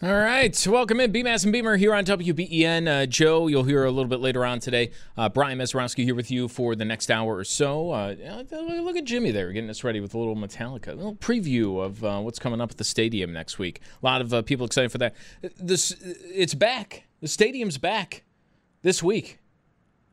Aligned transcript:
All 0.00 0.14
right, 0.14 0.66
welcome 0.68 1.00
in, 1.00 1.12
Beamaz 1.12 1.42
and 1.42 1.52
Beamer 1.52 1.76
here 1.76 1.92
on 1.92 2.04
WBEN. 2.04 2.86
Uh, 2.86 3.06
Joe, 3.06 3.48
you'll 3.48 3.64
hear 3.64 3.82
a 3.84 3.90
little 3.90 4.08
bit 4.08 4.20
later 4.20 4.46
on 4.46 4.60
today. 4.60 4.92
Uh, 5.16 5.28
Brian 5.28 5.58
Mazurowski 5.58 6.04
here 6.04 6.14
with 6.14 6.30
you 6.30 6.46
for 6.46 6.76
the 6.76 6.84
next 6.84 7.10
hour 7.10 7.34
or 7.34 7.42
so. 7.42 7.90
Uh, 7.90 8.14
look 8.52 8.96
at 8.96 9.02
Jimmy 9.02 9.32
there, 9.32 9.50
getting 9.50 9.68
us 9.68 9.82
ready 9.82 9.98
with 9.98 10.14
a 10.14 10.18
little 10.18 10.36
Metallica, 10.36 10.92
a 10.92 10.94
little 10.94 11.16
preview 11.16 11.84
of 11.84 12.04
uh, 12.04 12.20
what's 12.20 12.38
coming 12.38 12.60
up 12.60 12.70
at 12.70 12.76
the 12.76 12.84
stadium 12.84 13.32
next 13.32 13.58
week. 13.58 13.80
A 14.00 14.06
lot 14.06 14.20
of 14.20 14.32
uh, 14.32 14.42
people 14.42 14.66
excited 14.66 14.92
for 14.92 14.98
that. 14.98 15.16
This, 15.58 15.90
it's 16.00 16.54
back. 16.54 17.02
The 17.20 17.26
stadium's 17.26 17.76
back 17.76 18.22
this 18.82 19.02
week. 19.02 19.40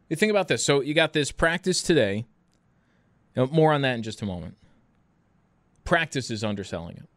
You 0.09 0.15
think 0.15 0.31
about 0.31 0.47
this. 0.47 0.65
So 0.65 0.81
you 0.81 0.95
got 0.95 1.13
this 1.13 1.31
practice 1.31 1.83
today. 1.83 2.25
You 3.35 3.43
know, 3.43 3.47
more 3.51 3.71
on 3.71 3.83
that 3.83 3.93
in 3.93 4.01
just 4.01 4.23
a 4.23 4.25
moment. 4.25 4.57
Practice 5.83 6.31
is 6.31 6.43
underselling 6.43 6.97
it. 6.97 7.07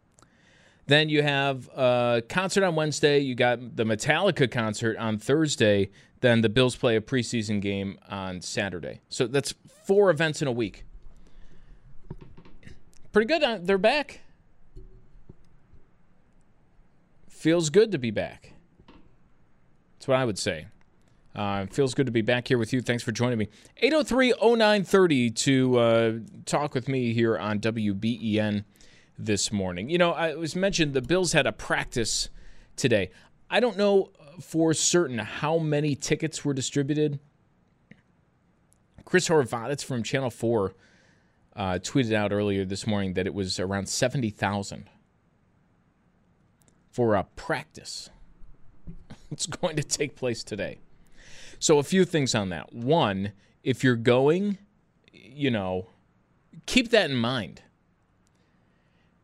Then 0.88 1.10
you 1.10 1.22
have 1.22 1.68
a 1.76 2.22
concert 2.30 2.64
on 2.64 2.74
Wednesday. 2.74 3.18
You 3.18 3.34
got 3.34 3.76
the 3.76 3.84
Metallica 3.84 4.50
concert 4.50 4.96
on 4.96 5.18
Thursday. 5.18 5.90
Then 6.20 6.40
the 6.40 6.48
Bills 6.48 6.76
play 6.76 6.96
a 6.96 7.00
preseason 7.02 7.60
game 7.60 7.98
on 8.08 8.40
Saturday. 8.40 9.00
So 9.10 9.26
that's 9.26 9.54
four 9.84 10.08
events 10.08 10.40
in 10.40 10.48
a 10.48 10.52
week. 10.52 10.84
Pretty 13.12 13.26
good. 13.26 13.66
They're 13.66 13.76
back. 13.76 14.22
Feels 17.28 17.68
good 17.68 17.92
to 17.92 17.98
be 17.98 18.10
back. 18.10 18.54
That's 19.98 20.08
what 20.08 20.16
I 20.16 20.24
would 20.24 20.38
say. 20.38 20.68
Uh, 21.36 21.66
feels 21.66 21.92
good 21.92 22.06
to 22.06 22.12
be 22.12 22.22
back 22.22 22.48
here 22.48 22.56
with 22.56 22.72
you. 22.72 22.80
Thanks 22.80 23.02
for 23.02 23.12
joining 23.12 23.38
me. 23.38 23.48
803 23.76 24.32
0930 24.40 25.30
to 25.30 25.78
uh, 25.78 26.12
talk 26.46 26.74
with 26.74 26.88
me 26.88 27.12
here 27.12 27.36
on 27.36 27.60
WBEN 27.60 28.64
this 29.18 29.50
morning. 29.50 29.90
You 29.90 29.98
know, 29.98 30.12
I 30.12 30.34
was 30.34 30.54
mentioned 30.54 30.94
the 30.94 31.02
Bills 31.02 31.32
had 31.32 31.46
a 31.46 31.52
practice 31.52 32.28
today. 32.76 33.10
I 33.50 33.60
don't 33.60 33.76
know 33.76 34.10
for 34.40 34.72
certain 34.72 35.18
how 35.18 35.58
many 35.58 35.94
tickets 35.94 36.44
were 36.44 36.54
distributed. 36.54 37.18
Chris 39.04 39.28
Horvatits 39.28 39.84
from 39.84 40.02
Channel 40.02 40.30
4 40.30 40.74
uh, 41.56 41.62
tweeted 41.82 42.12
out 42.12 42.30
earlier 42.30 42.64
this 42.64 42.86
morning 42.86 43.14
that 43.14 43.26
it 43.26 43.34
was 43.34 43.58
around 43.58 43.88
70,000 43.88 44.88
for 46.90 47.14
a 47.14 47.24
practice. 47.36 48.10
It's 49.30 49.44
going 49.44 49.76
to 49.76 49.82
take 49.82 50.16
place 50.16 50.42
today. 50.42 50.78
So, 51.58 51.78
a 51.78 51.82
few 51.82 52.06
things 52.06 52.34
on 52.34 52.48
that. 52.48 52.72
One, 52.72 53.32
if 53.62 53.84
you're 53.84 53.94
going, 53.94 54.56
you 55.12 55.50
know, 55.50 55.88
keep 56.64 56.88
that 56.92 57.10
in 57.10 57.16
mind 57.16 57.60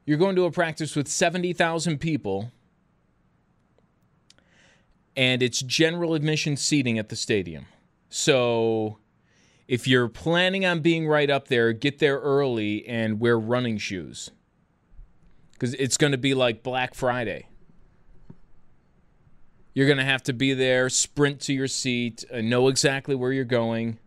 you're 0.04 0.18
going 0.18 0.36
to 0.36 0.44
a 0.44 0.50
practice 0.50 0.94
with 0.94 1.08
70,000 1.08 1.98
people, 1.98 2.52
and 5.16 5.42
it's 5.42 5.60
general 5.60 6.14
admission 6.14 6.56
seating 6.56 6.98
at 6.98 7.08
the 7.08 7.16
stadium. 7.16 7.66
So 8.08 8.98
if 9.66 9.88
you're 9.88 10.08
planning 10.08 10.66
on 10.66 10.80
being 10.80 11.06
right 11.08 11.30
up 11.30 11.48
there, 11.48 11.72
get 11.72 11.98
there 11.98 12.18
early 12.18 12.86
and 12.86 13.20
wear 13.20 13.38
running 13.38 13.78
shoes. 13.78 14.30
Because 15.52 15.74
it's 15.74 15.96
going 15.96 16.12
to 16.12 16.18
be 16.18 16.34
like 16.34 16.62
Black 16.62 16.94
Friday. 16.94 17.48
You're 19.72 19.86
going 19.86 19.98
to 19.98 20.04
have 20.04 20.22
to 20.24 20.32
be 20.32 20.52
there, 20.52 20.88
sprint 20.88 21.40
to 21.42 21.52
your 21.52 21.66
seat, 21.66 22.24
uh, 22.32 22.40
know 22.40 22.68
exactly 22.68 23.14
where 23.14 23.32
you're 23.32 23.44
going, 23.44 23.98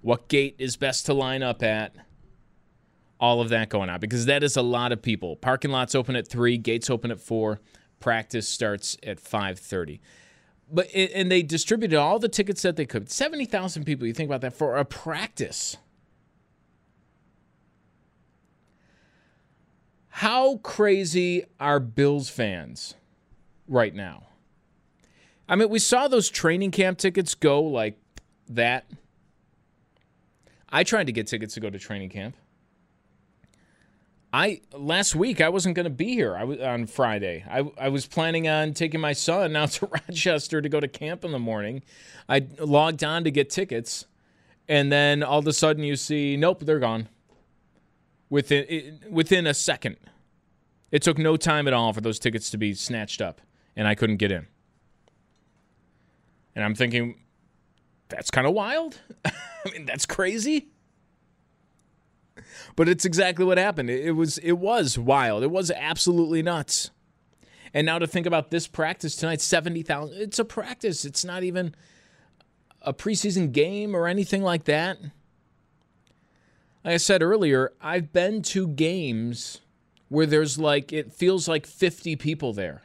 what 0.00 0.28
gate 0.28 0.54
is 0.58 0.76
best 0.76 1.04
to 1.06 1.14
line 1.14 1.42
up 1.42 1.62
at 1.62 1.94
all 3.18 3.40
of 3.40 3.48
that 3.48 3.68
going 3.68 3.88
on 3.88 4.00
because 4.00 4.26
that 4.26 4.42
is 4.42 4.56
a 4.56 4.62
lot 4.62 4.92
of 4.92 5.02
people. 5.02 5.36
Parking 5.36 5.70
lots 5.70 5.94
open 5.94 6.16
at 6.16 6.28
three, 6.28 6.58
gates 6.58 6.90
open 6.90 7.10
at 7.10 7.20
four, 7.20 7.60
practice 8.00 8.48
starts 8.48 8.96
at 9.02 9.20
five 9.20 9.58
thirty. 9.58 10.00
But 10.70 10.88
and 10.94 11.30
they 11.30 11.42
distributed 11.42 11.96
all 11.96 12.18
the 12.18 12.28
tickets 12.28 12.62
that 12.62 12.76
they 12.76 12.86
could. 12.86 13.10
Seventy 13.10 13.44
thousand 13.44 13.84
people. 13.84 14.06
You 14.06 14.12
think 14.12 14.28
about 14.28 14.40
that 14.40 14.52
for 14.52 14.76
a 14.76 14.84
practice. 14.84 15.76
How 20.08 20.56
crazy 20.58 21.44
are 21.60 21.78
Bills 21.78 22.30
fans 22.30 22.94
right 23.68 23.94
now? 23.94 24.28
I 25.48 25.56
mean, 25.56 25.68
we 25.68 25.78
saw 25.78 26.08
those 26.08 26.30
training 26.30 26.70
camp 26.70 26.98
tickets 26.98 27.34
go 27.34 27.62
like 27.62 27.98
that. 28.48 28.90
I 30.70 30.84
tried 30.84 31.06
to 31.06 31.12
get 31.12 31.26
tickets 31.26 31.54
to 31.54 31.60
go 31.60 31.70
to 31.70 31.78
training 31.78 32.08
camp. 32.08 32.34
I 34.36 34.60
last 34.74 35.16
week 35.16 35.40
I 35.40 35.48
wasn't 35.48 35.76
going 35.76 35.84
to 35.84 35.90
be 35.90 36.12
here. 36.12 36.36
I 36.36 36.44
was 36.44 36.60
on 36.60 36.86
Friday. 36.88 37.42
I 37.48 37.70
I 37.78 37.88
was 37.88 38.04
planning 38.06 38.46
on 38.46 38.74
taking 38.74 39.00
my 39.00 39.14
son 39.14 39.56
out 39.56 39.70
to 39.72 39.86
Rochester 39.90 40.60
to 40.60 40.68
go 40.68 40.78
to 40.78 40.86
camp 40.86 41.24
in 41.24 41.32
the 41.32 41.38
morning. 41.38 41.82
I 42.28 42.46
logged 42.58 43.02
on 43.02 43.24
to 43.24 43.30
get 43.30 43.48
tickets, 43.48 44.04
and 44.68 44.92
then 44.92 45.22
all 45.22 45.38
of 45.38 45.46
a 45.46 45.54
sudden 45.54 45.84
you 45.84 45.96
see, 45.96 46.36
nope, 46.36 46.60
they're 46.60 46.78
gone. 46.78 47.08
Within 48.28 49.00
within 49.08 49.46
a 49.46 49.54
second, 49.54 49.96
it 50.90 51.00
took 51.00 51.16
no 51.16 51.38
time 51.38 51.66
at 51.66 51.72
all 51.72 51.94
for 51.94 52.02
those 52.02 52.18
tickets 52.18 52.50
to 52.50 52.58
be 52.58 52.74
snatched 52.74 53.22
up, 53.22 53.40
and 53.74 53.88
I 53.88 53.94
couldn't 53.94 54.18
get 54.18 54.30
in. 54.30 54.46
And 56.54 56.62
I'm 56.62 56.74
thinking, 56.74 57.22
that's 58.10 58.30
kind 58.30 58.46
of 58.46 58.52
wild. 58.52 59.00
I 59.24 59.32
mean, 59.72 59.86
that's 59.86 60.04
crazy 60.04 60.68
but 62.74 62.88
it's 62.88 63.04
exactly 63.04 63.44
what 63.44 63.58
happened. 63.58 63.90
It, 63.90 64.12
was 64.12 64.38
it 64.38 64.52
was 64.52 64.98
wild. 64.98 65.42
It 65.42 65.50
was 65.50 65.70
absolutely 65.70 66.42
nuts. 66.42 66.90
And 67.74 67.86
now 67.86 67.98
to 67.98 68.06
think 68.06 68.26
about 68.26 68.50
this 68.50 68.66
practice 68.66 69.16
tonight, 69.16 69.40
seventy 69.40 69.82
thousand. 69.82 70.20
It's 70.20 70.38
a 70.38 70.44
practice. 70.44 71.04
It's 71.04 71.24
not 71.24 71.42
even 71.42 71.74
a 72.82 72.94
preseason 72.94 73.52
game 73.52 73.94
or 73.94 74.06
anything 74.06 74.42
like 74.42 74.64
that. 74.64 74.98
Like 76.84 76.94
I 76.94 76.96
said 76.98 77.22
earlier, 77.22 77.72
I've 77.80 78.12
been 78.12 78.42
to 78.42 78.68
games 78.68 79.60
where 80.08 80.26
there's 80.26 80.58
like 80.58 80.92
it 80.92 81.12
feels 81.12 81.48
like 81.48 81.66
50 81.66 82.16
people 82.16 82.52
there. 82.52 82.82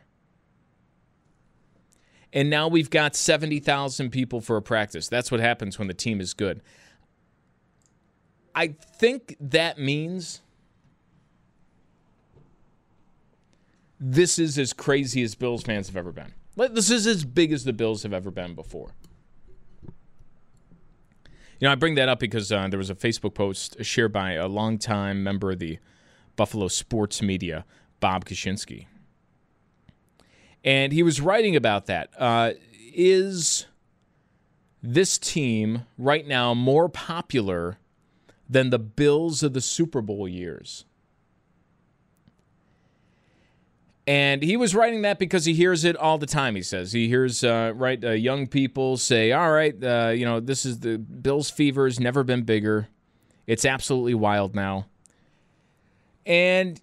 And 2.34 2.50
now 2.50 2.68
we've 2.68 2.90
got 2.90 3.16
70,000 3.16 4.10
people 4.10 4.42
for 4.42 4.56
a 4.58 4.62
practice. 4.62 5.10
That's 5.10 5.32
what 5.32 5.42
happens 5.42 5.78
when 5.78 5.88
the 5.88 5.94
team 5.94 6.22
is 6.22 6.34
good. 6.34 6.62
I 8.54 8.68
think 8.68 9.36
that 9.40 9.80
means 9.80 10.42
this 14.00 14.40
is 14.40 14.58
as 14.58 14.74
crazy 14.74 15.22
as 15.24 15.36
Bills 15.36 15.64
fans 15.64 15.88
have 15.88 15.96
ever 15.96 16.12
been. 16.12 16.34
This 16.56 16.90
is 16.90 17.08
as 17.08 17.24
big 17.24 17.52
as 17.52 17.64
the 17.64 17.74
Bills 17.74 18.04
have 18.04 18.14
ever 18.14 18.32
been 18.32 18.56
before. 18.56 18.94
You 21.60 21.68
know, 21.68 21.72
I 21.72 21.76
bring 21.76 21.96
that 21.96 22.10
up 22.10 22.20
because 22.20 22.52
uh, 22.52 22.68
there 22.70 22.80
was 22.80 22.90
a 22.90 22.96
Facebook 22.96 23.36
post 23.36 23.84
shared 23.86 24.12
by 24.12 24.32
a 24.32 24.48
longtime 24.48 25.24
member 25.24 25.52
of 25.52 25.60
the 25.60 25.78
Buffalo 26.36 26.68
sports 26.68 27.22
media, 27.22 27.66
Bob 28.00 28.26
Kaczynski. 28.26 28.88
And 30.64 30.92
he 30.92 31.04
was 31.04 31.22
writing 31.22 31.56
about 31.56 31.86
that. 31.86 32.10
Uh, 32.18 32.54
is 32.94 33.68
this 34.82 35.20
team 35.20 35.86
right 36.00 36.28
now 36.28 36.56
more 36.56 36.90
popular 36.90 37.78
than 38.52 38.70
the 38.70 38.78
Bills 38.78 39.42
of 39.42 39.54
the 39.54 39.62
Super 39.62 40.02
Bowl 40.02 40.28
years. 40.28 40.84
And 44.06 44.44
he 44.44 44.58
was 44.58 44.76
writing 44.76 45.04
that 45.04 45.20
because 45.20 45.46
he 45.46 45.54
hears 45.54 45.86
it 45.86 45.96
all 45.96 46.18
the 46.18 46.26
time. 46.26 46.56
He 46.56 46.64
says 46.64 46.92
he 46.92 47.08
hears 47.08 47.44
uh, 47.46 47.72
right 47.76 48.04
uh, 48.04 48.12
young 48.12 48.48
people 48.48 48.98
say, 48.98 49.32
"All 49.32 49.52
right, 49.52 49.76
uh, 49.82 50.10
you 50.10 50.26
know, 50.26 50.40
this 50.40 50.66
is 50.66 50.80
the 50.80 50.98
Bills' 50.98 51.50
fever 51.50 51.86
has 51.86 52.00
never 52.00 52.24
been 52.24 52.42
bigger. 52.42 52.90
It's 53.48 53.64
absolutely 53.64 54.16
wild 54.16 54.54
now." 54.54 54.88
And 56.26 56.82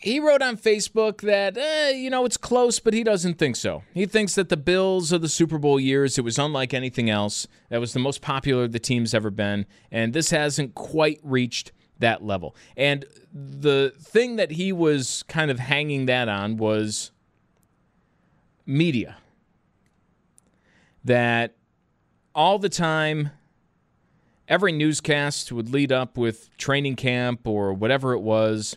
he 0.00 0.20
wrote 0.20 0.42
on 0.42 0.56
Facebook 0.56 1.20
that 1.22 1.56
eh, 1.56 1.90
you 1.90 2.10
know 2.10 2.24
it's 2.24 2.36
close, 2.36 2.78
but 2.78 2.94
he 2.94 3.02
doesn't 3.04 3.38
think 3.38 3.56
so. 3.56 3.82
He 3.94 4.06
thinks 4.06 4.34
that 4.34 4.48
the 4.48 4.56
Bills 4.56 5.12
of 5.12 5.22
the 5.22 5.28
Super 5.28 5.58
Bowl 5.58 5.78
years 5.78 6.18
it 6.18 6.22
was 6.22 6.38
unlike 6.38 6.74
anything 6.74 7.10
else. 7.10 7.46
That 7.70 7.80
was 7.80 7.92
the 7.92 7.98
most 7.98 8.22
popular 8.22 8.68
the 8.68 8.78
team's 8.78 9.14
ever 9.14 9.30
been, 9.30 9.66
and 9.90 10.12
this 10.12 10.30
hasn't 10.30 10.74
quite 10.74 11.20
reached 11.22 11.72
that 11.98 12.22
level. 12.24 12.54
And 12.76 13.04
the 13.32 13.92
thing 13.98 14.36
that 14.36 14.52
he 14.52 14.72
was 14.72 15.22
kind 15.24 15.50
of 15.50 15.58
hanging 15.58 16.06
that 16.06 16.28
on 16.28 16.56
was 16.56 17.10
media. 18.64 19.16
That 21.04 21.54
all 22.34 22.58
the 22.58 22.68
time, 22.68 23.30
every 24.48 24.72
newscast 24.72 25.52
would 25.52 25.72
lead 25.72 25.92
up 25.92 26.16
with 26.18 26.54
training 26.56 26.96
camp 26.96 27.46
or 27.46 27.72
whatever 27.72 28.12
it 28.12 28.20
was. 28.20 28.76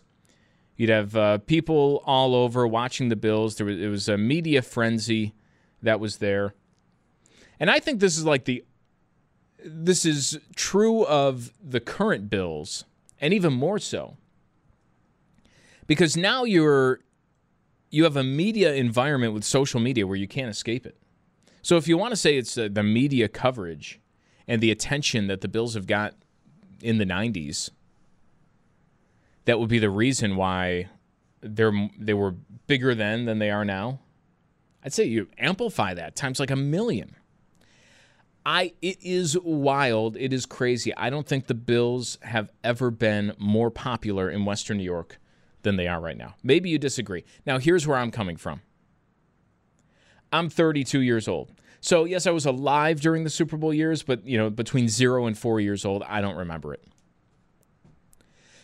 You'd 0.79 0.91
have 0.91 1.13
uh, 1.13 1.37
people 1.39 2.01
all 2.05 2.33
over 2.33 2.65
watching 2.65 3.09
the 3.09 3.17
Bills. 3.17 3.57
There 3.57 3.65
was, 3.65 3.77
it 3.77 3.89
was 3.89 4.07
a 4.07 4.17
media 4.17 4.61
frenzy 4.61 5.35
that 5.81 5.99
was 5.99 6.19
there. 6.19 6.55
And 7.59 7.69
I 7.69 7.81
think 7.81 7.99
this 7.99 8.17
is 8.17 8.23
like 8.23 8.45
the 8.45 8.63
this 9.61 10.05
is 10.05 10.39
true 10.55 11.05
of 11.05 11.51
the 11.61 11.81
current 11.81 12.29
Bills 12.29 12.85
and 13.19 13.33
even 13.33 13.51
more 13.51 13.77
so 13.77 14.15
because 15.85 16.15
now 16.15 16.45
you're 16.45 17.01
you 17.89 18.05
have 18.05 18.15
a 18.15 18.23
media 18.23 18.73
environment 18.73 19.33
with 19.33 19.43
social 19.43 19.81
media 19.81 20.07
where 20.07 20.15
you 20.15 20.29
can't 20.29 20.49
escape 20.49 20.85
it. 20.85 20.95
So 21.61 21.75
if 21.75 21.89
you 21.89 21.97
want 21.97 22.11
to 22.11 22.15
say 22.15 22.37
it's 22.37 22.57
uh, 22.57 22.69
the 22.71 22.83
media 22.83 23.27
coverage 23.27 23.99
and 24.47 24.61
the 24.61 24.71
attention 24.71 25.27
that 25.27 25.41
the 25.41 25.49
Bills 25.49 25.73
have 25.73 25.87
got 25.87 26.15
in 26.81 26.99
the 26.99 27.05
90s, 27.05 27.69
that 29.49 29.59
would 29.59 29.67
be 29.67 29.79
the 29.79 29.89
reason 29.89 30.35
why 30.35 30.87
they're 31.41 31.73
they 31.97 32.13
were 32.13 32.35
bigger 32.67 32.93
then 32.93 33.25
than 33.25 33.39
they 33.39 33.49
are 33.49 33.65
now. 33.65 33.99
I'd 34.85 34.93
say 34.93 35.05
you 35.05 35.27
amplify 35.39 35.95
that 35.95 36.15
times 36.15 36.39
like 36.39 36.51
a 36.51 36.55
million. 36.55 37.15
I 38.45 38.73
it 38.83 38.99
is 39.01 39.35
wild. 39.39 40.17
It 40.17 40.33
is 40.33 40.45
crazy. 40.45 40.95
I 40.95 41.09
don't 41.09 41.25
think 41.25 41.47
the 41.47 41.55
Bills 41.55 42.19
have 42.21 42.51
ever 42.63 42.91
been 42.91 43.33
more 43.39 43.71
popular 43.71 44.29
in 44.29 44.45
Western 44.45 44.77
New 44.77 44.83
York 44.83 45.19
than 45.63 45.77
they 45.77 45.87
are 45.87 45.99
right 45.99 46.17
now. 46.17 46.35
Maybe 46.43 46.69
you 46.69 46.77
disagree. 46.77 47.25
Now 47.43 47.57
here's 47.57 47.87
where 47.87 47.97
I'm 47.97 48.11
coming 48.11 48.37
from. 48.37 48.61
I'm 50.31 50.51
32 50.51 50.99
years 50.99 51.27
old. 51.27 51.53
So 51.81 52.05
yes, 52.05 52.27
I 52.27 52.31
was 52.31 52.45
alive 52.45 53.01
during 53.01 53.23
the 53.23 53.31
Super 53.31 53.57
Bowl 53.57 53.73
years, 53.73 54.03
but 54.03 54.23
you 54.27 54.37
know, 54.37 54.51
between 54.51 54.89
0 54.89 55.25
and 55.25 55.35
4 55.35 55.59
years 55.59 55.85
old, 55.85 56.03
I 56.03 56.21
don't 56.21 56.35
remember 56.35 56.71
it. 56.75 56.83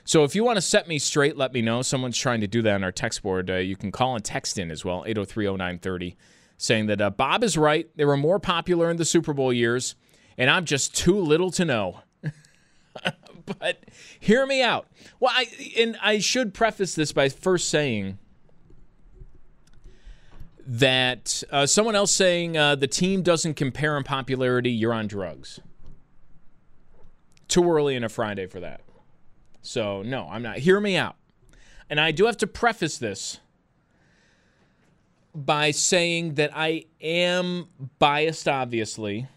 So 0.05 0.23
if 0.23 0.35
you 0.35 0.43
want 0.43 0.57
to 0.57 0.61
set 0.61 0.87
me 0.87 0.99
straight, 0.99 1.35
let 1.35 1.51
me 1.51 1.61
know. 1.61 1.81
Someone's 1.81 2.17
trying 2.17 2.41
to 2.41 2.47
do 2.47 2.61
that 2.61 2.75
on 2.75 2.83
our 2.83 2.91
text 2.91 3.23
board. 3.23 3.49
Uh, 3.49 3.55
you 3.55 3.75
can 3.75 3.91
call 3.91 4.15
and 4.15 4.23
text 4.23 4.57
in 4.57 4.71
as 4.71 4.85
well, 4.85 5.03
8030930 5.07 6.15
saying 6.57 6.85
that 6.87 7.01
uh, 7.01 7.09
Bob 7.09 7.43
is 7.43 7.57
right. 7.57 7.89
They 7.95 8.05
were 8.05 8.17
more 8.17 8.39
popular 8.39 8.89
in 8.89 8.97
the 8.97 9.05
Super 9.05 9.33
Bowl 9.33 9.51
years, 9.51 9.95
and 10.37 10.49
I'm 10.49 10.65
just 10.65 10.95
too 10.95 11.19
little 11.19 11.51
to 11.51 11.65
know. 11.65 11.99
but 13.59 13.83
hear 14.19 14.45
me 14.45 14.61
out. 14.61 14.87
Well, 15.19 15.31
I 15.33 15.47
and 15.77 15.97
I 16.01 16.19
should 16.19 16.53
preface 16.53 16.95
this 16.95 17.11
by 17.11 17.29
first 17.29 17.69
saying 17.69 18.17
that 20.67 21.43
uh, 21.51 21.65
someone 21.65 21.95
else 21.95 22.11
saying 22.11 22.57
uh, 22.57 22.75
the 22.75 22.87
team 22.87 23.21
doesn't 23.21 23.53
compare 23.53 23.97
in 23.97 24.03
popularity, 24.03 24.71
you're 24.71 24.93
on 24.93 25.07
drugs. 25.07 25.59
Too 27.47 27.69
early 27.69 27.95
in 27.95 28.03
a 28.03 28.09
Friday 28.09 28.47
for 28.47 28.59
that. 28.61 28.81
So, 29.65 30.03
no, 30.03 30.27
I'm 30.29 30.43
not. 30.43 30.57
Hear 30.59 30.79
me 30.79 30.95
out. 30.95 31.15
And 31.89 31.99
I 31.99 32.11
do 32.11 32.25
have 32.25 32.37
to 32.37 32.47
preface 32.47 32.97
this 32.97 33.39
by 35.33 35.71
saying 35.71 36.35
that 36.35 36.51
I 36.55 36.85
am 37.01 37.67
biased, 37.99 38.47
obviously, 38.47 39.27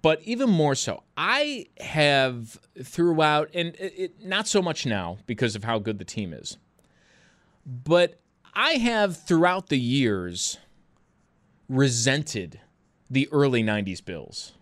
but 0.00 0.20
even 0.22 0.50
more 0.50 0.74
so, 0.74 1.02
I 1.16 1.66
have 1.80 2.58
throughout, 2.82 3.50
and 3.54 3.74
it, 3.76 3.94
it, 3.96 4.24
not 4.24 4.46
so 4.46 4.60
much 4.60 4.84
now 4.84 5.18
because 5.26 5.56
of 5.56 5.64
how 5.64 5.78
good 5.78 5.98
the 5.98 6.04
team 6.04 6.32
is, 6.32 6.58
but 7.66 8.20
I 8.54 8.72
have 8.72 9.16
throughout 9.16 9.68
the 9.68 9.78
years 9.78 10.58
resented 11.68 12.60
the 13.10 13.28
early 13.32 13.62
90s 13.62 14.04
Bills. 14.04 14.52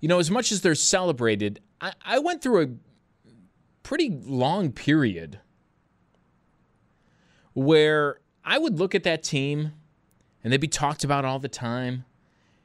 You 0.00 0.08
know, 0.08 0.18
as 0.18 0.30
much 0.30 0.50
as 0.50 0.62
they're 0.62 0.74
celebrated, 0.74 1.60
I, 1.82 1.92
I 2.04 2.18
went 2.20 2.40
through 2.40 2.62
a 2.62 2.68
pretty 3.82 4.08
long 4.08 4.70
period 4.70 5.40
where 7.52 8.20
I 8.44 8.56
would 8.56 8.78
look 8.78 8.94
at 8.94 9.02
that 9.02 9.22
team 9.22 9.72
and 10.42 10.52
they'd 10.52 10.60
be 10.60 10.68
talked 10.68 11.04
about 11.04 11.24
all 11.24 11.40
the 11.40 11.48
time. 11.48 12.04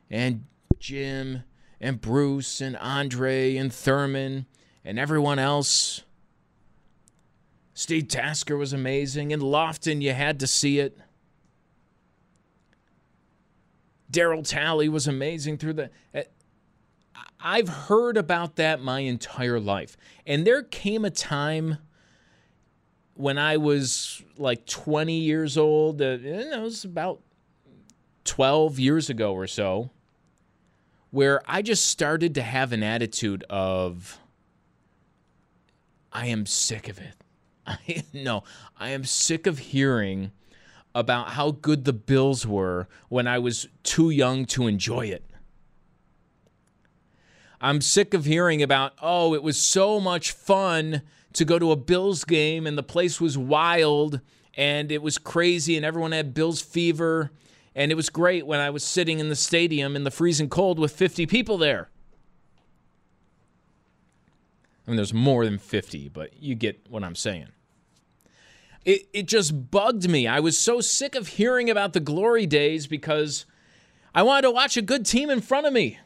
And 0.10 0.46
Jim 0.80 1.44
and 1.82 2.00
Bruce 2.00 2.62
and 2.62 2.78
Andre 2.78 3.58
and 3.58 3.74
Thurman 3.74 4.46
and 4.86 4.98
everyone 4.98 5.40
else. 5.40 6.04
Steve 7.74 8.08
Tasker 8.08 8.56
was 8.56 8.74
amazing. 8.74 9.34
And 9.34 9.42
Lofton, 9.42 10.02
you 10.02 10.14
had 10.14 10.40
to 10.40 10.48
see 10.48 10.80
it. 10.80 10.98
Daryl 14.12 14.48
Talley 14.48 14.88
was 14.88 15.08
amazing 15.08 15.58
through 15.58 15.74
the. 15.74 15.90
Eh, 16.14 16.24
I've 17.40 17.70
heard 17.70 18.18
about 18.18 18.56
that 18.56 18.82
my 18.82 19.02
entire 19.02 19.60
life. 19.60 19.96
And 20.26 20.46
there 20.46 20.64
came 20.64 21.06
a 21.06 21.10
time 21.10 21.78
when 23.14 23.38
I 23.38 23.58
was 23.58 24.24
like 24.38 24.66
20 24.66 25.14
years 25.14 25.58
old, 25.58 26.02
uh, 26.02 26.18
it 26.22 26.62
was 26.62 26.84
about 26.84 27.22
12 28.26 28.80
years 28.80 29.10
ago 29.10 29.34
or 29.34 29.48
so, 29.48 29.90
where 31.12 31.42
I 31.46 31.62
just 31.62 31.86
started 31.88 32.36
to 32.36 32.42
have 32.42 32.74
an 32.74 32.84
attitude 32.84 33.44
of, 33.50 34.20
I 36.12 36.28
am 36.28 36.46
sick 36.46 36.90
of 36.90 37.00
it. 37.00 37.14
I, 37.68 38.04
no, 38.14 38.44
I 38.78 38.90
am 38.90 39.04
sick 39.04 39.48
of 39.48 39.60
hearing 39.60 40.32
about 40.94 41.30
how 41.32 41.52
good 41.52 41.86
the 41.86 41.94
Bills 41.94 42.46
were 42.46 42.88
when 43.10 43.28
I 43.28 43.40
was 43.40 43.68
too 43.84 44.10
young 44.10 44.46
to 44.48 44.68
enjoy 44.68 45.08
it. 45.08 45.24
I'm 47.60 47.82
sick 47.82 48.14
of 48.14 48.26
hearing 48.26 48.62
about, 48.62 48.94
oh, 49.02 49.34
it 49.34 49.42
was 49.42 49.60
so 49.60 50.00
much 50.00 50.32
fun 50.32 51.02
to 51.34 51.46
go 51.46 51.58
to 51.58 51.72
a 51.72 51.76
Bills 51.76 52.24
game 52.24 52.68
and 52.68 52.78
the 52.78 52.84
place 52.84 53.20
was 53.20 53.38
wild 53.38 54.22
and 54.56 54.92
it 54.92 55.02
was 55.02 55.18
crazy 55.18 55.76
and 55.76 55.86
everyone 55.86 56.12
had 56.12 56.34
Bills 56.34 56.62
fever. 56.62 57.32
And 57.76 57.92
it 57.92 57.96
was 57.96 58.10
great 58.10 58.48
when 58.48 58.60
I 58.60 58.70
was 58.70 58.84
sitting 58.84 59.20
in 59.20 59.30
the 59.30 59.36
stadium 59.36 59.96
in 59.96 60.04
the 60.04 60.12
freezing 60.12 60.50
cold 60.50 60.80
with 60.80 60.92
50 60.92 61.28
people 61.28 61.58
there. 61.58 61.90
I 64.86 64.92
mean, 64.92 64.96
there's 64.96 65.14
more 65.14 65.44
than 65.46 65.58
50, 65.58 66.10
but 66.10 66.42
you 66.42 66.56
get 66.56 66.90
what 66.90 67.04
I'm 67.04 67.16
saying. 67.16 67.50
It, 68.86 69.08
it 69.14 69.28
just 69.28 69.70
bugged 69.70 70.10
me. 70.10 70.28
I 70.28 70.40
was 70.40 70.58
so 70.58 70.80
sick 70.80 71.14
of 71.14 71.28
hearing 71.28 71.70
about 71.70 71.94
the 71.94 72.00
glory 72.00 72.46
days 72.46 72.88
because 72.88 73.46
I 74.16 74.24
wanted 74.24 74.44
to 74.44 74.52
watch 74.52 74.78
a 74.78 74.82
good 74.82 75.06
team 75.06 75.30
in 75.30 75.42
front 75.42 75.68
of 75.68 75.74
me. 75.74 76.00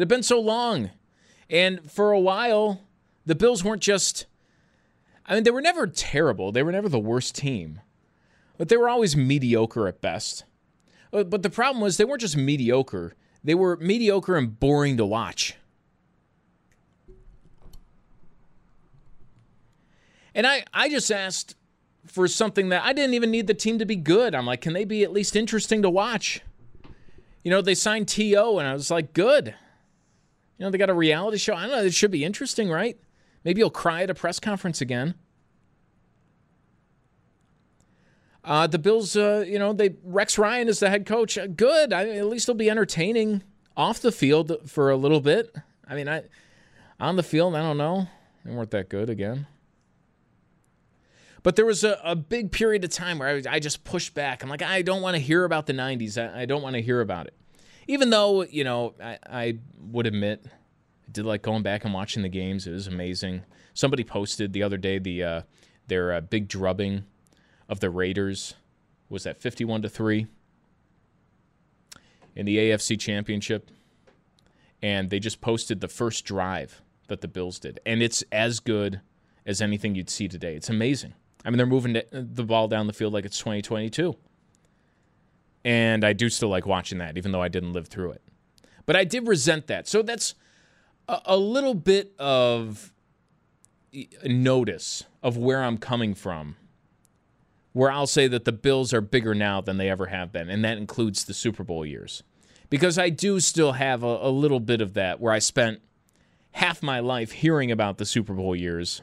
It 0.00 0.04
had 0.04 0.08
been 0.08 0.22
so 0.22 0.40
long. 0.40 0.92
And 1.50 1.92
for 1.92 2.10
a 2.10 2.18
while, 2.18 2.80
the 3.26 3.34
Bills 3.34 3.62
weren't 3.62 3.82
just, 3.82 4.24
I 5.26 5.34
mean, 5.34 5.44
they 5.44 5.50
were 5.50 5.60
never 5.60 5.86
terrible. 5.86 6.52
They 6.52 6.62
were 6.62 6.72
never 6.72 6.88
the 6.88 6.98
worst 6.98 7.34
team, 7.34 7.82
but 8.56 8.70
they 8.70 8.78
were 8.78 8.88
always 8.88 9.14
mediocre 9.14 9.86
at 9.86 10.00
best. 10.00 10.44
But 11.10 11.42
the 11.42 11.50
problem 11.50 11.82
was 11.82 11.98
they 11.98 12.06
weren't 12.06 12.22
just 12.22 12.34
mediocre, 12.34 13.14
they 13.44 13.54
were 13.54 13.76
mediocre 13.76 14.38
and 14.38 14.58
boring 14.58 14.96
to 14.96 15.04
watch. 15.04 15.56
And 20.34 20.46
I, 20.46 20.64
I 20.72 20.88
just 20.88 21.12
asked 21.12 21.56
for 22.06 22.26
something 22.26 22.70
that 22.70 22.84
I 22.84 22.94
didn't 22.94 23.12
even 23.12 23.30
need 23.30 23.48
the 23.48 23.52
team 23.52 23.78
to 23.78 23.84
be 23.84 23.96
good. 23.96 24.34
I'm 24.34 24.46
like, 24.46 24.62
can 24.62 24.72
they 24.72 24.86
be 24.86 25.04
at 25.04 25.12
least 25.12 25.36
interesting 25.36 25.82
to 25.82 25.90
watch? 25.90 26.40
You 27.44 27.50
know, 27.50 27.60
they 27.60 27.74
signed 27.74 28.08
T.O., 28.08 28.56
and 28.56 28.66
I 28.66 28.72
was 28.72 28.90
like, 28.90 29.12
good. 29.12 29.54
You 30.60 30.66
know, 30.66 30.70
they 30.70 30.76
got 30.76 30.90
a 30.90 30.94
reality 30.94 31.38
show. 31.38 31.54
I 31.54 31.62
don't 31.62 31.70
know. 31.70 31.82
It 31.84 31.94
should 31.94 32.10
be 32.10 32.22
interesting, 32.22 32.70
right? 32.70 33.00
Maybe 33.44 33.62
he'll 33.62 33.70
cry 33.70 34.02
at 34.02 34.10
a 34.10 34.14
press 34.14 34.38
conference 34.38 34.82
again. 34.82 35.14
Uh, 38.44 38.66
the 38.66 38.78
Bills, 38.78 39.16
uh, 39.16 39.42
you 39.48 39.58
know, 39.58 39.72
they 39.72 39.96
Rex 40.04 40.36
Ryan 40.36 40.68
is 40.68 40.80
the 40.80 40.90
head 40.90 41.06
coach. 41.06 41.38
Uh, 41.38 41.46
good. 41.46 41.94
I, 41.94 42.10
at 42.10 42.26
least 42.26 42.44
he'll 42.44 42.54
be 42.54 42.68
entertaining 42.68 43.42
off 43.74 44.00
the 44.00 44.12
field 44.12 44.52
for 44.66 44.90
a 44.90 44.96
little 44.96 45.22
bit. 45.22 45.56
I 45.88 45.94
mean, 45.94 46.10
I 46.10 46.24
on 46.98 47.16
the 47.16 47.22
field, 47.22 47.54
I 47.54 47.62
don't 47.62 47.78
know. 47.78 48.08
They 48.44 48.52
weren't 48.52 48.70
that 48.72 48.90
good 48.90 49.08
again. 49.08 49.46
But 51.42 51.56
there 51.56 51.64
was 51.64 51.84
a, 51.84 51.98
a 52.04 52.14
big 52.14 52.52
period 52.52 52.84
of 52.84 52.90
time 52.90 53.18
where 53.18 53.40
I, 53.46 53.54
I 53.54 53.58
just 53.60 53.82
pushed 53.82 54.12
back. 54.12 54.42
I'm 54.42 54.50
like, 54.50 54.60
I 54.60 54.82
don't 54.82 55.00
want 55.00 55.16
to 55.16 55.22
hear 55.22 55.44
about 55.44 55.64
the 55.64 55.72
90s. 55.72 56.22
I, 56.22 56.42
I 56.42 56.44
don't 56.44 56.60
want 56.60 56.74
to 56.74 56.82
hear 56.82 57.00
about 57.00 57.28
it. 57.28 57.34
Even 57.90 58.10
though, 58.10 58.44
you 58.44 58.62
know, 58.62 58.94
I, 59.02 59.18
I 59.26 59.58
would 59.80 60.06
admit, 60.06 60.46
I 60.46 61.10
did 61.10 61.24
like 61.24 61.42
going 61.42 61.64
back 61.64 61.84
and 61.84 61.92
watching 61.92 62.22
the 62.22 62.28
games. 62.28 62.68
It 62.68 62.70
was 62.70 62.86
amazing. 62.86 63.42
Somebody 63.74 64.04
posted 64.04 64.52
the 64.52 64.62
other 64.62 64.76
day 64.76 65.00
the 65.00 65.24
uh, 65.24 65.42
their 65.88 66.12
uh, 66.12 66.20
big 66.20 66.46
drubbing 66.46 67.02
of 67.68 67.80
the 67.80 67.90
Raiders 67.90 68.54
was 69.08 69.24
that 69.24 69.42
51 69.42 69.82
to 69.82 69.88
3 69.88 70.28
in 72.36 72.46
the 72.46 72.58
AFC 72.58 72.96
Championship. 72.96 73.72
And 74.80 75.10
they 75.10 75.18
just 75.18 75.40
posted 75.40 75.80
the 75.80 75.88
first 75.88 76.24
drive 76.24 76.82
that 77.08 77.22
the 77.22 77.28
Bills 77.28 77.58
did. 77.58 77.80
And 77.84 78.04
it's 78.04 78.22
as 78.30 78.60
good 78.60 79.00
as 79.44 79.60
anything 79.60 79.96
you'd 79.96 80.08
see 80.08 80.28
today. 80.28 80.54
It's 80.54 80.70
amazing. 80.70 81.14
I 81.44 81.50
mean, 81.50 81.56
they're 81.56 81.66
moving 81.66 82.00
the 82.12 82.44
ball 82.44 82.68
down 82.68 82.86
the 82.86 82.92
field 82.92 83.14
like 83.14 83.24
it's 83.24 83.38
2022. 83.38 84.14
And 85.64 86.04
I 86.04 86.12
do 86.12 86.28
still 86.28 86.48
like 86.48 86.66
watching 86.66 86.98
that, 86.98 87.18
even 87.18 87.32
though 87.32 87.42
I 87.42 87.48
didn't 87.48 87.72
live 87.72 87.88
through 87.88 88.12
it. 88.12 88.22
But 88.86 88.96
I 88.96 89.04
did 89.04 89.26
resent 89.26 89.66
that. 89.66 89.86
So 89.86 90.02
that's 90.02 90.34
a, 91.08 91.20
a 91.26 91.36
little 91.36 91.74
bit 91.74 92.12
of 92.18 92.92
notice 94.24 95.04
of 95.22 95.36
where 95.36 95.62
I'm 95.62 95.76
coming 95.76 96.14
from, 96.14 96.56
where 97.72 97.90
I'll 97.90 98.06
say 98.06 98.26
that 98.28 98.44
the 98.44 98.52
Bills 98.52 98.94
are 98.94 99.00
bigger 99.00 99.34
now 99.34 99.60
than 99.60 99.76
they 99.76 99.90
ever 99.90 100.06
have 100.06 100.32
been. 100.32 100.48
And 100.48 100.64
that 100.64 100.78
includes 100.78 101.24
the 101.24 101.34
Super 101.34 101.62
Bowl 101.62 101.84
years. 101.84 102.22
Because 102.70 102.98
I 102.98 103.10
do 103.10 103.40
still 103.40 103.72
have 103.72 104.02
a, 104.02 104.06
a 104.06 104.30
little 104.30 104.60
bit 104.60 104.80
of 104.80 104.94
that 104.94 105.20
where 105.20 105.32
I 105.32 105.40
spent 105.40 105.80
half 106.52 106.82
my 106.82 107.00
life 107.00 107.32
hearing 107.32 107.70
about 107.70 107.98
the 107.98 108.06
Super 108.06 108.32
Bowl 108.32 108.56
years 108.56 109.02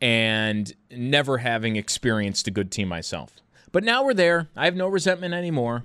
and 0.00 0.74
never 0.90 1.38
having 1.38 1.76
experienced 1.76 2.46
a 2.46 2.50
good 2.50 2.70
team 2.70 2.88
myself. 2.88 3.32
But 3.74 3.82
now 3.82 4.04
we're 4.04 4.14
there. 4.14 4.50
I 4.56 4.66
have 4.66 4.76
no 4.76 4.86
resentment 4.86 5.34
anymore. 5.34 5.82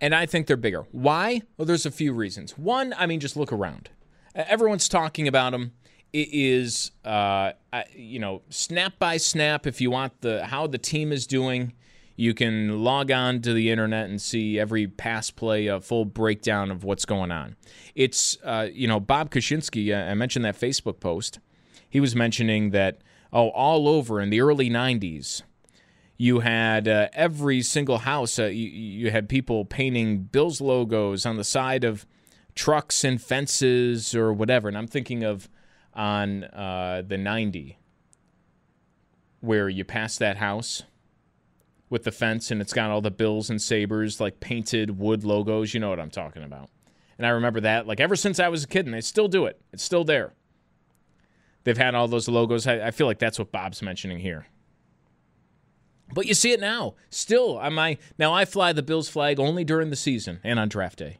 And 0.00 0.12
I 0.12 0.26
think 0.26 0.48
they're 0.48 0.56
bigger. 0.56 0.86
Why? 0.90 1.42
Well, 1.56 1.64
there's 1.64 1.86
a 1.86 1.92
few 1.92 2.12
reasons. 2.12 2.58
One, 2.58 2.92
I 2.98 3.06
mean, 3.06 3.20
just 3.20 3.36
look 3.36 3.52
around. 3.52 3.88
Everyone's 4.34 4.88
talking 4.88 5.28
about 5.28 5.52
them. 5.52 5.74
It 6.12 6.28
is, 6.32 6.90
uh, 7.04 7.52
you 7.94 8.18
know, 8.18 8.42
snap 8.50 8.98
by 8.98 9.16
snap. 9.16 9.64
If 9.64 9.80
you 9.80 9.92
want 9.92 10.22
the 10.22 10.44
how 10.44 10.66
the 10.66 10.76
team 10.76 11.12
is 11.12 11.24
doing, 11.24 11.72
you 12.16 12.34
can 12.34 12.82
log 12.82 13.12
on 13.12 13.40
to 13.42 13.52
the 13.52 13.70
internet 13.70 14.10
and 14.10 14.20
see 14.20 14.58
every 14.58 14.88
pass 14.88 15.30
play, 15.30 15.68
a 15.68 15.80
full 15.80 16.04
breakdown 16.04 16.72
of 16.72 16.82
what's 16.82 17.04
going 17.04 17.30
on. 17.30 17.54
It's, 17.94 18.36
uh, 18.42 18.66
you 18.72 18.88
know, 18.88 18.98
Bob 18.98 19.30
Kaczynski. 19.30 19.96
I 19.96 20.14
mentioned 20.14 20.44
that 20.44 20.58
Facebook 20.58 20.98
post 20.98 21.38
he 21.88 22.00
was 22.00 22.14
mentioning 22.14 22.70
that 22.70 22.98
oh, 23.32 23.48
all 23.50 23.88
over 23.88 24.20
in 24.20 24.30
the 24.30 24.40
early 24.40 24.70
'90s, 24.70 25.42
you 26.16 26.40
had 26.40 26.88
uh, 26.88 27.08
every 27.12 27.62
single 27.62 27.98
house. 27.98 28.38
Uh, 28.38 28.46
you, 28.46 28.68
you 28.68 29.10
had 29.10 29.28
people 29.28 29.64
painting 29.64 30.24
Bills 30.24 30.60
logos 30.60 31.24
on 31.26 31.36
the 31.36 31.44
side 31.44 31.84
of 31.84 32.06
trucks 32.54 33.04
and 33.04 33.22
fences 33.22 34.14
or 34.14 34.32
whatever. 34.32 34.68
And 34.68 34.76
I'm 34.76 34.88
thinking 34.88 35.22
of 35.22 35.48
on 35.94 36.44
uh, 36.44 37.02
the 37.06 37.16
90 37.16 37.78
where 39.40 39.68
you 39.68 39.84
pass 39.84 40.18
that 40.18 40.36
house 40.36 40.82
with 41.88 42.04
the 42.04 42.12
fence 42.12 42.50
and 42.50 42.60
it's 42.60 42.72
got 42.72 42.90
all 42.90 43.00
the 43.00 43.10
bills 43.10 43.48
and 43.50 43.62
sabres 43.62 44.20
like 44.20 44.40
painted 44.40 44.98
wood 44.98 45.24
logos 45.24 45.72
you 45.72 45.80
know 45.80 45.88
what 45.88 46.00
i'm 46.00 46.10
talking 46.10 46.42
about 46.42 46.68
and 47.16 47.26
i 47.26 47.30
remember 47.30 47.60
that 47.60 47.86
like 47.86 48.00
ever 48.00 48.14
since 48.16 48.38
i 48.38 48.48
was 48.48 48.64
a 48.64 48.66
kid 48.66 48.84
and 48.84 48.94
they 48.94 49.00
still 49.00 49.28
do 49.28 49.46
it 49.46 49.60
it's 49.72 49.82
still 49.82 50.04
there 50.04 50.34
They've 51.68 51.76
had 51.76 51.94
all 51.94 52.08
those 52.08 52.30
logos. 52.30 52.66
I, 52.66 52.86
I 52.86 52.90
feel 52.90 53.06
like 53.06 53.18
that's 53.18 53.38
what 53.38 53.52
Bob's 53.52 53.82
mentioning 53.82 54.20
here. 54.20 54.46
But 56.14 56.24
you 56.24 56.32
see 56.32 56.52
it 56.52 56.60
now. 56.60 56.94
Still, 57.10 57.60
my 57.70 57.98
now 58.18 58.32
I 58.32 58.46
fly 58.46 58.72
the 58.72 58.82
Bills 58.82 59.10
flag 59.10 59.38
only 59.38 59.64
during 59.64 59.90
the 59.90 59.96
season 59.96 60.40
and 60.42 60.58
on 60.58 60.70
draft 60.70 61.00
day. 61.00 61.18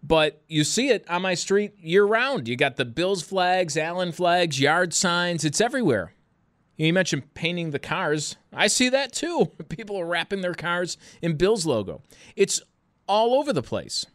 But 0.00 0.40
you 0.46 0.62
see 0.62 0.90
it 0.90 1.04
on 1.10 1.22
my 1.22 1.34
street 1.34 1.76
year 1.80 2.04
round. 2.04 2.46
You 2.46 2.54
got 2.54 2.76
the 2.76 2.84
Bills 2.84 3.24
flags, 3.24 3.76
Allen 3.76 4.12
flags, 4.12 4.60
yard 4.60 4.94
signs. 4.94 5.44
It's 5.44 5.60
everywhere. 5.60 6.12
You 6.76 6.92
mentioned 6.92 7.34
painting 7.34 7.72
the 7.72 7.80
cars. 7.80 8.36
I 8.52 8.68
see 8.68 8.90
that 8.90 9.12
too. 9.12 9.46
People 9.68 9.98
are 9.98 10.06
wrapping 10.06 10.42
their 10.42 10.54
cars 10.54 10.96
in 11.20 11.36
Bills 11.36 11.66
logo. 11.66 12.00
It's 12.36 12.62
all 13.08 13.34
over 13.34 13.52
the 13.52 13.60
place. 13.60 14.06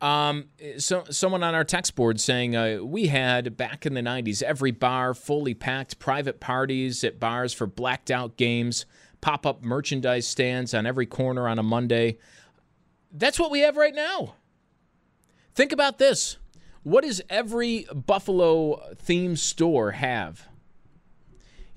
Um, 0.00 0.46
so 0.78 1.04
someone 1.10 1.42
on 1.42 1.54
our 1.54 1.64
text 1.64 1.96
board 1.96 2.20
saying 2.20 2.54
uh, 2.54 2.78
we 2.82 3.08
had 3.08 3.56
back 3.56 3.84
in 3.84 3.94
the 3.94 4.00
'90s 4.00 4.42
every 4.42 4.70
bar 4.70 5.12
fully 5.12 5.54
packed, 5.54 5.98
private 5.98 6.38
parties 6.38 7.02
at 7.02 7.18
bars 7.18 7.52
for 7.52 7.66
blacked 7.66 8.10
out 8.10 8.36
games, 8.36 8.86
pop 9.20 9.44
up 9.44 9.62
merchandise 9.64 10.26
stands 10.26 10.72
on 10.72 10.86
every 10.86 11.06
corner 11.06 11.48
on 11.48 11.58
a 11.58 11.62
Monday. 11.62 12.18
That's 13.10 13.38
what 13.38 13.50
we 13.50 13.60
have 13.60 13.76
right 13.76 13.94
now. 13.94 14.34
Think 15.54 15.72
about 15.72 15.98
this: 15.98 16.36
what 16.84 17.02
does 17.02 17.20
every 17.28 17.86
Buffalo 17.92 18.94
theme 18.96 19.34
store 19.34 19.92
have? 19.92 20.46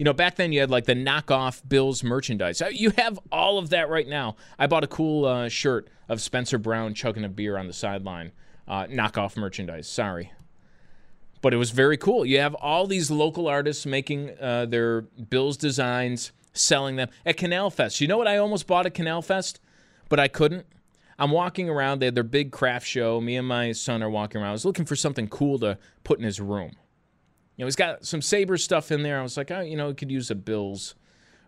You 0.02 0.06
know, 0.06 0.14
back 0.14 0.36
then 0.36 0.52
you 0.52 0.62
had 0.62 0.72
like 0.72 0.86
the 0.86 0.96
knockoff 0.96 1.62
Bills 1.70 2.04
merchandise. 2.04 2.60
Uh, 2.60 2.70
you 2.72 2.90
have 2.98 3.20
all 3.32 3.60
of 3.60 3.70
that 3.70 3.88
right 3.88 4.08
now. 4.08 4.36
I 4.58 4.66
bought 4.66 4.84
a 4.84 4.88
cool 4.88 5.26
uh, 5.26 5.48
shirt 5.48 5.90
of 6.10 6.20
Spencer 6.20 6.58
Brown 6.58 6.96
chugging 6.96 7.24
a 7.24 7.30
beer 7.30 7.56
on 7.56 7.68
the 7.68 7.74
sideline. 7.74 8.32
Uh, 8.68 8.88
knockoff 8.88 9.38
merchandise. 9.38 9.88
Sorry. 9.88 10.32
But 11.44 11.54
it 11.54 11.58
was 11.58 11.70
very 11.70 11.98
cool. 11.98 12.26
You 12.26 12.40
have 12.40 12.56
all 12.56 12.88
these 12.88 13.12
local 13.12 13.48
artists 13.48 13.86
making 13.86 14.32
uh, 14.42 14.66
their 14.66 15.02
Bills 15.02 15.56
designs, 15.56 16.32
selling 16.52 16.96
them 16.96 17.10
at 17.24 17.38
Canal 17.38 17.70
Fest. 17.70 18.02
You 18.02 18.08
know 18.08 18.18
what? 18.18 18.28
I 18.28 18.38
almost 18.38 18.66
bought 18.66 18.88
at 18.88 18.96
Canal 18.96 19.22
Fest, 19.22 19.60
but 20.10 20.20
I 20.20 20.28
couldn't. 20.28 20.66
I'm 21.20 21.30
walking 21.30 21.70
around. 21.70 22.00
They 22.00 22.08
had 22.08 22.16
their 22.16 22.24
big 22.24 22.52
craft 22.52 22.88
show. 22.88 23.22
Me 23.22 23.36
and 23.36 23.48
my 23.48 23.72
son 23.72 24.02
are 24.02 24.10
walking 24.10 24.42
around. 24.42 24.50
I 24.50 24.54
was 24.54 24.66
looking 24.66 24.86
for 24.86 24.96
something 24.96 25.28
cool 25.28 25.60
to 25.60 25.78
put 26.04 26.18
in 26.18 26.26
his 26.26 26.40
room. 26.40 26.72
Know, 27.62 27.68
he's 27.68 27.76
got 27.76 28.04
some 28.04 28.24
Sabre 28.24 28.58
stuff 28.58 28.92
in 28.92 29.04
there. 29.04 29.20
I 29.20 29.22
was 29.22 29.38
like, 29.38 29.52
oh, 29.52 29.60
you 29.60 29.78
know, 29.78 29.90
he 29.90 29.94
could 29.94 30.10
use 30.10 30.32
a 30.32 30.36
Bills 30.36 30.96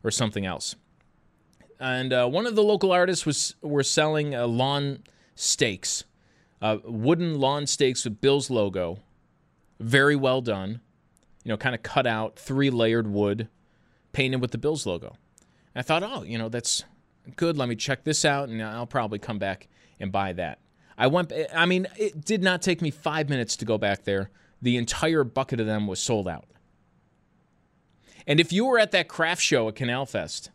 or 0.04 0.12
something 0.12 0.46
else. 0.46 0.76
And 1.80 2.14
uh, 2.14 2.28
one 2.28 2.46
of 2.46 2.56
the 2.56 2.62
local 2.62 2.92
artists 2.92 3.26
was 3.26 3.56
were 3.64 3.82
selling 3.82 4.36
uh, 4.36 4.46
lawn 4.46 5.00
stakes, 5.34 6.04
uh, 6.62 6.78
wooden 6.84 7.40
lawn 7.40 7.66
stakes 7.66 8.06
with 8.06 8.22
Bills 8.22 8.52
logo, 8.52 9.00
very 9.80 10.16
well 10.16 10.40
done. 10.40 10.82
You 11.44 11.50
know, 11.50 11.58
kind 11.58 11.74
of 11.74 11.82
cut 11.82 12.06
out, 12.06 12.38
three 12.38 12.70
layered 12.70 13.08
wood, 13.08 13.50
painted 14.12 14.40
with 14.40 14.52
the 14.52 14.60
Bills 14.60 14.86
logo. 14.86 15.18
And 15.74 15.78
I 15.78 15.82
thought, 15.82 16.04
oh, 16.04 16.22
you 16.22 16.38
know, 16.38 16.48
that's 16.48 16.84
good. 17.36 17.58
Let 17.58 17.70
me 17.70 17.76
check 17.76 18.04
this 18.04 18.24
out, 18.24 18.50
and 18.50 18.62
I'll 18.62 18.86
probably 18.86 19.18
come 19.18 19.40
back 19.40 19.68
and 20.00 20.12
buy 20.12 20.32
that. 20.34 20.60
I 20.96 21.08
went. 21.08 21.34
I 21.56 21.66
mean, 21.66 21.88
it 21.98 22.24
did 22.24 22.44
not 22.44 22.62
take 22.62 22.84
me 22.84 22.92
five 22.92 23.30
minutes 23.30 23.58
to 23.58 23.66
go 23.66 23.80
back 23.80 24.04
there 24.04 24.30
the 24.64 24.78
entire 24.78 25.26
bucket 25.26 25.60
of 25.60 25.66
them 25.66 25.88
was 25.88 26.00
sold 26.00 26.28
out. 26.28 26.46
And 28.26 28.40
if 28.40 28.54
you 28.54 28.66
were 28.66 28.80
at 28.80 28.92
that 28.92 29.10
craft 29.10 29.42
show 29.42 29.68
at 29.68 29.76
Canal 29.76 30.06
Fest 30.06 30.52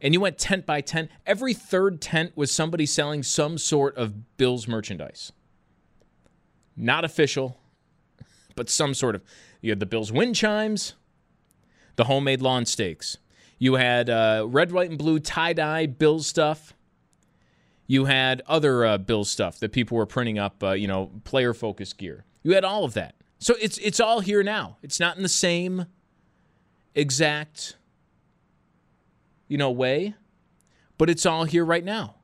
and 0.00 0.12
you 0.12 0.20
went 0.20 0.36
tent 0.36 0.66
by 0.66 0.80
tent, 0.80 1.08
every 1.24 1.54
third 1.54 2.00
tent 2.00 2.32
was 2.36 2.50
somebody 2.50 2.86
selling 2.86 3.22
some 3.22 3.56
sort 3.56 3.96
of 3.96 4.36
Bills 4.36 4.66
merchandise. 4.66 5.32
Not 6.76 7.04
official, 7.04 7.60
but 8.56 8.68
some 8.68 8.94
sort 8.94 9.14
of. 9.14 9.22
You 9.60 9.70
had 9.70 9.80
the 9.80 9.86
Bills 9.86 10.10
wind 10.10 10.34
chimes, 10.34 10.94
the 11.94 12.04
homemade 12.04 12.42
lawn 12.42 12.66
stakes. 12.66 13.18
You 13.58 13.74
had 13.74 14.10
uh, 14.10 14.44
red, 14.48 14.72
white, 14.72 14.90
and 14.90 14.98
blue 14.98 15.20
tie 15.20 15.52
dye 15.52 15.86
Bills 15.86 16.26
stuff. 16.26 16.74
You 17.86 18.06
had 18.06 18.42
other 18.46 18.84
uh, 18.84 18.98
Bills 18.98 19.30
stuff 19.30 19.60
that 19.60 19.72
people 19.72 19.96
were 19.96 20.06
printing 20.06 20.38
up, 20.38 20.62
uh, 20.62 20.72
you 20.72 20.88
know, 20.88 21.10
player 21.24 21.54
focused 21.54 21.98
gear. 21.98 22.24
You 22.48 22.54
had 22.54 22.64
all 22.64 22.84
of 22.84 22.94
that. 22.94 23.14
So 23.38 23.56
it's 23.60 23.76
it's 23.76 24.00
all 24.00 24.20
here 24.20 24.42
now. 24.42 24.78
It's 24.82 24.98
not 24.98 25.18
in 25.18 25.22
the 25.22 25.28
same 25.28 25.84
exact 26.94 27.76
you 29.48 29.58
know 29.58 29.70
way, 29.70 30.14
but 30.96 31.10
it's 31.10 31.26
all 31.26 31.44
here 31.44 31.62
right 31.62 31.84
now. 31.84 32.14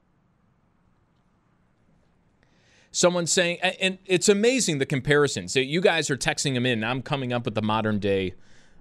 Someone 2.91 3.27
saying, 3.27 3.59
and 3.61 3.99
it's 4.07 4.31
amazing 4.31 4.79
the 4.79 4.87
comparisons. 4.87 5.53
So 5.53 5.61
you 5.61 5.83
guys 5.83 6.09
are 6.09 6.17
texting 6.17 6.55
them 6.55 6.65
in. 6.65 6.83
I'm 6.83 7.03
coming 7.03 7.35
up 7.35 7.45
with 7.45 7.55
the 7.55 7.61
modern 7.61 7.99
day 7.99 8.33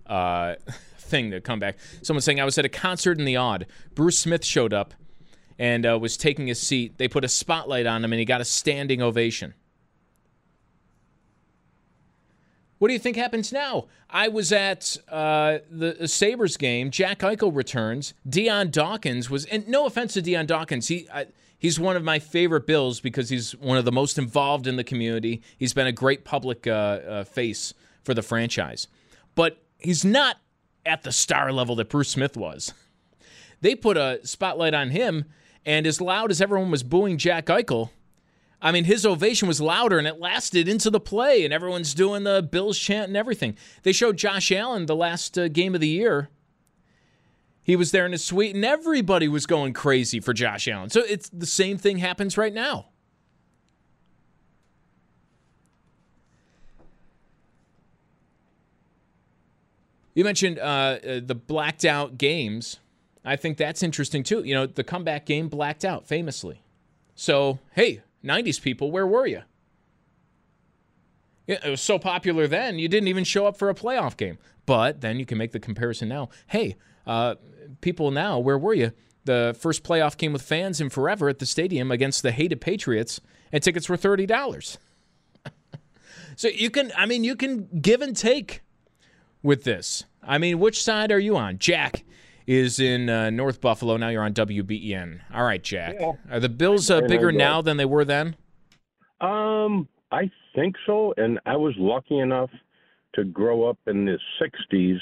uh, 0.07 0.55
thing 0.97 1.31
to 1.31 1.41
come 1.41 1.59
back. 1.59 1.75
Someone 2.03 2.21
saying, 2.21 2.39
I 2.39 2.45
was 2.45 2.57
at 2.57 2.63
a 2.63 2.69
concert 2.69 3.19
in 3.19 3.25
the 3.25 3.35
Aud. 3.35 3.65
Bruce 3.95 4.19
Smith 4.19 4.45
showed 4.45 4.71
up 4.71 4.93
and 5.59 5.85
uh, 5.85 5.99
was 5.99 6.15
taking 6.15 6.47
his 6.47 6.61
seat. 6.61 6.99
They 6.99 7.09
put 7.09 7.25
a 7.25 7.27
spotlight 7.27 7.85
on 7.85 8.05
him 8.05 8.13
and 8.13 8.19
he 8.19 8.23
got 8.23 8.39
a 8.39 8.45
standing 8.45 9.01
ovation. 9.01 9.55
What 12.83 12.89
do 12.89 12.93
you 12.95 12.99
think 12.99 13.15
happens 13.15 13.53
now? 13.53 13.85
I 14.09 14.27
was 14.27 14.51
at 14.51 14.97
uh, 15.07 15.59
the 15.71 16.05
Sabres 16.05 16.57
game. 16.57 16.91
Jack 16.91 17.19
Eichel 17.19 17.55
returns. 17.55 18.13
Dion 18.27 18.71
Dawkins 18.71 19.29
was, 19.29 19.45
and 19.45 19.65
no 19.69 19.85
offense 19.85 20.15
to 20.15 20.21
Dion 20.21 20.45
Dawkins, 20.45 20.89
he 20.89 21.07
I, 21.09 21.27
he's 21.57 21.79
one 21.79 21.95
of 21.95 22.03
my 22.03 22.19
favorite 22.19 22.67
Bills 22.67 22.99
because 22.99 23.29
he's 23.29 23.55
one 23.55 23.77
of 23.77 23.85
the 23.85 23.93
most 23.93 24.17
involved 24.17 24.67
in 24.67 24.75
the 24.75 24.83
community. 24.83 25.41
He's 25.57 25.73
been 25.73 25.87
a 25.87 25.93
great 25.93 26.25
public 26.25 26.67
uh, 26.67 26.71
uh, 26.71 27.23
face 27.23 27.73
for 28.03 28.13
the 28.13 28.21
franchise. 28.21 28.89
But 29.33 29.63
he's 29.79 30.03
not 30.03 30.41
at 30.85 31.03
the 31.03 31.13
star 31.13 31.53
level 31.53 31.77
that 31.77 31.87
Bruce 31.87 32.09
Smith 32.09 32.35
was. 32.35 32.73
They 33.61 33.75
put 33.75 33.95
a 33.95 34.19
spotlight 34.23 34.73
on 34.73 34.89
him, 34.89 35.23
and 35.65 35.87
as 35.87 36.01
loud 36.01 36.31
as 36.31 36.41
everyone 36.41 36.69
was 36.69 36.83
booing 36.83 37.17
Jack 37.17 37.45
Eichel, 37.45 37.91
I 38.63 38.71
mean, 38.71 38.85
his 38.85 39.05
ovation 39.05 39.49
was 39.49 39.59
louder 39.59 39.99
and 39.99 40.07
it 40.07 40.21
lasted 40.21 40.69
into 40.69 40.89
the 40.89 41.01
play, 41.01 41.43
and 41.43 41.53
everyone's 41.53 41.93
doing 41.93 42.23
the 42.23 42.41
Bills 42.41 42.79
chant 42.79 43.09
and 43.09 43.17
everything. 43.17 43.57
They 43.83 43.91
showed 43.91 44.15
Josh 44.15 44.53
Allen 44.53 44.85
the 44.85 44.95
last 44.95 45.37
uh, 45.37 45.49
game 45.49 45.75
of 45.75 45.81
the 45.81 45.87
year. 45.89 46.29
He 47.61 47.75
was 47.75 47.91
there 47.91 48.05
in 48.05 48.13
his 48.13 48.23
suite, 48.23 48.55
and 48.55 48.63
everybody 48.63 49.27
was 49.27 49.45
going 49.45 49.73
crazy 49.73 50.21
for 50.21 50.33
Josh 50.33 50.69
Allen. 50.69 50.89
So 50.89 51.01
it's 51.01 51.27
the 51.29 51.45
same 51.45 51.77
thing 51.77 51.97
happens 51.97 52.37
right 52.37 52.53
now. 52.53 52.87
You 60.13 60.23
mentioned 60.23 60.59
uh, 60.59 60.61
uh, 60.61 61.19
the 61.25 61.35
blacked 61.35 61.83
out 61.83 62.17
games. 62.17 62.79
I 63.25 63.35
think 63.35 63.57
that's 63.57 63.83
interesting 63.83 64.23
too. 64.23 64.43
You 64.43 64.53
know, 64.53 64.67
the 64.67 64.83
comeback 64.83 65.25
game 65.25 65.49
blacked 65.49 65.83
out 65.83 66.07
famously. 66.07 66.61
So, 67.15 67.59
hey, 67.73 68.01
90s 68.23 68.61
people, 68.61 68.91
where 68.91 69.07
were 69.07 69.27
you? 69.27 69.41
It 71.45 71.61
was 71.65 71.81
so 71.81 71.99
popular 71.99 72.47
then, 72.47 72.79
you 72.79 72.87
didn't 72.87 73.09
even 73.09 73.25
show 73.25 73.45
up 73.45 73.57
for 73.57 73.69
a 73.69 73.75
playoff 73.75 74.15
game. 74.15 74.37
But 74.65 75.01
then 75.01 75.19
you 75.19 75.25
can 75.25 75.37
make 75.37 75.51
the 75.51 75.59
comparison 75.59 76.07
now. 76.07 76.29
Hey, 76.47 76.77
uh, 77.05 77.35
people 77.81 78.11
now, 78.11 78.39
where 78.39 78.57
were 78.57 78.73
you? 78.73 78.91
The 79.25 79.55
first 79.59 79.83
playoff 79.83 80.17
game 80.17 80.33
with 80.33 80.41
fans 80.41 80.79
in 80.79 80.89
forever 80.89 81.27
at 81.29 81.39
the 81.39 81.45
stadium 81.45 81.91
against 81.91 82.23
the 82.23 82.31
hated 82.31 82.61
Patriots, 82.61 83.19
and 83.51 83.61
tickets 83.61 83.89
were 83.89 83.97
$30. 83.97 84.77
so 86.37 86.47
you 86.47 86.69
can, 86.69 86.91
I 86.97 87.05
mean, 87.05 87.23
you 87.23 87.35
can 87.35 87.67
give 87.81 88.01
and 88.01 88.15
take 88.15 88.61
with 89.41 89.65
this. 89.65 90.05
I 90.21 90.37
mean, 90.37 90.59
which 90.59 90.81
side 90.81 91.11
are 91.11 91.19
you 91.19 91.35
on? 91.35 91.57
Jack 91.59 92.03
is 92.47 92.79
in 92.79 93.09
uh, 93.09 93.29
North 93.29 93.61
Buffalo. 93.61 93.97
Now 93.97 94.09
you're 94.09 94.23
on 94.23 94.33
WBEN. 94.33 95.21
All 95.33 95.43
right, 95.43 95.63
Jack. 95.63 95.95
Yeah. 95.99 96.13
Are 96.31 96.39
the 96.39 96.49
Bills 96.49 96.89
uh, 96.89 97.01
bigger 97.01 97.31
now 97.31 97.61
than 97.61 97.77
they 97.77 97.85
were 97.85 98.05
then? 98.05 98.35
Um, 99.21 99.87
I 100.11 100.29
think 100.55 100.75
so. 100.85 101.13
And 101.17 101.39
I 101.45 101.55
was 101.55 101.73
lucky 101.77 102.19
enough 102.19 102.49
to 103.15 103.23
grow 103.23 103.69
up 103.69 103.77
in 103.87 104.05
the 104.05 104.17
60s 104.41 104.97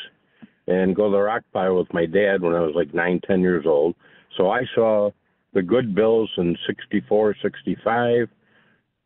and 0.68 0.96
go 0.96 1.06
to 1.06 1.12
the 1.12 1.22
rock 1.22 1.44
pile 1.54 1.78
with 1.78 1.94
my 1.94 2.06
dad 2.06 2.42
when 2.42 2.54
I 2.54 2.62
was 2.62 2.74
like 2.76 2.94
nine, 2.94 3.20
ten 3.26 3.42
years 3.42 3.66
old. 3.66 3.96
So 4.38 4.50
I 4.50 4.62
saw 4.76 5.12
the 5.54 5.62
good 5.62 5.94
Bills 5.96 6.30
in 6.38 6.56
64, 6.68 7.36
65. 7.42 8.30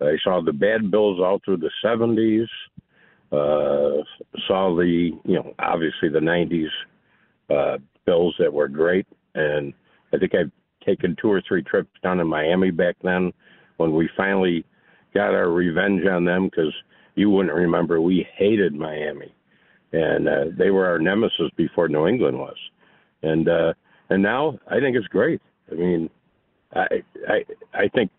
I 0.02 0.16
saw 0.24 0.42
the 0.42 0.54
bad 0.54 0.92
Bills 0.92 1.20
all 1.20 1.40
through 1.44 1.58
the 1.58 1.72
70s. 1.84 2.48
Uh, 3.32 4.04
saw 4.48 4.76
the, 4.76 5.12
you 5.24 5.36
know, 5.36 5.54
obviously 5.58 6.10
the 6.10 6.20
90s 6.20 6.68
uh, 7.50 7.78
Bills 8.06 8.36
that 8.40 8.54
were 8.54 8.68
great. 8.68 9.08
And 9.36 9.74
I 10.14 10.18
think 10.18 10.34
I've 10.36 10.52
taken 10.86 11.16
two 11.20 11.32
or 11.32 11.42
three 11.48 11.64
trips 11.64 11.90
down 12.04 12.18
to 12.18 12.26
Miami 12.26 12.72
back 12.72 12.96
then 13.04 13.34
when 13.78 13.94
we 13.94 14.10
finally 14.16 14.66
got 15.14 15.34
our 15.34 15.50
revenge 15.50 16.06
on 16.06 16.26
them 16.26 16.46
because 16.46 16.74
you 17.16 17.30
wouldn't 17.30 17.56
remember 17.56 18.02
we 18.02 18.28
hated 18.36 18.74
Miami, 18.74 19.34
and 19.94 20.28
uh, 20.28 20.46
they 20.58 20.70
were 20.70 20.86
our 20.86 21.00
nemesis 21.00 21.50
before 21.56 21.88
New 21.88 22.08
England 22.08 22.38
was, 22.38 22.58
and 23.24 23.48
uh, 23.48 23.74
and 24.10 24.22
now 24.22 24.60
I 24.70 24.80
think 24.80 24.96
it's 24.96 25.08
great. 25.08 25.42
I 25.72 25.76
mean, 25.76 26.10
I 26.74 26.86
I 27.28 27.44
I 27.74 27.88
think 27.90 28.12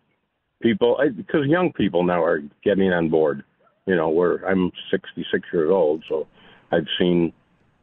people 0.61 0.97
because 1.15 1.45
young 1.45 1.71
people 1.73 2.03
now 2.03 2.23
are 2.23 2.41
getting 2.63 2.91
on 2.91 3.09
board. 3.09 3.43
You 3.85 3.95
know, 3.95 4.09
where 4.09 4.45
I'm 4.45 4.69
66 4.91 5.47
years 5.53 5.69
old, 5.71 6.03
so 6.09 6.27
I've 6.73 6.87
seen 6.99 7.31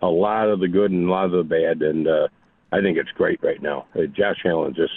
a 0.05 0.11
lot 0.11 0.49
of 0.49 0.61
the 0.61 0.69
good 0.69 0.91
and 0.91 1.09
a 1.09 1.11
lot 1.11 1.27
of 1.27 1.33
the 1.33 1.43
bad, 1.43 1.83
and 1.83 2.07
uh, 2.07 2.29
I 2.73 2.81
think 2.81 2.99
it's 2.99 3.11
great 3.13 3.43
right 3.43 3.61
now. 3.63 3.87
Uh, 3.95 4.07
Josh 4.07 4.43
Allen 4.45 4.75
just, 4.75 4.93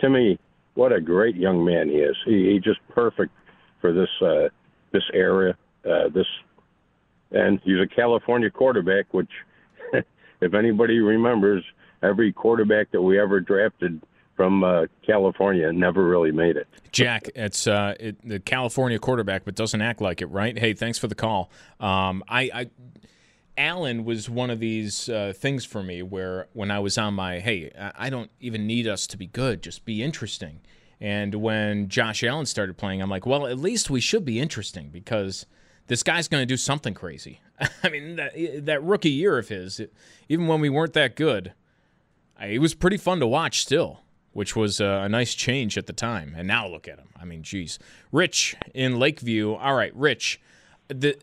to 0.00 0.08
me, 0.08 0.38
what 0.74 0.92
a 0.92 1.00
great 1.00 1.36
young 1.36 1.64
man 1.64 1.88
he 1.88 1.96
is. 1.96 2.16
He, 2.24 2.52
he's 2.52 2.62
just 2.62 2.80
perfect 2.88 3.32
for 3.80 3.92
this 3.92 4.08
uh, 4.20 4.48
this 4.92 5.02
era. 5.12 5.56
Uh, 5.84 6.08
this, 6.14 6.26
and 7.32 7.60
he's 7.64 7.80
a 7.80 7.86
California 7.86 8.50
quarterback, 8.50 9.12
which, 9.12 9.30
if 10.40 10.54
anybody 10.54 11.00
remembers, 11.00 11.64
every 12.02 12.32
quarterback 12.32 12.90
that 12.92 13.02
we 13.02 13.18
ever 13.18 13.40
drafted 13.40 14.00
from 14.36 14.64
uh, 14.64 14.86
California 15.06 15.72
never 15.72 16.06
really 16.06 16.32
made 16.32 16.56
it. 16.56 16.66
Jack, 16.90 17.28
it's 17.34 17.66
uh, 17.66 17.94
it, 17.98 18.16
the 18.26 18.40
California 18.40 18.98
quarterback, 18.98 19.44
but 19.44 19.54
doesn't 19.54 19.82
act 19.82 20.00
like 20.00 20.22
it, 20.22 20.26
right? 20.26 20.58
Hey, 20.58 20.72
thanks 20.72 20.98
for 20.98 21.06
the 21.06 21.14
call. 21.14 21.50
Um, 21.80 22.22
I, 22.28 22.50
I 22.54 22.70
Allen 23.56 24.04
was 24.04 24.30
one 24.30 24.50
of 24.50 24.60
these 24.60 25.08
uh, 25.08 25.32
things 25.36 25.64
for 25.64 25.82
me 25.82 26.02
where 26.02 26.48
when 26.52 26.70
I 26.70 26.78
was 26.78 26.96
on 26.96 27.14
my, 27.14 27.38
hey, 27.38 27.70
I 27.96 28.10
don't 28.10 28.30
even 28.40 28.66
need 28.66 28.86
us 28.86 29.06
to 29.08 29.16
be 29.16 29.26
good, 29.26 29.62
just 29.62 29.84
be 29.84 30.02
interesting. 30.02 30.60
And 31.00 31.34
when 31.36 31.88
Josh 31.88 32.22
Allen 32.22 32.46
started 32.46 32.76
playing, 32.78 33.02
I'm 33.02 33.10
like, 33.10 33.26
well, 33.26 33.46
at 33.46 33.58
least 33.58 33.90
we 33.90 34.00
should 34.00 34.24
be 34.24 34.38
interesting 34.38 34.88
because 34.90 35.46
this 35.88 36.02
guy's 36.02 36.28
going 36.28 36.42
to 36.42 36.46
do 36.46 36.56
something 36.56 36.94
crazy. 36.94 37.40
I 37.82 37.88
mean, 37.88 38.16
that, 38.16 38.32
that 38.66 38.82
rookie 38.82 39.10
year 39.10 39.36
of 39.36 39.48
his, 39.48 39.80
even 40.28 40.46
when 40.46 40.60
we 40.60 40.70
weren't 40.70 40.92
that 40.94 41.16
good, 41.16 41.52
it 42.40 42.60
was 42.60 42.74
pretty 42.74 42.96
fun 42.96 43.20
to 43.20 43.26
watch 43.26 43.60
still, 43.60 44.00
which 44.32 44.56
was 44.56 44.80
a 44.80 45.08
nice 45.08 45.34
change 45.34 45.76
at 45.76 45.86
the 45.86 45.92
time. 45.92 46.34
And 46.36 46.48
now 46.48 46.66
look 46.66 46.88
at 46.88 46.98
him. 46.98 47.08
I 47.20 47.24
mean, 47.24 47.42
geez. 47.42 47.78
Rich 48.10 48.56
in 48.74 48.98
Lakeview. 48.98 49.54
All 49.54 49.74
right, 49.74 49.94
Rich. 49.94 50.40
The 50.88 51.16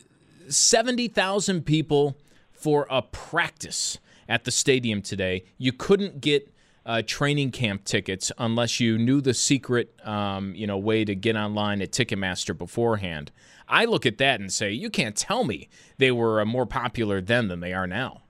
70,000 0.49 1.65
people 1.65 2.17
for 2.51 2.87
a 2.89 3.01
practice 3.01 3.97
at 4.27 4.43
the 4.43 4.51
stadium 4.51 5.01
today. 5.01 5.43
You 5.57 5.71
couldn't 5.71 6.21
get 6.21 6.53
uh, 6.85 7.01
training 7.05 7.51
camp 7.51 7.85
tickets 7.85 8.31
unless 8.37 8.79
you 8.79 8.97
knew 8.97 9.21
the 9.21 9.33
secret, 9.33 9.93
um, 10.03 10.55
you 10.55 10.65
know, 10.65 10.77
way 10.77 11.05
to 11.05 11.15
get 11.15 11.35
online 11.35 11.81
at 11.81 11.91
Ticketmaster 11.91 12.57
beforehand. 12.57 13.31
I 13.67 13.85
look 13.85 14.05
at 14.05 14.17
that 14.17 14.39
and 14.39 14.51
say, 14.51 14.71
you 14.71 14.89
can't 14.89 15.15
tell 15.15 15.43
me 15.43 15.69
they 15.97 16.11
were 16.11 16.41
uh, 16.41 16.45
more 16.45 16.65
popular 16.65 17.21
then 17.21 17.47
than 17.47 17.59
they 17.59 17.73
are 17.73 17.87
now. 17.87 18.23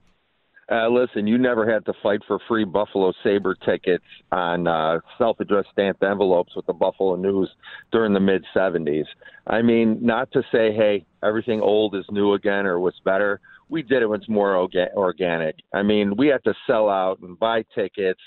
Uh, 0.70 0.88
listen, 0.88 1.26
you 1.26 1.36
never 1.36 1.70
had 1.70 1.84
to 1.84 1.92
fight 2.00 2.20
for 2.28 2.38
free 2.46 2.64
Buffalo 2.64 3.12
Sabre 3.24 3.56
tickets 3.66 4.04
on 4.30 4.68
uh, 4.68 5.00
self-addressed 5.18 5.68
stamped 5.72 6.02
envelopes 6.04 6.54
with 6.54 6.64
the 6.66 6.72
Buffalo 6.72 7.16
News 7.16 7.50
during 7.90 8.12
the 8.12 8.20
mid 8.20 8.44
'70s. 8.54 9.06
I 9.48 9.62
mean, 9.62 9.98
not 10.00 10.30
to 10.32 10.42
say, 10.52 10.72
hey, 10.72 11.04
everything 11.24 11.60
old 11.60 11.96
is 11.96 12.04
new 12.10 12.34
again 12.34 12.66
or 12.66 12.78
what's 12.78 13.00
better. 13.00 13.40
We 13.68 13.82
did 13.82 14.02
it 14.02 14.06
when 14.06 14.20
it's 14.20 14.28
more 14.28 14.54
orga- 14.54 14.94
organic. 14.94 15.56
I 15.74 15.82
mean, 15.82 16.14
we 16.16 16.28
had 16.28 16.44
to 16.44 16.54
sell 16.68 16.88
out 16.88 17.18
and 17.20 17.36
buy 17.36 17.64
tickets, 17.74 18.20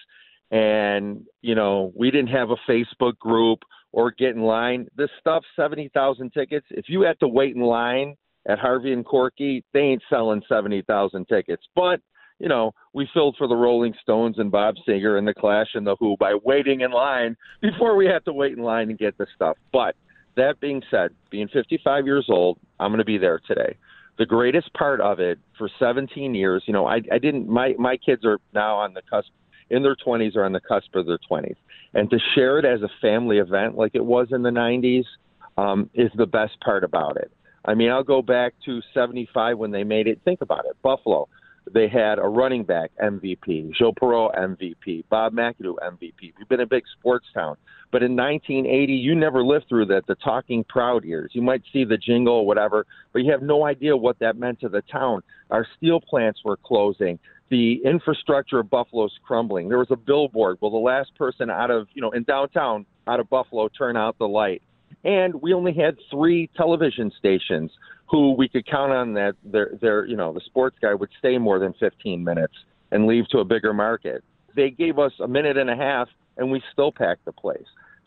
and 0.51 1.25
you 1.41 1.55
know, 1.55 1.93
we 1.95 2.11
didn't 2.11 2.31
have 2.31 2.49
a 2.49 2.57
Facebook 2.69 3.17
group 3.19 3.59
or 3.93 4.11
get 4.11 4.35
in 4.35 4.41
line. 4.41 4.87
This 4.97 5.09
stuff, 5.21 5.45
seventy 5.55 5.89
thousand 5.93 6.33
tickets. 6.33 6.65
If 6.71 6.89
you 6.89 7.03
had 7.03 7.17
to 7.21 7.27
wait 7.29 7.55
in 7.55 7.61
line 7.61 8.17
at 8.49 8.59
Harvey 8.59 8.91
and 8.91 9.05
Corky, 9.05 9.63
they 9.71 9.79
ain't 9.79 10.03
selling 10.09 10.41
seventy 10.49 10.81
thousand 10.81 11.29
tickets, 11.29 11.63
but 11.73 12.01
you 12.43 12.49
know, 12.49 12.73
we 12.91 13.07
filled 13.13 13.37
for 13.37 13.47
the 13.47 13.55
Rolling 13.55 13.93
Stones 14.01 14.37
and 14.37 14.51
Bob 14.51 14.75
Seger 14.85 15.17
and 15.17 15.25
the 15.25 15.33
Clash 15.33 15.69
and 15.75 15.87
the 15.87 15.95
Who 15.95 16.17
by 16.17 16.35
waiting 16.43 16.81
in 16.81 16.91
line 16.91 17.37
before 17.61 17.95
we 17.95 18.05
had 18.05 18.25
to 18.25 18.33
wait 18.33 18.51
in 18.51 18.61
line 18.61 18.89
and 18.89 18.99
get 18.99 19.17
the 19.17 19.25
stuff. 19.33 19.55
But 19.71 19.95
that 20.35 20.59
being 20.59 20.81
said, 20.91 21.11
being 21.29 21.47
55 21.47 22.05
years 22.05 22.25
old, 22.27 22.59
I'm 22.81 22.89
going 22.89 22.97
to 22.97 23.05
be 23.05 23.17
there 23.17 23.39
today. 23.47 23.77
The 24.17 24.25
greatest 24.25 24.73
part 24.73 24.99
of 24.99 25.21
it 25.21 25.39
for 25.57 25.69
17 25.79 26.35
years, 26.35 26.63
you 26.67 26.73
know, 26.73 26.85
I, 26.85 26.99
I 27.13 27.17
didn't. 27.17 27.47
My 27.47 27.75
my 27.79 27.95
kids 27.95 28.25
are 28.25 28.39
now 28.53 28.75
on 28.75 28.93
the 28.93 29.01
cusp, 29.09 29.29
in 29.69 29.81
their 29.81 29.95
20s 29.95 30.35
or 30.35 30.43
on 30.43 30.51
the 30.51 30.59
cusp 30.59 30.93
of 30.95 31.05
their 31.05 31.19
20s, 31.31 31.55
and 31.93 32.09
to 32.09 32.19
share 32.35 32.59
it 32.59 32.65
as 32.65 32.81
a 32.81 32.89
family 33.01 33.37
event 33.37 33.77
like 33.77 33.91
it 33.95 34.05
was 34.05 34.27
in 34.31 34.43
the 34.43 34.49
90s 34.49 35.05
um, 35.57 35.89
is 35.93 36.11
the 36.15 36.25
best 36.25 36.59
part 36.59 36.83
about 36.83 37.15
it. 37.15 37.31
I 37.63 37.73
mean, 37.73 37.89
I'll 37.89 38.03
go 38.03 38.21
back 38.21 38.53
to 38.65 38.81
75 38.93 39.57
when 39.57 39.71
they 39.71 39.85
made 39.85 40.07
it. 40.07 40.19
Think 40.25 40.41
about 40.41 40.65
it, 40.65 40.75
Buffalo 40.81 41.29
they 41.71 41.87
had 41.87 42.19
a 42.19 42.27
running 42.27 42.63
back 42.63 42.91
MVP, 43.01 43.73
Joe 43.73 43.93
Perreault 43.93 44.35
MVP, 44.37 45.05
Bob 45.09 45.33
McAdoo 45.33 45.75
MVP. 45.81 46.33
We've 46.37 46.49
been 46.49 46.59
a 46.59 46.65
big 46.65 46.83
sports 46.99 47.25
town. 47.33 47.57
But 47.91 48.01
in 48.01 48.15
1980, 48.15 48.91
you 48.91 49.13
never 49.13 49.43
lived 49.43 49.65
through 49.69 49.85
that, 49.87 50.07
the 50.07 50.15
talking 50.15 50.63
proud 50.63 51.03
years. 51.03 51.31
You 51.33 51.43
might 51.43 51.61
see 51.71 51.85
the 51.85 51.97
jingle 51.97 52.33
or 52.33 52.45
whatever, 52.45 52.87
but 53.11 53.19
you 53.19 53.31
have 53.31 53.43
no 53.43 53.65
idea 53.65 53.95
what 53.95 54.17
that 54.19 54.35
meant 54.35 54.59
to 54.61 54.69
the 54.69 54.81
town. 54.81 55.21
Our 55.51 55.67
steel 55.77 56.01
plants 56.01 56.41
were 56.43 56.57
closing. 56.57 57.19
The 57.49 57.81
infrastructure 57.85 58.59
of 58.59 58.69
Buffalo's 58.69 59.13
crumbling. 59.23 59.69
There 59.69 59.77
was 59.77 59.91
a 59.91 59.95
billboard. 59.95 60.57
Will 60.59 60.71
the 60.71 60.77
last 60.77 61.15
person 61.15 61.51
out 61.51 61.69
of, 61.69 61.87
you 61.93 62.01
know, 62.01 62.09
in 62.11 62.23
downtown 62.23 62.87
out 63.05 63.19
of 63.19 63.29
Buffalo 63.29 63.69
turn 63.69 63.95
out 63.95 64.17
the 64.17 64.27
light? 64.27 64.63
And 65.03 65.41
we 65.41 65.53
only 65.53 65.73
had 65.73 65.97
three 66.09 66.49
television 66.55 67.11
stations 67.17 67.71
who 68.09 68.33
we 68.33 68.47
could 68.47 68.65
count 68.65 68.91
on 68.91 69.13
that 69.13 69.35
their 69.43 69.71
their 69.81 70.05
you 70.05 70.15
know 70.15 70.33
the 70.33 70.41
sports 70.41 70.77
guy 70.81 70.93
would 70.93 71.09
stay 71.19 71.37
more 71.37 71.59
than 71.59 71.73
15 71.79 72.23
minutes 72.23 72.53
and 72.91 73.07
leave 73.07 73.27
to 73.29 73.39
a 73.39 73.45
bigger 73.45 73.73
market. 73.73 74.23
They 74.55 74.69
gave 74.69 74.99
us 74.99 75.13
a 75.19 75.27
minute 75.27 75.57
and 75.57 75.69
a 75.69 75.75
half 75.75 76.07
and 76.37 76.51
we 76.51 76.61
still 76.71 76.91
packed 76.91 77.25
the 77.25 77.31
place. 77.31 77.65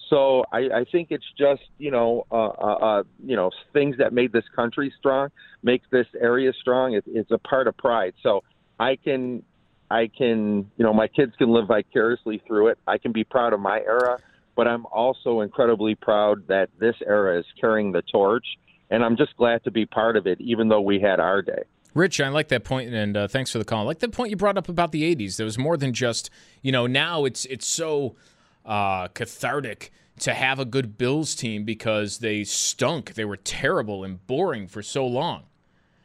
So 0.09 0.45
I, 0.53 0.59
I 0.59 0.85
think 0.91 1.09
it's 1.11 1.25
just 1.37 1.63
you 1.79 1.91
know 1.91 2.27
uh, 2.31 2.47
uh, 2.47 2.79
uh, 2.81 3.03
you 3.25 3.37
know 3.37 3.51
things 3.73 3.97
that 3.99 4.13
made 4.13 4.33
this 4.33 4.45
country 4.55 4.93
strong, 4.99 5.31
make 5.63 5.83
this 5.91 6.07
area 6.21 6.53
strong. 6.61 6.95
It, 6.95 7.05
it's 7.07 7.31
a 7.31 7.39
part 7.39 7.67
of 7.67 7.77
pride. 7.77 8.15
So 8.23 8.45
I 8.79 8.97
can 8.97 9.43
I 9.91 10.09
can 10.17 10.71
you 10.77 10.85
know 10.85 10.93
my 10.93 11.09
kids 11.09 11.33
can 11.37 11.51
live 11.51 11.67
vicariously 11.67 12.41
through 12.47 12.69
it. 12.69 12.79
I 12.87 12.99
can 12.99 13.13
be 13.13 13.25
proud 13.25 13.53
of 13.53 13.61
my 13.61 13.81
era, 13.81 14.19
but 14.57 14.67
I'm 14.67 14.87
also 14.87 15.43
incredibly 15.43 15.95
proud 15.95 16.49
that 16.49 16.71
this 16.81 16.97
era 17.07 17.39
is 17.39 17.45
carrying 17.61 17.93
the 17.93 18.03
torch, 18.03 18.47
and 18.91 19.05
I'm 19.05 19.17
just 19.17 19.37
glad 19.37 19.63
to 19.65 19.71
be 19.71 19.87
part 19.87 20.17
of 20.17 20.27
it, 20.27 20.41
even 20.41 20.69
though 20.69 20.81
we 20.81 20.99
had 20.99 21.21
our 21.21 21.43
day. 21.43 21.63
Rich, 21.95 22.21
I 22.21 22.29
like 22.29 22.49
that 22.49 22.65
point, 22.65 22.93
and 22.93 23.17
uh, 23.17 23.29
thanks 23.29 23.51
for 23.53 23.59
the 23.59 23.65
call. 23.65 23.81
I 23.81 23.85
like 23.85 24.01
the 24.01 24.09
point 24.09 24.31
you 24.31 24.37
brought 24.37 24.59
up 24.59 24.69
about 24.69 24.93
the 24.93 25.03
'80s. 25.15 25.37
There 25.37 25.47
was 25.47 25.57
more 25.57 25.77
than 25.77 25.93
just, 25.93 26.31
you 26.63 26.73
know, 26.73 26.87
now 26.87 27.25
it's 27.25 27.45
it's 27.47 27.67
so 27.67 28.17
uh, 28.65 29.09
cathartic 29.09 29.93
to 30.21 30.35
have 30.35 30.59
a 30.59 30.65
good 30.65 30.99
Bills 30.99 31.35
team 31.35 31.65
because 31.65 32.19
they 32.19 32.45
stunk. 32.45 33.15
They 33.15 33.25
were 33.25 33.37
terrible 33.37 34.05
and 34.05 34.27
boring 34.27 34.67
for 34.67 34.83
so 34.83 35.07
long. 35.07 35.45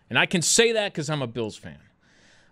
And 0.09 0.19
I 0.19 0.25
can 0.25 0.41
say 0.41 0.73
that 0.73 0.93
because 0.93 1.09
I'm 1.09 1.21
a 1.21 1.27
Bills 1.27 1.55
fan. 1.55 1.79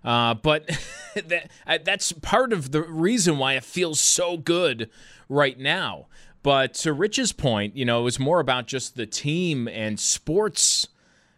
Uh, 0.03 0.33
but 0.33 0.69
that, 1.27 1.49
that's 1.83 2.11
part 2.11 2.53
of 2.53 2.71
the 2.71 2.81
reason 2.81 3.37
why 3.37 3.53
it 3.53 3.63
feels 3.63 3.99
so 3.99 4.37
good 4.37 4.89
right 5.27 5.57
now. 5.57 6.07
But 6.41 6.73
to 6.75 6.93
Rich's 6.93 7.33
point, 7.33 7.75
you 7.75 7.83
know, 7.83 7.99
it 7.99 8.03
was 8.03 8.19
more 8.19 8.39
about 8.39 8.67
just 8.67 8.95
the 8.95 9.05
team 9.05 9.67
and 9.67 9.99
sports 9.99 10.87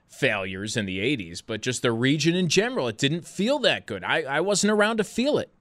failures 0.07 0.77
in 0.77 0.85
the 0.85 0.99
80s, 0.99 1.41
but 1.45 1.61
just 1.61 1.81
the 1.81 1.91
region 1.91 2.35
in 2.35 2.49
general. 2.49 2.87
It 2.87 2.99
didn't 2.99 3.27
feel 3.27 3.57
that 3.59 3.87
good. 3.87 4.03
I, 4.03 4.21
I 4.21 4.41
wasn't 4.41 4.71
around 4.71 4.97
to 4.97 5.03
feel 5.03 5.39
it 5.39 5.51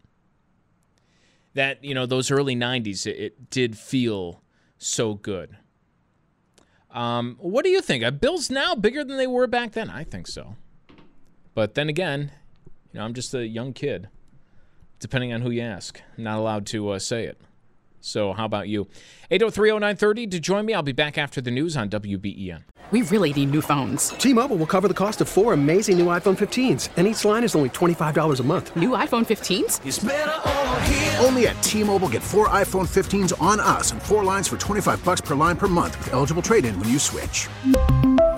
that 1.55 1.83
you 1.85 1.95
know 1.95 2.07
those 2.07 2.31
early 2.31 2.55
90s 2.55 3.07
it, 3.07 3.19
it 3.19 3.51
did 3.51 3.77
feel 3.77 4.43
so 4.79 5.15
good 5.15 5.57
um, 6.91 7.37
what 7.39 7.65
do 7.65 7.71
you 7.71 7.81
think 7.81 8.03
are 8.03 8.11
bills 8.11 8.51
now 8.51 8.75
bigger 8.75 9.05
than 9.05 9.17
they 9.17 9.27
were 9.27 9.47
back 9.47 9.73
then 9.73 9.91
i 9.91 10.05
think 10.05 10.27
so 10.27 10.57
but 11.55 11.75
then 11.75 11.89
again 11.89 12.31
you 12.93 12.99
know 12.99 13.05
i'm 13.05 13.15
just 13.15 13.35
a 13.35 13.47
young 13.47 13.73
kid 13.73 14.09
depending 14.99 15.33
on 15.33 15.43
who 15.43 15.51
you 15.51 15.63
ask 15.63 16.01
I'm 16.17 16.25
not 16.25 16.39
allowed 16.39 16.67
to 16.67 16.91
uh, 16.91 16.99
say 16.99 17.25
it 17.25 17.39
so 18.01 18.33
how 18.33 18.45
about 18.45 18.69
you 18.69 18.87
8030930 19.31 20.31
to 20.31 20.41
join 20.41 20.67
me 20.67 20.75
i'll 20.75 20.83
be 20.83 20.93
back 20.93 21.19
after 21.19 21.41
the 21.41 21.51
news 21.51 21.77
on 21.77 21.89
wben 21.91 22.63
We 22.91 23.03
really 23.03 23.33
need 23.33 23.53
new 23.53 23.63
phones. 23.63 24.09
T-Mobile 24.19 24.57
will 24.57 24.67
cover 24.67 24.89
the 24.89 24.95
cost 24.95 25.21
of 25.21 25.29
four 25.29 25.53
amazing 25.53 25.97
new 25.97 26.07
iPhone 26.07 26.37
15s, 26.37 26.89
and 26.97 27.07
each 27.07 27.25
line 27.25 27.45
is 27.45 27.55
only 27.55 27.69
$25 27.69 28.41
a 28.41 28.43
month. 28.43 28.75
New 28.75 28.91
iPhone 28.91 29.25
15s? 29.25 31.25
Only 31.25 31.47
at 31.47 31.63
T-Mobile 31.63 32.09
get 32.09 32.23
four 32.23 32.49
iPhone 32.49 32.89
15s 32.89 33.41
on 33.41 33.61
us 33.61 33.93
and 33.93 34.03
four 34.03 34.25
lines 34.25 34.49
for 34.49 34.57
25 34.57 35.05
bucks 35.05 35.21
per 35.21 35.37
line 35.37 35.57
per 35.57 35.69
month 35.69 35.97
with 35.99 36.13
eligible 36.13 36.43
trade-in 36.43 36.77
when 36.81 36.89
you 36.89 36.99
switch. 36.99 37.47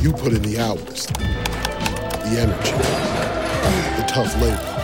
You 0.00 0.12
put 0.12 0.32
in 0.32 0.42
the 0.42 0.60
hours, 0.60 1.06
the 1.06 2.38
energy, 2.38 2.70
the 4.00 4.06
tough 4.06 4.32
labor. 4.40 4.74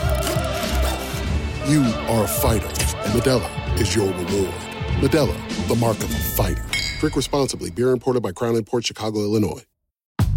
You 1.70 1.82
are 2.12 2.24
a 2.24 2.26
fighter, 2.26 2.66
and 2.66 3.12
Modelo 3.22 3.80
is 3.80 3.94
your 3.94 4.08
reward. 4.08 4.52
Modelo, 4.98 5.68
the 5.68 5.76
mark 5.76 5.98
of 5.98 6.10
a 6.10 6.18
fighter. 6.18 6.64
Drink 6.98 7.14
responsibly. 7.14 7.70
Beer 7.70 7.90
imported 7.90 8.24
by 8.24 8.32
Crown 8.32 8.56
Imports 8.56 8.88
Chicago, 8.88 9.20
Illinois. 9.20 9.62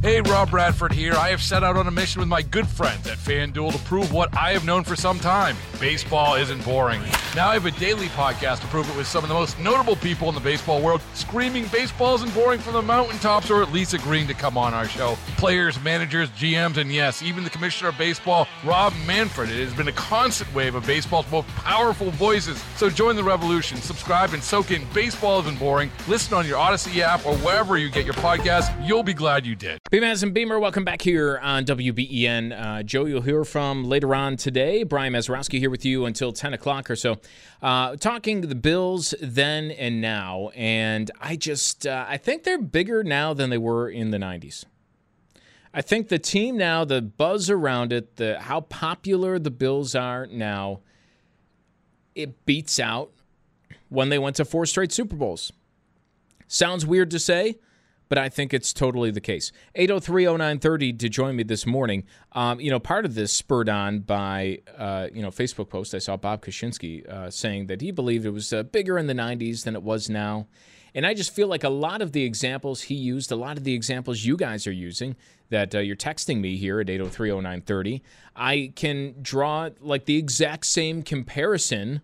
Hey, 0.04 0.22
Rob 0.22 0.52
Bradford 0.52 0.92
here. 0.92 1.14
I 1.14 1.30
have 1.30 1.42
set 1.42 1.64
out 1.64 1.76
on 1.76 1.88
a 1.88 1.92
mission 1.92 2.20
with 2.20 2.30
my 2.30 2.44
good 2.44 2.68
friends 2.68 3.08
at 3.08 3.18
FanDuel 3.18 3.72
to 3.72 3.80
prove 3.80 4.14
what 4.14 4.36
I 4.38 4.52
have 4.52 4.64
known 4.64 4.84
for 4.84 4.96
some 4.96 5.20
time 5.20 5.58
baseball 5.80 6.36
isn't 6.36 6.64
boring. 6.64 7.02
Now 7.38 7.50
I 7.50 7.54
have 7.54 7.68
a 7.68 7.72
daily 7.80 8.08
podcast 8.08 8.62
to 8.62 8.68
prove 8.70 8.90
it 8.90 8.98
with 8.98 9.06
some 9.06 9.24
of 9.24 9.28
the 9.28 9.36
most 9.36 9.60
notable 9.60 9.96
people 9.96 10.28
in 10.28 10.34
the 10.34 10.42
baseball 10.42 10.82
world 10.82 11.02
screaming 11.14 11.68
baseballs 11.68 12.24
and 12.24 12.34
boring 12.34 12.60
from 12.60 12.74
the 12.74 12.82
mountaintops 12.82 13.52
or 13.52 13.62
at 13.62 13.72
least 13.72 13.94
agreeing 13.94 14.26
to 14.26 14.34
come 14.34 14.58
on 14.58 14.74
our 14.74 14.88
show. 14.88 15.16
Players, 15.38 15.80
managers, 15.84 16.32
GMs, 16.32 16.78
and 16.78 16.92
yes, 16.92 17.22
even 17.22 17.44
the 17.44 17.52
commissioner 17.52 17.90
of 17.90 17.98
baseball, 18.00 18.48
Rob 18.66 18.92
Manfred. 19.06 19.52
It 19.52 19.64
has 19.64 19.74
been 19.76 19.88
a 19.88 19.92
constant 19.92 20.52
wave 20.56 20.74
of 20.74 20.88
baseball's 20.88 21.30
most 21.30 21.48
powerful 21.50 22.10
voices. 22.10 22.60
So 22.76 22.90
join 22.90 23.16
the 23.16 23.24
revolution. 23.24 23.78
Subscribe 23.78 24.34
and 24.34 24.42
soak 24.42 24.72
in 24.72 24.82
Baseball 24.92 25.40
Isn't 25.42 25.60
Boring. 25.60 25.92
Listen 26.08 26.34
on 26.34 26.48
your 26.48 26.58
Audacy 26.58 27.02
app 27.02 27.24
or 27.24 27.36
wherever 27.38 27.78
you 27.78 27.92
get 27.92 28.04
your 28.04 28.16
podcast. 28.16 28.76
You'll 28.84 29.04
be 29.04 29.14
glad 29.14 29.46
you 29.46 29.54
did. 29.54 29.78
Beamaz 29.92 30.24
and 30.24 30.34
Beamer, 30.34 30.60
welcome 30.60 30.84
back 30.84 31.04
here 31.04 31.38
on 31.44 31.66
WBEN. 31.66 32.60
Uh, 32.60 32.82
Joe, 32.82 33.06
you'll 33.06 33.22
hear 33.22 33.46
from 33.46 33.84
later 33.84 34.16
on 34.16 34.38
today. 34.38 34.82
Brian 34.82 35.14
Mazurowski 35.14 35.60
here 35.60 35.70
with 35.70 35.86
you 35.86 36.06
until 36.06 36.34
10 36.34 36.56
o'clock 36.56 36.90
or 36.90 36.96
so. 36.96 37.20
Uh, 37.62 37.96
talking 37.96 38.42
the 38.42 38.56
Bills 38.56 39.16
then 39.20 39.72
and 39.72 40.00
now. 40.00 40.50
And 40.56 41.10
I 41.20 41.36
just, 41.36 41.88
uh, 41.88 42.06
I 42.08 42.18
think 42.18 42.44
they're 42.44 42.62
bigger 42.62 43.04
now 43.04 43.34
than 43.34 43.50
they 43.50 43.58
were 43.58 43.90
in 43.90 44.12
the 44.12 44.18
90s. 44.18 44.66
I 45.74 45.82
think 45.82 46.10
the 46.10 46.20
team 46.20 46.58
now, 46.58 46.86
the 46.86 47.02
buzz 47.02 47.50
around 47.50 47.94
it, 47.94 48.16
the 48.16 48.40
how 48.40 48.62
popular 48.62 49.38
the 49.38 49.52
Bills 49.52 49.96
are 49.96 50.26
now, 50.28 50.82
it 52.16 52.46
beats 52.46 52.80
out 52.80 53.12
when 53.90 54.10
they 54.10 54.18
went 54.18 54.36
to 54.38 54.46
four 54.46 54.66
straight 54.66 54.92
Super 54.92 55.16
Bowls. 55.16 55.52
Sounds 56.48 56.86
weird 56.86 57.12
to 57.12 57.20
say, 57.20 57.60
but 58.10 58.18
I 58.18 58.30
think 58.30 58.54
it's 58.54 58.74
totally 58.74 59.12
the 59.12 59.22
case. 59.22 59.52
8030930 59.76 61.00
to 61.00 61.10
join 61.10 61.36
me 61.36 61.44
this 61.44 61.66
morning. 61.66 62.04
Um, 62.34 62.60
you 62.60 62.70
know, 62.70 62.80
part 62.80 63.06
of 63.06 63.16
this 63.16 63.32
spurred 63.32 63.70
on 63.70 64.00
by, 64.00 64.60
uh, 64.78 65.08
you 65.14 65.22
know, 65.22 65.30
Facebook 65.30 65.70
post. 65.70 65.94
I 65.94 66.00
saw 66.00 66.18
Bob 66.18 66.44
Kaczynski 66.44 67.08
uh, 67.08 67.30
saying 67.30 67.68
that 67.68 67.82
he 67.82 67.92
believed 67.92 68.26
it 68.26 68.32
was 68.32 68.54
uh, 68.54 68.64
bigger 68.64 68.98
in 68.98 69.08
the 69.08 69.14
90s 69.14 69.64
than 69.64 69.76
it 69.76 69.84
was 69.84 70.10
now. 70.10 70.48
And 70.96 71.06
I 71.06 71.14
just 71.14 71.36
feel 71.36 71.48
like 71.48 71.64
a 71.64 71.70
lot 71.70 72.02
of 72.02 72.12
the 72.12 72.24
examples 72.24 72.84
he 72.84 72.96
used, 72.96 73.32
a 73.32 73.36
lot 73.36 73.58
of 73.58 73.64
the 73.64 73.74
examples 73.74 74.24
you 74.24 74.36
guys 74.36 74.66
are 74.66 74.72
using 74.72 75.16
that 75.50 75.76
uh, 75.76 75.80
you're 75.80 75.96
texting 75.96 76.40
me 76.40 76.58
here 76.58 76.80
at 76.80 76.88
8030930, 76.88 78.02
I 78.36 78.72
can 78.76 79.16
draw 79.22 79.70
like 79.80 80.06
the 80.06 80.18
exact 80.18 80.66
same 80.66 81.04
comparison 81.04 82.02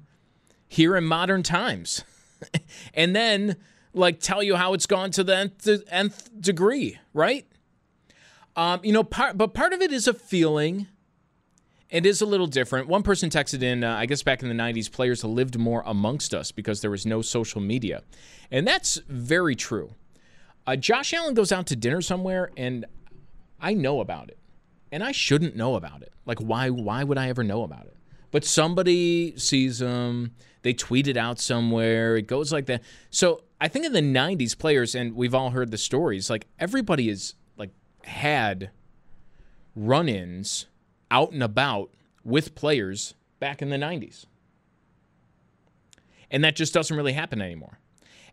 here 0.67 0.95
in 0.95 1.05
modern 1.05 1.43
times. 1.43 2.03
and 2.93 3.15
then 3.15 3.57
like 3.93 4.19
tell 4.19 4.41
you 4.43 4.55
how 4.55 4.73
it's 4.73 4.85
gone 4.85 5.11
to 5.11 5.23
the 5.23 5.35
nth, 5.35 5.67
nth 5.89 6.29
degree, 6.39 6.99
right? 7.13 7.45
Um, 8.55 8.81
you 8.83 8.91
know, 8.91 9.03
part, 9.03 9.37
but 9.37 9.53
part 9.53 9.73
of 9.73 9.81
it 9.81 9.91
is 9.91 10.07
a 10.07 10.13
feeling. 10.13 10.87
It 11.89 12.05
is 12.05 12.21
a 12.21 12.25
little 12.25 12.47
different. 12.47 12.87
One 12.87 13.03
person 13.03 13.29
texted 13.29 13.61
in, 13.61 13.83
uh, 13.83 13.95
I 13.95 14.05
guess 14.07 14.23
back 14.23 14.41
in 14.41 14.49
the 14.49 14.55
90s, 14.55 14.91
players 14.91 15.23
lived 15.23 15.57
more 15.59 15.83
amongst 15.85 16.33
us 16.33 16.51
because 16.51 16.81
there 16.81 16.89
was 16.89 17.05
no 17.05 17.21
social 17.21 17.61
media. 17.61 18.01
And 18.49 18.67
that's 18.67 18.97
very 19.07 19.55
true. 19.55 19.93
Uh, 20.65 20.75
Josh 20.75 21.13
Allen 21.13 21.33
goes 21.33 21.51
out 21.51 21.67
to 21.67 21.75
dinner 21.75 22.01
somewhere, 22.01 22.51
and 22.57 22.85
I 23.59 23.73
know 23.73 23.99
about 23.99 24.29
it. 24.29 24.39
And 24.91 25.03
I 25.03 25.11
shouldn't 25.11 25.55
know 25.55 25.75
about 25.75 26.01
it. 26.01 26.13
Like, 26.25 26.39
why, 26.39 26.69
why 26.69 27.03
would 27.03 27.17
I 27.17 27.29
ever 27.29 27.43
know 27.43 27.63
about 27.63 27.85
it? 27.85 27.95
But 28.31 28.45
somebody 28.45 29.37
sees 29.37 29.81
him, 29.81 30.33
they 30.63 30.73
tweet 30.73 31.07
it 31.07 31.17
out 31.17 31.39
somewhere, 31.39 32.17
it 32.17 32.27
goes 32.27 32.51
like 32.51 32.65
that. 32.65 32.81
So 33.09 33.43
I 33.61 33.67
think 33.67 33.85
in 33.85 33.93
the 33.93 34.01
90s, 34.01 34.57
players, 34.57 34.95
and 34.95 35.15
we've 35.15 35.35
all 35.35 35.51
heard 35.51 35.71
the 35.71 35.77
stories, 35.77 36.29
like 36.29 36.47
everybody 36.59 37.09
is 37.09 37.35
like 37.57 37.71
had 38.03 38.71
run 39.75 40.09
ins 40.09 40.65
out 41.11 41.31
and 41.31 41.43
about 41.43 41.91
with 42.23 42.55
players 42.55 43.13
back 43.39 43.61
in 43.61 43.69
the 43.69 43.77
90s. 43.77 44.25
And 46.31 46.43
that 46.43 46.55
just 46.55 46.73
doesn't 46.73 46.95
really 46.95 47.13
happen 47.13 47.41
anymore. 47.41 47.79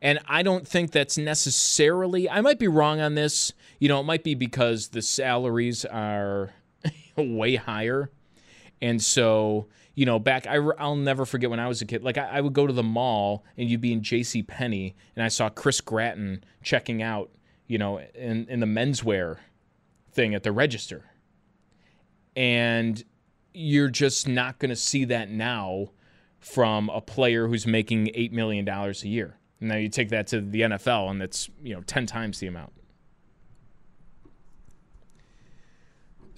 And 0.02 0.18
I 0.26 0.42
don't 0.42 0.66
think 0.66 0.92
that's 0.92 1.18
necessarily, 1.18 2.30
I 2.30 2.40
might 2.40 2.58
be 2.58 2.68
wrong 2.68 3.00
on 3.00 3.14
this. 3.14 3.52
You 3.78 3.88
know, 3.88 4.00
it 4.00 4.04
might 4.04 4.24
be 4.24 4.34
because 4.34 4.88
the 4.88 5.02
salaries 5.02 5.84
are 5.84 6.54
way 7.16 7.56
higher. 7.56 8.10
And 8.82 9.02
so, 9.02 9.68
you 9.94 10.06
know, 10.06 10.18
back, 10.18 10.46
I, 10.46 10.58
will 10.58 10.96
never 10.96 11.26
forget 11.26 11.50
when 11.50 11.60
I 11.60 11.68
was 11.68 11.82
a 11.82 11.86
kid. 11.86 12.02
Like, 12.02 12.18
I, 12.18 12.28
I 12.28 12.40
would 12.40 12.52
go 12.52 12.66
to 12.66 12.72
the 12.72 12.82
mall 12.82 13.44
and 13.56 13.68
you'd 13.68 13.80
be 13.80 13.92
in 13.92 14.02
J.C. 14.02 14.42
Penney, 14.42 14.96
and 15.14 15.24
I 15.24 15.28
saw 15.28 15.48
Chris 15.48 15.80
Gratton 15.80 16.44
checking 16.62 17.02
out, 17.02 17.30
you 17.66 17.78
know, 17.78 17.98
in, 18.14 18.46
in 18.48 18.60
the 18.60 18.66
menswear 18.66 19.38
thing 20.12 20.34
at 20.34 20.42
the 20.42 20.52
register. 20.52 21.04
And 22.34 23.02
you're 23.52 23.90
just 23.90 24.28
not 24.28 24.58
going 24.58 24.70
to 24.70 24.76
see 24.76 25.04
that 25.06 25.30
now 25.30 25.90
from 26.38 26.88
a 26.88 27.00
player 27.00 27.48
who's 27.48 27.66
making 27.66 28.06
$8 28.06 28.32
million 28.32 28.66
a 28.68 28.92
year. 29.02 29.36
Now 29.60 29.76
you 29.76 29.88
take 29.88 30.08
that 30.08 30.26
to 30.28 30.40
the 30.40 30.62
NFL, 30.62 31.10
and 31.10 31.20
that's 31.20 31.50
you 31.62 31.74
know 31.74 31.82
ten 31.82 32.06
times 32.06 32.38
the 32.38 32.46
amount. 32.46 32.72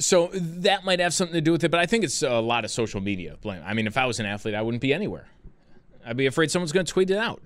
So 0.03 0.31
that 0.33 0.85
might 0.85 1.01
have 1.01 1.15
something 1.15 1.35
to 1.35 1.41
do 1.41 1.53
with 1.53 1.65
it, 1.65 1.71
but 1.71 1.81
I 1.81 1.87
think 1.87 2.03
it's 2.03 2.23
a 2.23 2.41
lot 2.41 2.65
of 2.65 2.71
social 2.71 3.01
media 3.01 3.37
blame. 3.41 3.63
I 3.65 3.73
mean, 3.73 3.87
if 3.87 3.97
I 3.97 4.07
was 4.07 4.19
an 4.21 4.27
athlete, 4.27 4.55
I 4.55 4.63
wouldn't 4.63 4.81
be 4.81 4.93
anywhere. 4.93 5.29
I'd 6.05 6.17
be 6.17 6.27
afraid 6.27 6.51
someone's 6.51 6.73
going 6.73 6.85
to 6.85 6.93
tweet 6.93 7.11
it 7.11 7.17
out, 7.17 7.41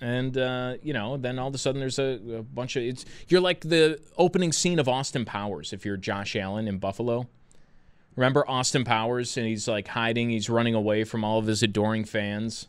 and 0.00 0.36
uh, 0.36 0.74
you 0.82 0.92
know, 0.92 1.16
then 1.16 1.38
all 1.38 1.48
of 1.48 1.54
a 1.54 1.58
sudden 1.58 1.80
there's 1.80 1.98
a, 2.00 2.18
a 2.38 2.42
bunch 2.42 2.74
of 2.74 2.82
it's. 2.82 3.04
You're 3.28 3.40
like 3.40 3.60
the 3.60 4.00
opening 4.18 4.52
scene 4.52 4.78
of 4.80 4.88
Austin 4.88 5.24
Powers. 5.24 5.72
If 5.72 5.84
you're 5.84 5.96
Josh 5.96 6.34
Allen 6.34 6.66
in 6.66 6.78
Buffalo, 6.78 7.28
remember 8.16 8.44
Austin 8.48 8.84
Powers, 8.84 9.36
and 9.36 9.46
he's 9.46 9.68
like 9.68 9.86
hiding, 9.88 10.30
he's 10.30 10.50
running 10.50 10.74
away 10.74 11.04
from 11.04 11.22
all 11.22 11.38
of 11.38 11.46
his 11.46 11.62
adoring 11.62 12.04
fans 12.04 12.66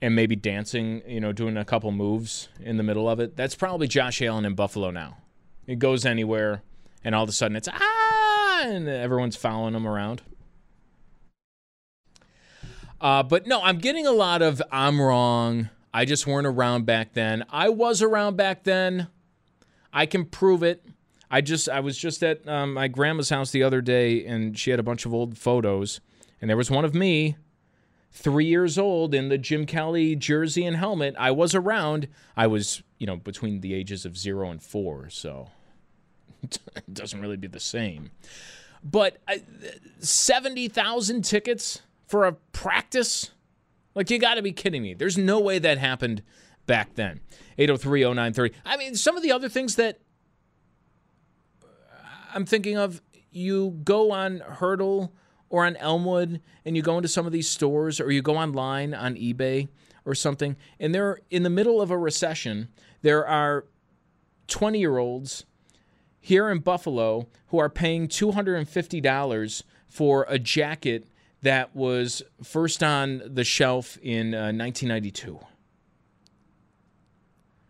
and 0.00 0.16
maybe 0.16 0.34
dancing, 0.34 1.00
you 1.06 1.20
know, 1.20 1.32
doing 1.32 1.56
a 1.56 1.64
couple 1.64 1.92
moves 1.92 2.48
in 2.60 2.76
the 2.76 2.82
middle 2.82 3.08
of 3.08 3.20
it. 3.20 3.36
That's 3.36 3.54
probably 3.54 3.86
Josh 3.86 4.20
Allen 4.20 4.44
in 4.44 4.54
Buffalo 4.56 4.90
now. 4.90 5.18
It 5.68 5.78
goes 5.78 6.04
anywhere, 6.04 6.62
and 7.04 7.14
all 7.14 7.22
of 7.22 7.28
a 7.28 7.32
sudden 7.32 7.56
it's 7.56 7.68
ah, 7.68 7.91
and 8.68 8.88
everyone's 8.88 9.36
following 9.36 9.74
him 9.74 9.86
around. 9.86 10.22
Uh, 13.00 13.22
but 13.22 13.46
no, 13.46 13.60
I'm 13.62 13.78
getting 13.78 14.06
a 14.06 14.12
lot 14.12 14.42
of 14.42 14.62
I'm 14.70 15.00
wrong. 15.00 15.70
I 15.92 16.04
just 16.04 16.26
weren't 16.26 16.46
around 16.46 16.86
back 16.86 17.14
then. 17.14 17.44
I 17.50 17.68
was 17.68 18.00
around 18.00 18.36
back 18.36 18.62
then. 18.62 19.08
I 19.92 20.06
can 20.06 20.24
prove 20.24 20.62
it. 20.62 20.86
I 21.30 21.40
just 21.40 21.68
I 21.68 21.80
was 21.80 21.98
just 21.98 22.22
at 22.22 22.46
um, 22.46 22.74
my 22.74 22.88
grandma's 22.88 23.30
house 23.30 23.50
the 23.50 23.62
other 23.62 23.80
day, 23.80 24.24
and 24.24 24.56
she 24.56 24.70
had 24.70 24.78
a 24.78 24.84
bunch 24.84 25.04
of 25.04 25.12
old 25.12 25.36
photos, 25.36 26.00
and 26.40 26.48
there 26.48 26.56
was 26.56 26.70
one 26.70 26.84
of 26.84 26.94
me 26.94 27.36
three 28.12 28.44
years 28.44 28.78
old 28.78 29.14
in 29.14 29.30
the 29.30 29.38
Jim 29.38 29.66
Kelly 29.66 30.14
jersey 30.14 30.64
and 30.64 30.76
helmet. 30.76 31.14
I 31.18 31.30
was 31.30 31.54
around. 31.54 32.08
I 32.36 32.46
was, 32.46 32.82
you 32.98 33.06
know, 33.06 33.16
between 33.16 33.62
the 33.62 33.74
ages 33.74 34.04
of 34.04 34.16
zero 34.16 34.50
and 34.50 34.62
four, 34.62 35.08
so 35.10 35.48
it 36.42 36.58
doesn't 36.92 37.20
really 37.20 37.36
be 37.36 37.48
the 37.48 37.60
same. 37.60 38.10
But 38.84 39.18
uh, 39.28 39.36
70,000 40.00 41.22
tickets 41.22 41.82
for 42.06 42.26
a 42.26 42.32
practice? 42.32 43.30
Like, 43.94 44.10
you 44.10 44.18
got 44.18 44.34
to 44.34 44.42
be 44.42 44.52
kidding 44.52 44.82
me. 44.82 44.94
There's 44.94 45.18
no 45.18 45.38
way 45.40 45.58
that 45.58 45.78
happened 45.78 46.22
back 46.66 46.94
then. 46.94 47.20
803 47.58 48.02
0930. 48.02 48.54
I 48.64 48.76
mean, 48.76 48.94
some 48.94 49.16
of 49.16 49.22
the 49.22 49.32
other 49.32 49.48
things 49.48 49.76
that 49.76 50.00
I'm 52.34 52.46
thinking 52.46 52.76
of, 52.76 53.02
you 53.30 53.80
go 53.84 54.12
on 54.12 54.40
Hertel 54.40 55.12
or 55.48 55.66
on 55.66 55.76
Elmwood 55.76 56.40
and 56.64 56.76
you 56.76 56.82
go 56.82 56.96
into 56.96 57.08
some 57.08 57.26
of 57.26 57.32
these 57.32 57.48
stores 57.48 58.00
or 58.00 58.10
you 58.10 58.22
go 58.22 58.36
online 58.36 58.94
on 58.94 59.14
eBay 59.14 59.68
or 60.04 60.14
something, 60.14 60.56
and 60.80 60.94
they're 60.94 61.20
in 61.30 61.42
the 61.42 61.50
middle 61.50 61.80
of 61.80 61.90
a 61.90 61.96
recession, 61.96 62.68
there 63.02 63.26
are 63.26 63.66
20 64.48 64.78
year 64.78 64.98
olds 64.98 65.44
here 66.22 66.48
in 66.48 66.60
Buffalo 66.60 67.26
who 67.48 67.58
are 67.58 67.68
paying 67.68 68.08
$250 68.08 69.62
for 69.88 70.24
a 70.28 70.38
jacket 70.38 71.08
that 71.42 71.74
was 71.74 72.22
first 72.42 72.82
on 72.82 73.20
the 73.26 73.44
shelf 73.44 73.98
in 74.00 74.32
uh, 74.32 74.54
1992. 74.54 75.40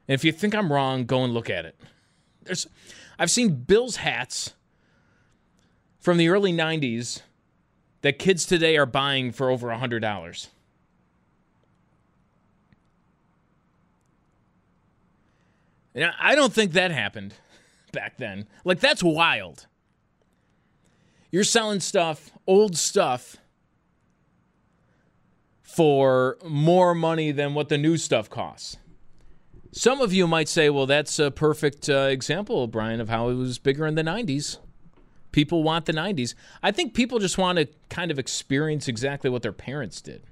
And 0.06 0.14
if 0.14 0.22
you 0.22 0.30
think 0.30 0.54
I'm 0.54 0.70
wrong, 0.70 1.06
go 1.06 1.24
and 1.24 1.32
look 1.32 1.48
at 1.48 1.64
it. 1.64 1.80
There's, 2.42 2.66
I've 3.18 3.30
seen 3.30 3.54
Bills 3.64 3.96
hats 3.96 4.52
from 5.98 6.18
the 6.18 6.28
early 6.28 6.52
90s 6.52 7.22
that 8.02 8.18
kids 8.18 8.44
today 8.44 8.76
are 8.76 8.84
buying 8.86 9.32
for 9.32 9.48
over 9.48 9.68
$100. 9.68 10.48
And 15.94 16.12
I 16.20 16.34
don't 16.34 16.52
think 16.52 16.72
that 16.72 16.90
happened 16.90 17.34
back 17.92 18.16
then. 18.18 18.46
Like, 18.64 18.80
that's 18.80 19.02
wild. 19.02 19.66
You're 21.30 21.44
selling 21.44 21.80
stuff, 21.80 22.30
old 22.46 22.76
stuff, 22.76 23.36
for 25.62 26.36
more 26.46 26.94
money 26.94 27.32
than 27.32 27.54
what 27.54 27.70
the 27.70 27.78
new 27.78 27.96
stuff 27.96 28.28
costs. 28.28 28.76
Some 29.72 30.02
of 30.02 30.12
you 30.12 30.26
might 30.26 30.50
say, 30.50 30.68
well, 30.68 30.84
that's 30.84 31.18
a 31.18 31.30
perfect 31.30 31.88
uh, 31.88 32.08
example, 32.10 32.66
Brian, 32.66 33.00
of 33.00 33.08
how 33.08 33.30
it 33.30 33.34
was 33.34 33.58
bigger 33.58 33.86
in 33.86 33.94
the 33.94 34.02
90s. 34.02 34.58
People 35.30 35.62
want 35.62 35.86
the 35.86 35.94
90s. 35.94 36.34
I 36.62 36.72
think 36.72 36.92
people 36.92 37.18
just 37.18 37.38
want 37.38 37.56
to 37.56 37.66
kind 37.88 38.10
of 38.10 38.18
experience 38.18 38.86
exactly 38.86 39.30
what 39.30 39.40
their 39.40 39.54
parents 39.54 40.02
did 40.02 40.24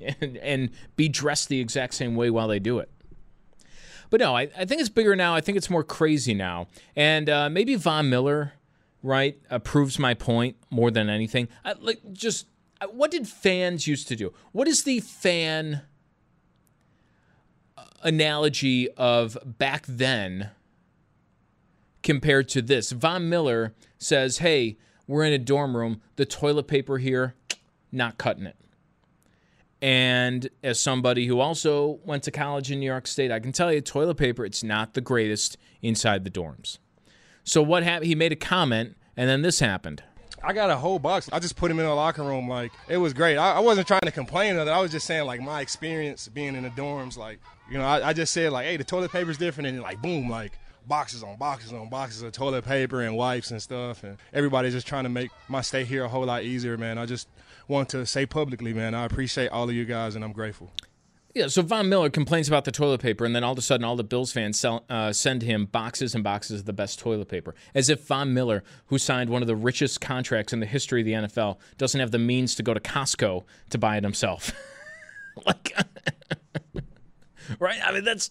and, 0.20 0.36
and 0.36 0.70
be 0.94 1.08
dressed 1.08 1.48
the 1.48 1.58
exact 1.58 1.94
same 1.94 2.14
way 2.14 2.30
while 2.30 2.46
they 2.46 2.60
do 2.60 2.78
it. 2.78 2.88
But 4.10 4.20
no, 4.20 4.36
I, 4.36 4.48
I 4.56 4.64
think 4.64 4.80
it's 4.80 4.88
bigger 4.88 5.14
now. 5.14 5.34
I 5.34 5.40
think 5.40 5.58
it's 5.58 5.70
more 5.70 5.84
crazy 5.84 6.34
now. 6.34 6.68
And 6.96 7.28
uh, 7.28 7.50
maybe 7.50 7.74
Von 7.74 8.08
Miller, 8.08 8.54
right, 9.02 9.38
uh, 9.50 9.58
proves 9.58 9.98
my 9.98 10.14
point 10.14 10.56
more 10.70 10.90
than 10.90 11.10
anything. 11.10 11.48
I, 11.64 11.74
like, 11.78 12.00
just 12.12 12.46
what 12.90 13.10
did 13.10 13.26
fans 13.26 13.86
used 13.86 14.08
to 14.08 14.16
do? 14.16 14.32
What 14.52 14.68
is 14.68 14.84
the 14.84 15.00
fan 15.00 15.82
uh, 17.76 17.84
analogy 18.02 18.88
of 18.92 19.36
back 19.44 19.84
then 19.86 20.50
compared 22.02 22.48
to 22.50 22.62
this? 22.62 22.92
Von 22.92 23.28
Miller 23.28 23.74
says, 23.98 24.38
hey, 24.38 24.78
we're 25.06 25.24
in 25.24 25.32
a 25.32 25.38
dorm 25.38 25.76
room. 25.76 26.00
The 26.16 26.24
toilet 26.24 26.68
paper 26.68 26.98
here, 26.98 27.34
not 27.90 28.16
cutting 28.16 28.46
it. 28.46 28.56
And 29.80 30.48
as 30.62 30.80
somebody 30.80 31.26
who 31.26 31.38
also 31.38 32.00
went 32.04 32.24
to 32.24 32.30
college 32.30 32.70
in 32.70 32.80
New 32.80 32.86
York 32.86 33.06
State, 33.06 33.30
I 33.30 33.38
can 33.38 33.52
tell 33.52 33.72
you 33.72 33.80
toilet 33.80 34.16
paper, 34.16 34.44
it's 34.44 34.64
not 34.64 34.94
the 34.94 35.00
greatest 35.00 35.56
inside 35.82 36.24
the 36.24 36.30
dorms. 36.30 36.78
So 37.44 37.62
what 37.62 37.82
happened? 37.82 38.06
He 38.06 38.14
made 38.14 38.32
a 38.32 38.36
comment, 38.36 38.96
and 39.16 39.28
then 39.30 39.42
this 39.42 39.60
happened. 39.60 40.02
I 40.42 40.52
got 40.52 40.70
a 40.70 40.76
whole 40.76 40.98
box. 40.98 41.28
I 41.32 41.38
just 41.38 41.56
put 41.56 41.70
him 41.70 41.78
in 41.78 41.86
the 41.86 41.94
locker 41.94 42.22
room. 42.22 42.48
Like 42.48 42.72
it 42.88 42.98
was 42.98 43.12
great. 43.12 43.36
I, 43.36 43.54
I 43.54 43.58
wasn't 43.60 43.86
trying 43.86 44.02
to 44.02 44.10
complain 44.10 44.56
of 44.56 44.68
it. 44.68 44.70
I 44.70 44.80
was 44.80 44.92
just 44.92 45.06
saying 45.06 45.26
like 45.26 45.40
my 45.40 45.60
experience 45.60 46.28
being 46.28 46.54
in 46.54 46.62
the 46.62 46.70
dorms. 46.70 47.16
Like 47.16 47.40
you 47.70 47.78
know, 47.78 47.84
I, 47.84 48.08
I 48.08 48.12
just 48.12 48.32
said 48.32 48.52
like, 48.52 48.66
hey, 48.66 48.76
the 48.76 48.84
toilet 48.84 49.10
paper's 49.10 49.38
different, 49.38 49.68
and 49.68 49.80
like 49.80 50.00
boom, 50.00 50.28
like 50.28 50.52
boxes 50.86 51.22
on 51.22 51.36
boxes 51.36 51.72
on 51.72 51.88
boxes 51.88 52.22
of 52.22 52.32
toilet 52.32 52.64
paper 52.64 53.02
and 53.02 53.16
wipes 53.16 53.50
and 53.50 53.60
stuff. 53.60 54.04
And 54.04 54.16
everybody's 54.32 54.72
just 54.72 54.86
trying 54.86 55.04
to 55.04 55.10
make 55.10 55.30
my 55.48 55.60
stay 55.60 55.84
here 55.84 56.04
a 56.04 56.08
whole 56.08 56.24
lot 56.24 56.44
easier, 56.44 56.76
man. 56.76 56.98
I 56.98 57.06
just 57.06 57.28
want 57.68 57.90
to 57.90 58.04
say 58.06 58.26
publicly, 58.26 58.72
man, 58.72 58.94
I 58.94 59.04
appreciate 59.04 59.50
all 59.50 59.68
of 59.68 59.74
you 59.74 59.84
guys 59.84 60.14
and 60.14 60.24
I'm 60.24 60.32
grateful. 60.32 60.72
Yeah, 61.34 61.46
so 61.48 61.62
Von 61.62 61.88
Miller 61.88 62.10
complains 62.10 62.48
about 62.48 62.64
the 62.64 62.72
toilet 62.72 63.00
paper, 63.00 63.24
and 63.24 63.36
then 63.36 63.44
all 63.44 63.52
of 63.52 63.58
a 63.58 63.62
sudden, 63.62 63.84
all 63.84 63.96
the 63.96 64.02
Bills 64.02 64.32
fans 64.32 64.58
sell, 64.58 64.84
uh, 64.88 65.12
send 65.12 65.42
him 65.42 65.66
boxes 65.66 66.14
and 66.14 66.24
boxes 66.24 66.60
of 66.60 66.66
the 66.66 66.72
best 66.72 66.98
toilet 66.98 67.28
paper. 67.28 67.54
As 67.74 67.88
if 67.88 68.06
Von 68.06 68.32
Miller, 68.32 68.64
who 68.86 68.98
signed 68.98 69.28
one 69.28 69.42
of 69.42 69.46
the 69.46 69.54
richest 69.54 70.00
contracts 70.00 70.52
in 70.52 70.60
the 70.60 70.66
history 70.66 71.02
of 71.02 71.04
the 71.04 71.12
NFL, 71.12 71.58
doesn't 71.76 72.00
have 72.00 72.10
the 72.10 72.18
means 72.18 72.54
to 72.56 72.62
go 72.62 72.72
to 72.72 72.80
Costco 72.80 73.44
to 73.70 73.78
buy 73.78 73.98
it 73.98 74.04
himself. 74.04 74.52
like, 75.46 75.76
right? 77.60 77.78
I 77.84 77.92
mean, 77.92 78.04
that's 78.04 78.30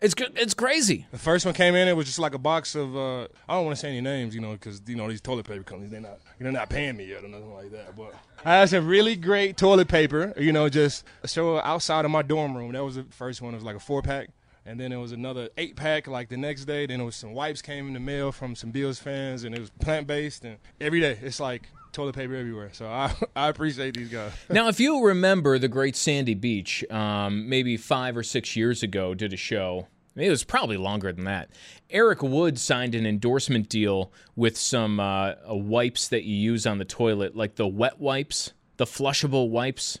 it's 0.00 0.14
it's 0.34 0.54
crazy. 0.54 1.06
The 1.10 1.18
first 1.18 1.44
one 1.46 1.54
came 1.54 1.74
in, 1.74 1.88
it 1.88 1.96
was 1.96 2.06
just 2.06 2.18
like 2.18 2.34
a 2.34 2.38
box 2.38 2.74
of 2.74 2.96
uh, 2.96 3.22
I 3.48 3.54
don't 3.54 3.64
want 3.64 3.76
to 3.76 3.80
say 3.80 3.88
any 3.88 4.00
names, 4.00 4.34
you 4.34 4.40
know, 4.40 4.52
because 4.52 4.82
you 4.86 4.94
know 4.94 5.08
these 5.08 5.20
toilet 5.20 5.46
paper 5.46 5.62
companies 5.62 5.90
they're 5.90 6.00
not 6.00 6.18
they're 6.38 6.52
not 6.52 6.68
paying 6.68 6.96
me 6.96 7.06
yet 7.06 7.24
or 7.24 7.28
nothing 7.28 7.52
like 7.54 7.70
that. 7.72 7.96
But 7.96 8.14
I 8.44 8.56
had 8.56 8.68
some 8.68 8.86
really 8.86 9.16
great 9.16 9.56
toilet 9.56 9.88
paper, 9.88 10.34
you 10.36 10.52
know, 10.52 10.68
just 10.68 11.04
show 11.24 11.58
outside 11.58 12.04
of 12.04 12.10
my 12.10 12.22
dorm 12.22 12.56
room. 12.56 12.72
That 12.72 12.84
was 12.84 12.96
the 12.96 13.04
first 13.04 13.40
one. 13.40 13.54
It 13.54 13.56
was 13.56 13.64
like 13.64 13.76
a 13.76 13.80
four 13.80 14.02
pack, 14.02 14.28
and 14.66 14.78
then 14.78 14.92
it 14.92 14.98
was 14.98 15.12
another 15.12 15.48
eight 15.56 15.76
pack 15.76 16.06
like 16.06 16.28
the 16.28 16.36
next 16.36 16.66
day. 16.66 16.86
Then 16.86 17.00
it 17.00 17.04
was 17.04 17.16
some 17.16 17.32
wipes 17.32 17.62
came 17.62 17.86
in 17.86 17.94
the 17.94 18.00
mail 18.00 18.32
from 18.32 18.54
some 18.54 18.70
Bills 18.72 18.98
fans, 18.98 19.44
and 19.44 19.54
it 19.54 19.60
was 19.60 19.70
plant 19.70 20.06
based. 20.06 20.44
And 20.44 20.58
every 20.78 21.00
day 21.00 21.18
it's 21.22 21.40
like 21.40 21.62
toilet 21.96 22.14
paper 22.14 22.34
everywhere. 22.34 22.70
So 22.72 22.86
I, 22.86 23.12
I 23.36 23.48
appreciate 23.48 23.96
these 23.96 24.10
guys. 24.10 24.32
now, 24.50 24.68
if 24.68 24.78
you 24.78 25.04
remember 25.04 25.58
the 25.58 25.68
great 25.68 25.96
Sandy 25.96 26.34
Beach, 26.34 26.84
um, 26.90 27.48
maybe 27.48 27.76
five 27.76 28.16
or 28.16 28.22
six 28.22 28.54
years 28.54 28.82
ago, 28.82 29.14
did 29.14 29.32
a 29.32 29.36
show. 29.36 29.88
it 30.14 30.28
was 30.28 30.44
probably 30.44 30.76
longer 30.76 31.10
than 31.12 31.24
that. 31.24 31.50
Eric 31.90 32.22
Wood 32.22 32.58
signed 32.58 32.94
an 32.94 33.06
endorsement 33.06 33.68
deal 33.68 34.12
with 34.36 34.58
some 34.58 35.00
uh, 35.00 35.32
wipes 35.48 36.08
that 36.08 36.24
you 36.24 36.36
use 36.36 36.66
on 36.66 36.78
the 36.78 36.84
toilet, 36.84 37.34
like 37.34 37.56
the 37.56 37.66
wet 37.66 37.98
wipes, 37.98 38.52
the 38.76 38.84
flushable 38.84 39.48
wipes. 39.48 39.98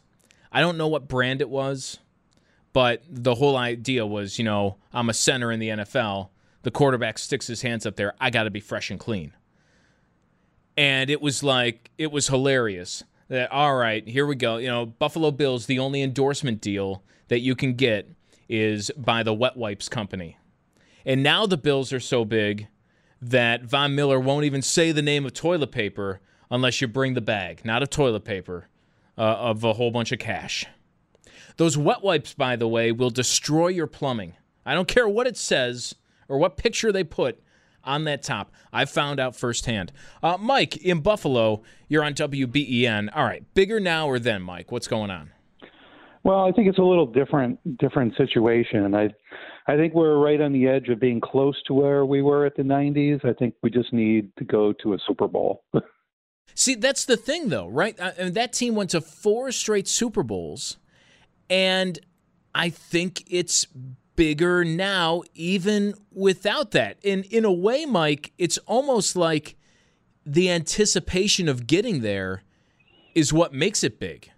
I 0.52 0.60
don't 0.60 0.76
know 0.76 0.88
what 0.88 1.08
brand 1.08 1.40
it 1.40 1.48
was, 1.48 1.98
but 2.72 3.02
the 3.08 3.34
whole 3.34 3.56
idea 3.56 4.06
was, 4.06 4.38
you 4.38 4.44
know, 4.44 4.76
I'm 4.92 5.08
a 5.08 5.14
center 5.14 5.50
in 5.50 5.60
the 5.60 5.68
NFL. 5.68 6.28
The 6.62 6.70
quarterback 6.70 7.18
sticks 7.18 7.46
his 7.46 7.62
hands 7.62 7.86
up 7.86 7.96
there. 7.96 8.14
I 8.20 8.28
got 8.30 8.42
to 8.42 8.50
be 8.50 8.60
fresh 8.60 8.90
and 8.90 9.00
clean 9.00 9.32
and 10.76 11.10
it 11.10 11.20
was 11.20 11.42
like 11.42 11.90
it 11.98 12.12
was 12.12 12.28
hilarious 12.28 13.04
that 13.28 13.50
all 13.50 13.74
right 13.76 14.06
here 14.06 14.26
we 14.26 14.34
go. 14.34 14.58
You 14.58 14.68
know 14.68 14.86
buffalo 14.86 15.30
bills 15.30 15.66
the 15.66 15.78
only 15.78 16.02
endorsement 16.02 16.60
deal 16.60 17.02
that 17.28 17.40
you 17.40 17.54
can 17.54 17.74
get 17.74 18.08
is 18.48 18.90
by 18.96 19.22
the 19.22 19.34
wet 19.34 19.56
wipes 19.56 19.88
company. 19.88 20.38
And 21.04 21.22
now 21.22 21.46
the 21.46 21.56
bills 21.56 21.92
are 21.92 22.00
so 22.00 22.24
big 22.24 22.68
that 23.20 23.64
von 23.64 23.94
miller 23.94 24.20
won't 24.20 24.44
even 24.44 24.62
say 24.62 24.92
the 24.92 25.02
name 25.02 25.24
of 25.24 25.32
toilet 25.32 25.72
paper 25.72 26.20
unless 26.50 26.80
you 26.80 26.86
bring 26.86 27.14
the 27.14 27.20
bag 27.20 27.64
not 27.64 27.82
of 27.82 27.90
toilet 27.90 28.24
paper 28.24 28.68
uh, 29.18 29.22
of 29.22 29.64
a 29.64 29.72
whole 29.74 29.90
bunch 29.90 30.12
of 30.12 30.18
cash. 30.18 30.66
Those 31.56 31.78
wet 31.78 32.02
wipes, 32.02 32.34
by 32.34 32.56
the 32.56 32.68
way, 32.68 32.92
will 32.92 33.08
destroy 33.08 33.68
your 33.68 33.86
plumbing. 33.86 34.34
I 34.66 34.74
don't 34.74 34.88
care 34.88 35.08
what 35.08 35.26
it 35.26 35.38
says 35.38 35.94
or 36.28 36.38
what 36.38 36.58
picture 36.58 36.92
they 36.92 37.04
put 37.04 37.40
on 37.86 38.04
that 38.04 38.22
top. 38.22 38.52
I've 38.72 38.90
found 38.90 39.20
out 39.20 39.36
firsthand. 39.36 39.92
Uh, 40.22 40.36
Mike 40.38 40.76
in 40.76 41.00
Buffalo, 41.00 41.62
you're 41.88 42.04
on 42.04 42.14
WBEN. 42.14 43.08
All 43.14 43.24
right, 43.24 43.42
bigger 43.54 43.80
now 43.80 44.08
or 44.08 44.18
then, 44.18 44.42
Mike? 44.42 44.70
What's 44.72 44.88
going 44.88 45.10
on? 45.10 45.30
Well, 46.24 46.44
I 46.44 46.50
think 46.50 46.68
it's 46.68 46.78
a 46.78 46.82
little 46.82 47.06
different 47.06 47.78
different 47.78 48.16
situation. 48.16 48.94
I 48.94 49.10
I 49.68 49.76
think 49.76 49.94
we're 49.94 50.16
right 50.18 50.40
on 50.40 50.52
the 50.52 50.66
edge 50.68 50.88
of 50.88 51.00
being 51.00 51.20
close 51.20 51.60
to 51.66 51.74
where 51.74 52.06
we 52.06 52.22
were 52.22 52.46
at 52.46 52.56
the 52.56 52.62
90s. 52.62 53.24
I 53.24 53.32
think 53.32 53.54
we 53.62 53.70
just 53.70 53.92
need 53.92 54.30
to 54.38 54.44
go 54.44 54.72
to 54.72 54.94
a 54.94 54.98
Super 55.06 55.26
Bowl. 55.26 55.64
See, 56.54 56.74
that's 56.74 57.04
the 57.04 57.16
thing, 57.16 57.48
though, 57.48 57.68
right? 57.68 58.00
I 58.00 58.14
mean, 58.24 58.32
that 58.34 58.52
team 58.52 58.74
went 58.76 58.90
to 58.90 59.00
four 59.00 59.50
straight 59.52 59.88
Super 59.88 60.22
Bowls, 60.22 60.78
and 61.50 61.98
I 62.54 62.70
think 62.70 63.24
it's 63.26 63.66
bigger 64.16 64.64
now, 64.64 65.22
even 65.34 65.94
without 66.12 66.72
that. 66.72 66.98
In 67.02 67.22
in 67.24 67.44
a 67.44 67.52
way, 67.52 67.84
Mike, 67.86 68.32
it's 68.38 68.58
almost 68.66 69.16
like 69.16 69.56
the 70.24 70.50
anticipation 70.50 71.48
of 71.48 71.66
getting 71.66 72.00
there 72.00 72.42
is 73.14 73.32
what 73.32 73.52
makes 73.52 73.84
it 73.84 74.00
big. 74.00 74.30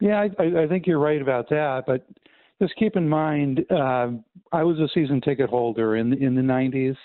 Yeah, 0.00 0.26
I, 0.38 0.62
I 0.62 0.66
think 0.68 0.86
you're 0.86 0.98
right 0.98 1.22
about 1.22 1.48
that. 1.48 1.84
But 1.86 2.06
just 2.60 2.76
keep 2.76 2.96
in 2.96 3.08
mind, 3.08 3.64
uh, 3.70 4.08
I 4.52 4.62
was 4.62 4.78
a 4.78 4.88
season 4.94 5.20
ticket 5.20 5.48
holder 5.48 5.96
in 5.96 6.12
in 6.12 6.34
the 6.34 6.42
'90s. 6.42 6.96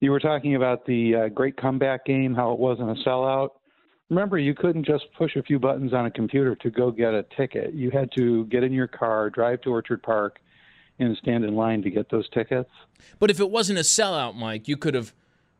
You 0.00 0.10
were 0.10 0.20
talking 0.20 0.54
about 0.54 0.86
the 0.86 1.14
uh, 1.14 1.28
great 1.28 1.56
comeback 1.56 2.04
game, 2.04 2.34
how 2.34 2.52
it 2.52 2.58
wasn't 2.58 2.90
a 2.90 3.08
sellout. 3.08 3.50
Remember, 4.10 4.38
you 4.38 4.54
couldn't 4.54 4.84
just 4.84 5.04
push 5.16 5.36
a 5.36 5.42
few 5.42 5.58
buttons 5.58 5.92
on 5.92 6.06
a 6.06 6.10
computer 6.10 6.54
to 6.56 6.70
go 6.70 6.90
get 6.90 7.12
a 7.12 7.24
ticket. 7.36 7.74
You 7.74 7.90
had 7.90 8.10
to 8.16 8.46
get 8.46 8.64
in 8.64 8.72
your 8.72 8.86
car, 8.86 9.28
drive 9.28 9.60
to 9.62 9.70
Orchard 9.70 10.02
Park, 10.02 10.38
and 10.98 11.16
stand 11.18 11.44
in 11.44 11.54
line 11.54 11.82
to 11.82 11.90
get 11.90 12.10
those 12.10 12.28
tickets. 12.30 12.70
But 13.18 13.30
if 13.30 13.38
it 13.38 13.50
wasn't 13.50 13.78
a 13.78 13.82
sellout, 13.82 14.34
Mike, 14.34 14.66
you 14.66 14.76
could 14.76 14.94
have, 14.94 15.12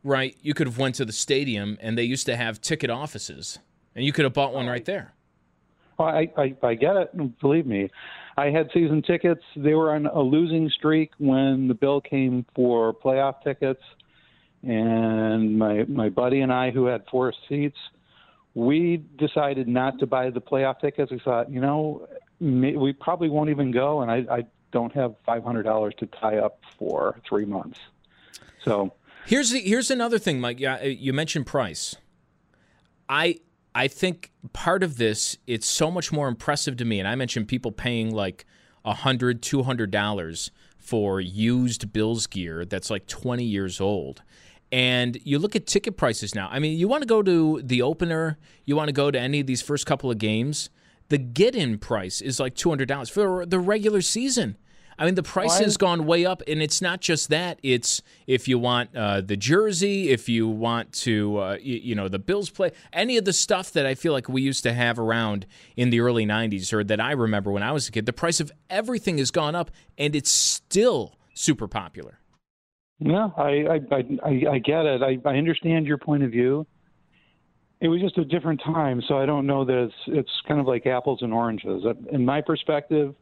right? 0.02 0.34
You 0.40 0.54
could 0.54 0.66
have 0.66 0.78
went 0.78 0.94
to 0.96 1.04
the 1.04 1.12
stadium, 1.12 1.76
and 1.80 1.98
they 1.98 2.04
used 2.04 2.24
to 2.26 2.37
have 2.37 2.61
ticket 2.61 2.88
offices, 2.88 3.58
and 3.94 4.04
you 4.04 4.12
could 4.12 4.24
have 4.24 4.32
bought 4.32 4.54
one 4.54 4.66
right 4.66 4.84
there. 4.84 5.12
Well, 5.98 6.08
I, 6.08 6.30
I, 6.37 6.54
I 6.62 6.74
get 6.74 6.96
it. 6.96 7.40
Believe 7.40 7.66
me, 7.66 7.90
I 8.38 8.46
had 8.46 8.70
season 8.72 9.02
tickets. 9.02 9.42
They 9.56 9.74
were 9.74 9.94
on 9.94 10.06
a 10.06 10.20
losing 10.20 10.70
streak 10.70 11.11
when 11.18 11.68
the 11.68 11.74
bill 11.74 12.00
came 12.00 12.46
for 12.54 12.94
playoff 12.94 13.42
tickets, 13.42 13.82
and 14.62 15.58
my 15.58 15.84
my 15.84 16.08
buddy 16.08 16.40
and 16.40 16.52
I, 16.52 16.70
who 16.70 16.87
had 16.87 17.04
four 17.11 17.32
seats, 17.48 17.76
we 18.59 18.97
decided 19.16 19.68
not 19.68 20.01
to 20.01 20.07
buy 20.07 20.31
the 20.31 20.40
playoff 20.40 20.81
tickets. 20.81 21.12
We 21.12 21.21
thought, 21.21 21.49
you 21.49 21.61
know, 21.61 22.09
we 22.40 22.92
probably 22.92 23.29
won't 23.29 23.51
even 23.51 23.71
go, 23.71 24.01
and 24.01 24.11
I, 24.11 24.27
I 24.29 24.47
don't 24.73 24.92
have 24.94 25.14
five 25.25 25.44
hundred 25.44 25.62
dollars 25.62 25.94
to 25.99 26.07
tie 26.07 26.38
up 26.38 26.61
for 26.77 27.21
three 27.29 27.44
months. 27.44 27.79
So 28.64 28.94
here's 29.27 29.51
the 29.51 29.61
here's 29.61 29.92
another 29.92 30.18
thing, 30.18 30.40
Mike. 30.40 30.59
Yeah, 30.59 30.75
uh, 30.83 30.87
you 30.87 31.12
mentioned 31.12 31.47
price. 31.47 31.94
I 33.09 33.38
I 33.77 33.87
think 33.87 34.33
part 34.53 34.83
of 34.83 34.97
this 34.97 35.38
it's 35.47 35.66
so 35.68 35.88
much 35.88 36.11
more 36.11 36.27
impressive 36.27 36.77
to 36.79 36.85
me, 36.85 36.99
and 36.99 37.07
I 37.07 37.14
mentioned 37.14 37.47
people 37.47 37.71
paying 37.71 38.12
like 38.12 38.44
a 38.85 38.92
hundred, 38.92 39.40
two 39.40 39.62
hundred 39.62 39.92
dollars 39.92 40.51
for 40.77 41.21
used 41.21 41.92
Bills 41.92 42.27
gear 42.27 42.64
that's 42.64 42.90
like 42.90 43.07
twenty 43.07 43.44
years 43.44 43.81
old. 43.81 44.23
And 44.70 45.18
you 45.24 45.38
look 45.38 45.57
at 45.57 45.66
ticket 45.66 45.96
prices 45.96 46.35
now. 46.35 46.48
I 46.50 46.59
mean, 46.59 46.78
you 46.78 46.88
want 46.88 47.02
to 47.02 47.07
go 47.07 47.22
to 47.22 47.62
the 47.62 47.83
opener, 47.83 48.38
you 48.64 48.76
want 48.76 48.88
to 48.88 48.92
go 48.92 49.11
to 49.11 49.18
any 49.18 49.40
of 49.40 49.46
these 49.46 49.62
first 49.62 49.87
couple 49.87 50.11
of 50.11 50.18
games. 50.18 50.68
The 51.09 51.18
get-in 51.18 51.78
price 51.78 52.20
is 52.20 52.38
like 52.38 52.54
two 52.54 52.68
hundred 52.68 52.88
dollars 52.88 53.09
for 53.09 53.46
the 53.46 53.59
regular 53.59 54.02
season. 54.02 54.57
I 54.98 55.04
mean, 55.04 55.14
the 55.14 55.22
price 55.22 55.59
has 55.59 55.76
gone 55.76 56.07
way 56.07 56.26
up, 56.26 56.42
and 56.48 56.61
it's 56.61 56.83
not 56.83 57.00
just 57.00 57.28
that. 57.28 57.61
It's 57.62 58.02
if 58.26 58.48
you 58.48 58.59
want 58.59 58.96
uh, 58.96 59.20
the 59.20 59.37
jersey, 59.37 60.11
if 60.11 60.28
you 60.28 60.48
want 60.48 60.92
to, 60.94 61.38
uh, 61.38 61.57
you, 61.61 61.76
you, 61.76 61.94
know, 61.94 62.09
the 62.09 62.18
Bills 62.18 62.50
play, 62.50 62.72
any 62.92 63.16
of 63.16 63.24
the 63.24 63.33
stuff 63.33 63.70
that 63.72 63.87
I 63.87 63.94
feel 63.94 64.12
like 64.12 64.28
we 64.28 64.42
used 64.42 64.64
to 64.64 64.72
have 64.72 64.98
around 64.98 65.46
in 65.76 65.90
the 65.90 66.00
early 66.00 66.26
'90s, 66.26 66.72
or 66.72 66.83
that 66.83 67.00
I 67.00 67.12
remember 67.12 67.52
when 67.52 67.62
I 67.62 67.70
was 67.70 67.88
a 67.88 67.92
kid. 67.92 68.07
The 68.07 68.12
price 68.12 68.40
of 68.40 68.50
everything 68.68 69.18
has 69.18 69.31
gone 69.31 69.54
up, 69.54 69.70
and 69.96 70.16
it's 70.16 70.33
still 70.33 71.14
super 71.33 71.68
popular. 71.68 72.17
Yeah, 73.00 73.28
I 73.37 73.42
I 73.42 73.80
I, 74.24 74.42
I 74.52 74.58
get 74.58 74.84
it. 74.84 75.02
I, 75.02 75.18
I 75.28 75.37
understand 75.37 75.87
your 75.87 75.98
point 75.98 76.22
of 76.24 76.30
view. 76.30 76.66
It 77.80 77.88
was 77.88 78.00
just 78.00 78.18
a 78.18 78.24
different 78.24 78.61
time, 78.64 79.00
so 79.06 79.18
I 79.18 79.26
don't 79.26 79.46
know 79.46 79.64
that 79.64 79.84
it's 79.84 79.94
it's 80.08 80.30
kind 80.48 80.61
of 80.61 80.66
like 80.66 80.87
apples 80.87 81.20
and 81.22 81.32
oranges. 81.32 81.84
In 82.11 82.24
my 82.24 82.40
perspective, 82.40 83.14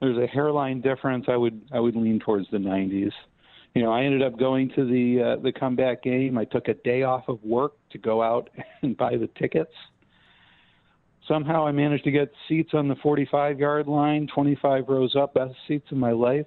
there's 0.00 0.16
a 0.16 0.26
hairline 0.26 0.80
difference. 0.80 1.26
I 1.28 1.36
would 1.36 1.60
I 1.70 1.80
would 1.80 1.96
lean 1.96 2.18
towards 2.18 2.50
the 2.50 2.56
90s. 2.56 3.12
You 3.74 3.82
know, 3.82 3.92
I 3.92 4.04
ended 4.04 4.22
up 4.22 4.38
going 4.38 4.70
to 4.70 4.84
the 4.86 5.22
uh, 5.22 5.42
the 5.42 5.52
comeback 5.52 6.02
game. 6.02 6.38
I 6.38 6.46
took 6.46 6.68
a 6.68 6.74
day 6.74 7.02
off 7.02 7.24
of 7.28 7.42
work 7.44 7.72
to 7.90 7.98
go 7.98 8.22
out 8.22 8.48
and 8.82 8.96
buy 8.96 9.16
the 9.16 9.28
tickets. 9.38 9.72
Somehow 11.28 11.66
I 11.66 11.72
managed 11.72 12.04
to 12.04 12.10
get 12.10 12.30
seats 12.48 12.70
on 12.74 12.88
the 12.88 12.96
45 12.96 13.58
yard 13.58 13.86
line, 13.86 14.28
25 14.34 14.84
rows 14.88 15.16
up, 15.16 15.34
best 15.34 15.54
seats 15.66 15.86
in 15.90 15.98
my 15.98 16.12
life 16.12 16.46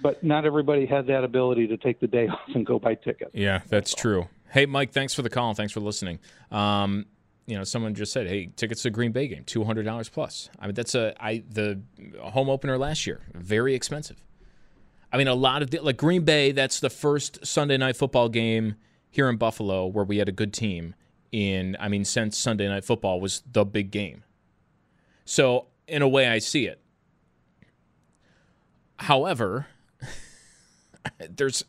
but 0.00 0.22
not 0.22 0.44
everybody 0.44 0.86
had 0.86 1.06
that 1.06 1.24
ability 1.24 1.66
to 1.68 1.76
take 1.76 2.00
the 2.00 2.06
day 2.06 2.28
off 2.32 2.40
and 2.54 2.64
go 2.66 2.78
buy 2.78 2.94
tickets. 2.94 3.30
Yeah, 3.34 3.60
that's 3.68 3.94
true. 3.94 4.28
Hey, 4.50 4.66
Mike, 4.66 4.92
thanks 4.92 5.14
for 5.14 5.22
the 5.22 5.30
call. 5.30 5.48
and 5.48 5.56
Thanks 5.56 5.72
for 5.72 5.80
listening. 5.80 6.20
Um, 6.50 7.06
you 7.46 7.56
know, 7.56 7.64
someone 7.64 7.94
just 7.94 8.12
said, 8.12 8.26
"Hey, 8.26 8.46
tickets 8.56 8.82
to 8.82 8.90
Green 8.90 9.12
Bay 9.12 9.28
game, 9.28 9.44
two 9.44 9.64
hundred 9.64 9.84
dollars 9.84 10.08
plus." 10.08 10.48
I 10.58 10.66
mean, 10.66 10.74
that's 10.74 10.94
a 10.94 11.14
I 11.22 11.42
the 11.48 11.80
home 12.20 12.48
opener 12.48 12.78
last 12.78 13.06
year, 13.06 13.20
very 13.34 13.74
expensive. 13.74 14.22
I 15.12 15.18
mean, 15.18 15.28
a 15.28 15.34
lot 15.34 15.62
of 15.62 15.72
like 15.84 15.96
Green 15.96 16.24
Bay. 16.24 16.52
That's 16.52 16.80
the 16.80 16.90
first 16.90 17.44
Sunday 17.46 17.76
night 17.76 17.96
football 17.96 18.28
game 18.28 18.76
here 19.10 19.28
in 19.28 19.36
Buffalo 19.36 19.86
where 19.86 20.04
we 20.04 20.18
had 20.18 20.28
a 20.28 20.32
good 20.32 20.52
team. 20.52 20.94
In 21.32 21.76
I 21.80 21.88
mean, 21.88 22.04
since 22.04 22.38
Sunday 22.38 22.68
night 22.68 22.84
football 22.84 23.20
was 23.20 23.42
the 23.50 23.64
big 23.64 23.90
game. 23.90 24.24
So 25.24 25.66
in 25.86 26.00
a 26.00 26.08
way, 26.08 26.28
I 26.28 26.38
see 26.38 26.66
it. 26.66 26.80
However, 28.98 29.66
there's 31.30 31.64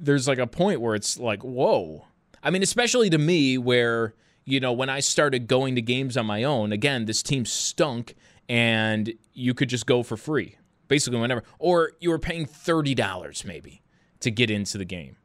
there's 0.00 0.28
like 0.28 0.38
a 0.38 0.46
point 0.46 0.80
where 0.80 0.94
it's 0.94 1.18
like, 1.18 1.42
whoa. 1.42 2.06
I 2.42 2.50
mean, 2.50 2.62
especially 2.62 3.10
to 3.10 3.18
me, 3.18 3.58
where 3.58 4.14
you 4.44 4.60
know 4.60 4.72
when 4.72 4.88
I 4.88 5.00
started 5.00 5.46
going 5.46 5.74
to 5.76 5.82
games 5.82 6.16
on 6.16 6.26
my 6.26 6.44
own. 6.44 6.72
Again, 6.72 7.04
this 7.06 7.22
team 7.22 7.44
stunk, 7.44 8.16
and 8.48 9.14
you 9.32 9.54
could 9.54 9.68
just 9.68 9.86
go 9.86 10.02
for 10.02 10.16
free, 10.16 10.56
basically 10.88 11.20
whenever, 11.20 11.44
or 11.58 11.92
you 12.00 12.10
were 12.10 12.18
paying 12.18 12.46
thirty 12.46 12.94
dollars 12.94 13.44
maybe 13.44 13.82
to 14.20 14.30
get 14.30 14.50
into 14.50 14.78
the 14.78 14.84
game, 14.84 15.16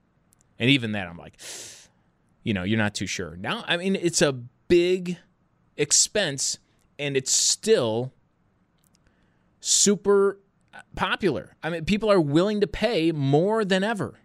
and 0.60 0.70
even 0.70 0.92
that, 0.92 1.08
I'm 1.08 1.18
like, 1.18 1.40
you 2.44 2.54
know, 2.54 2.64
you're 2.64 2.78
not 2.78 2.94
too 2.94 3.08
sure. 3.08 3.36
Now, 3.36 3.64
I 3.68 3.78
mean, 3.78 3.96
it's 3.96 4.22
a 4.22 4.34
big 4.34 5.18
expense, 5.76 6.60
and 7.00 7.18
it's 7.18 7.32
still 7.32 8.14
super 9.60 10.40
popular. 10.96 11.56
I 11.63 11.70
mean, 11.70 11.86
people 11.86 12.12
are 12.12 12.20
willing 12.20 12.62
to 12.62 12.68
pay 12.68 13.12
more 13.12 13.66
than 13.66 13.84
ever. 13.84 14.20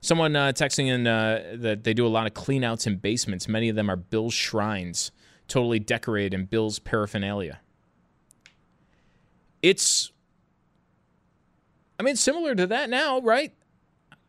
Someone 0.00 0.34
uh, 0.34 0.52
texting 0.52 0.86
in 0.86 1.06
uh, 1.06 1.56
that 1.56 1.84
they 1.84 1.92
do 1.92 2.06
a 2.06 2.08
lot 2.08 2.26
of 2.26 2.32
cleanouts 2.32 2.86
in 2.86 2.96
basements. 2.96 3.48
Many 3.48 3.68
of 3.68 3.76
them 3.76 3.90
are 3.90 3.96
Bill's 3.96 4.32
shrines, 4.32 5.12
totally 5.46 5.78
decorated 5.78 6.32
in 6.32 6.46
Bill's 6.46 6.78
paraphernalia. 6.78 7.60
It's, 9.62 10.10
I 11.98 12.02
mean, 12.02 12.16
similar 12.16 12.54
to 12.54 12.66
that 12.68 12.88
now, 12.88 13.20
right? 13.20 13.52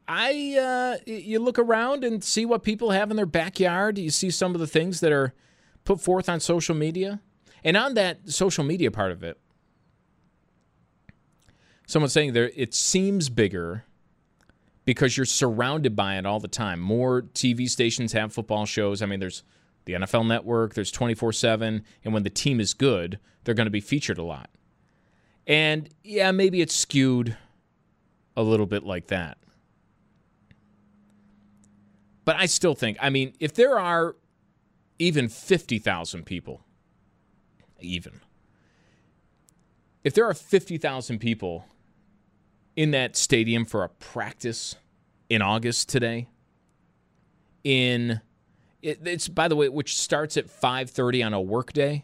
I, 0.10 0.58
uh, 0.58 1.10
you 1.10 1.40
look 1.40 1.58
around 1.58 2.04
and 2.04 2.22
see 2.22 2.46
what 2.46 2.64
people 2.64 2.92
have 2.92 3.12
in 3.12 3.16
their 3.16 3.26
backyard. 3.26 3.98
You 3.98 4.10
see 4.10 4.30
some 4.30 4.54
of 4.54 4.60
the 4.60 4.68
things 4.68 5.00
that 5.00 5.14
are 5.14 5.34
put 5.86 6.02
forth 6.02 6.28
on 6.28 6.42
social 6.42 6.76
media. 6.76 7.22
And 7.64 7.78
on 7.78 7.94
that 7.94 8.30
social 8.30 8.64
media 8.64 8.92
part 8.92 9.12
of 9.12 9.24
it, 9.24 9.40
someone's 11.86 12.14
saying 12.14 12.34
there 12.34 12.52
it 12.56 12.74
seems 12.74 13.30
bigger 13.30 13.86
because 14.86 15.16
you're 15.16 15.26
surrounded 15.26 15.96
by 15.96 16.18
it 16.18 16.26
all 16.26 16.40
the 16.40 16.48
time. 16.48 16.80
More 16.80 17.22
TV 17.22 17.70
stations 17.70 18.14
have 18.14 18.34
football 18.34 18.66
shows. 18.66 19.02
I 19.02 19.06
mean, 19.06 19.20
there's 19.20 19.44
the 19.86 19.94
NFL 19.94 20.28
Network, 20.28 20.74
there's 20.74 20.92
24 20.92 21.34
7, 21.34 21.84
and 22.04 22.14
when 22.14 22.24
the 22.24 22.30
team 22.30 22.60
is 22.60 22.74
good, 22.74 23.20
they're 23.44 23.56
going 23.56 23.66
to 23.66 23.72
be 23.72 23.82
featured 23.82 24.18
a 24.18 24.24
lot. 24.24 24.50
And 25.48 25.90
yeah, 26.04 26.32
maybe 26.32 26.62
it's 26.62 26.76
skewed 26.76 27.36
a 28.38 28.44
little 28.44 28.66
bit 28.66 28.84
like 28.84 29.08
that. 29.08 29.38
But 32.24 32.36
I 32.36 32.46
still 32.46 32.76
think, 32.76 32.98
I 33.02 33.10
mean, 33.10 33.34
if 33.40 33.54
there 33.54 33.80
are 33.80 34.16
even 35.00 35.28
50,000 35.28 36.26
people 36.26 36.64
even. 37.84 38.22
If 40.04 40.14
there 40.14 40.26
are 40.26 40.34
50,000 40.34 41.20
people 41.20 41.66
in 42.76 42.92
that 42.92 43.16
stadium 43.16 43.66
for 43.66 43.84
a 43.84 43.90
practice 43.90 44.76
in 45.30 45.42
August 45.42 45.90
today, 45.90 46.28
in 47.64 48.22
It, 48.82 49.06
it's 49.06 49.28
by 49.28 49.48
the 49.48 49.56
way, 49.56 49.70
which 49.70 49.96
starts 49.98 50.38
at 50.38 50.48
5:30 50.48 51.24
on 51.26 51.34
a 51.34 51.42
workday. 51.42 52.04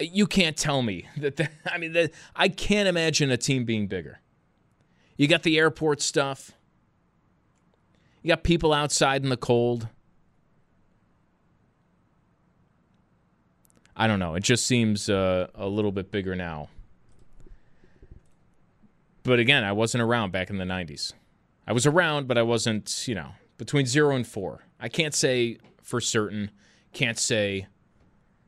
You 0.00 0.26
can't 0.26 0.56
tell 0.56 0.82
me 0.82 1.06
that. 1.16 1.36
The, 1.36 1.48
I 1.64 1.78
mean, 1.78 2.10
I 2.34 2.48
can't 2.48 2.88
imagine 2.88 3.30
a 3.30 3.36
team 3.36 3.64
being 3.64 3.86
bigger. 3.86 4.20
You 5.16 5.28
got 5.28 5.44
the 5.44 5.58
airport 5.58 6.02
stuff. 6.02 6.52
You 8.22 8.28
got 8.28 8.42
people 8.42 8.72
outside 8.72 9.22
in 9.22 9.28
the 9.28 9.36
cold. 9.36 9.88
I 13.96 14.06
don't 14.06 14.18
know. 14.18 14.34
It 14.34 14.42
just 14.42 14.66
seems 14.66 15.08
uh, 15.08 15.48
a 15.54 15.66
little 15.66 15.92
bit 15.92 16.10
bigger 16.12 16.36
now. 16.36 16.68
But 19.22 19.38
again, 19.38 19.64
I 19.64 19.72
wasn't 19.72 20.02
around 20.02 20.32
back 20.32 20.50
in 20.50 20.58
the 20.58 20.64
90s. 20.64 21.12
I 21.66 21.72
was 21.72 21.86
around, 21.86 22.28
but 22.28 22.38
I 22.38 22.42
wasn't, 22.42 23.08
you 23.08 23.14
know, 23.14 23.30
between 23.58 23.86
zero 23.86 24.14
and 24.14 24.26
four. 24.26 24.62
I 24.78 24.88
can't 24.88 25.14
say 25.14 25.58
for 25.82 26.00
certain, 26.00 26.50
can't 26.92 27.18
say 27.18 27.66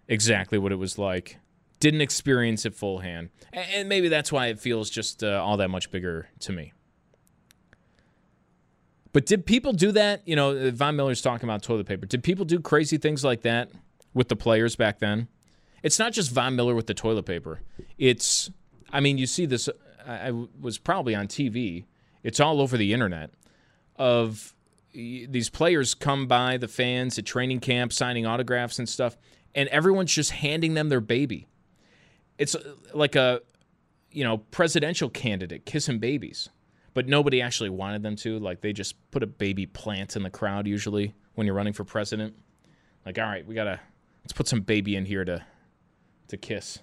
exactly 0.07 0.59
what 0.59 0.71
it 0.71 0.77
was 0.77 0.99
like. 0.99 1.39
Didn't 1.81 2.01
experience 2.01 2.65
it 2.67 2.75
full 2.75 2.99
hand. 2.99 3.31
And 3.53 3.89
maybe 3.89 4.09
that's 4.09 4.31
why 4.31 4.49
it 4.49 4.61
feels 4.61 4.91
just 4.91 5.25
uh, 5.25 5.43
all 5.43 5.57
that 5.57 5.69
much 5.69 5.91
bigger 5.91 6.29
to 6.41 6.53
me. 6.53 6.73
But 9.13 9.27
did 9.27 9.47
people 9.47 9.73
do 9.73 9.93
that? 9.93 10.23
You 10.27 10.37
know, 10.37 10.71
Von 10.73 10.95
Miller's 10.95 11.23
talking 11.23 11.49
about 11.49 11.63
toilet 11.63 11.87
paper. 11.87 12.07
Did 12.07 12.23
people 12.23 12.45
do 12.45 12.61
crazy 12.61 12.99
things 12.99 13.25
like 13.25 13.43
that 13.43 13.71
with 14.13 14.29
the 14.29 14.37
players 14.37 14.77
back 14.77 14.99
then? 14.99 15.29
It's 15.83 15.99
not 15.99 16.13
just 16.13 16.31
Von 16.31 16.57
Miller 16.57 16.75
with 16.75 16.87
the 16.87 16.95
toilet 16.95 17.25
paper. 17.25 17.61
It's, 17.99 18.51
I 18.93 19.01
mean, 19.01 19.19
you 19.19 19.27
see 19.27 19.47
this. 19.47 19.69
I 20.07 20.33
was 20.61 20.79
probably 20.79 21.15
on 21.15 21.29
TV. 21.29 21.85
It's 22.23 22.41
all 22.41 22.61
over 22.61 22.77
the 22.77 22.93
internet. 22.93 23.31
Of 23.97 24.55
these 24.93 25.51
players 25.51 25.95
come 25.95 26.27
by 26.27 26.57
the 26.57 26.69
fans 26.69 27.19
at 27.19 27.27
training 27.27 27.61
camp, 27.61 27.93
signing 27.93 28.27
autographs 28.27 28.79
and 28.79 28.89
stuff, 28.89 29.17
and 29.55 29.69
everyone's 29.69 30.13
just 30.13 30.31
handing 30.31 30.75
them 30.75 30.89
their 30.89 31.01
baby. 31.01 31.47
It's 32.39 32.55
uh, 32.55 32.75
like 32.95 33.17
a, 33.17 33.41
you 34.11 34.25
know, 34.25 34.39
presidential 34.39 35.11
candidate 35.11 35.67
kissing 35.67 35.99
babies, 35.99 36.49
but 36.95 37.07
nobody 37.09 37.43
actually 37.43 37.71
wanted 37.71 38.03
them 38.03 38.17
to. 38.17 38.39
Like 38.39 38.61
they 38.61 38.73
just 38.73 38.95
put 39.11 39.23
a 39.23 39.27
baby 39.27 39.67
plant 39.67 40.17
in 40.17 40.23
the 40.23 40.31
crowd 40.31 40.67
usually 40.67 41.15
when 41.35 41.47
you're 41.47 41.57
running 41.57 41.73
for 41.73 41.85
president. 41.85 42.35
Like, 43.05 43.19
all 43.19 43.25
right, 43.25 43.47
we 43.47 43.55
gotta 43.55 43.81
let's 44.25 44.33
put 44.33 44.49
some 44.49 44.61
baby 44.61 44.97
in 44.97 45.05
here 45.05 45.25
to 45.25 45.45
to 46.29 46.37
kiss. 46.37 46.81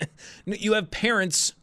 you 0.44 0.72
have 0.72 0.90
parents, 0.90 1.54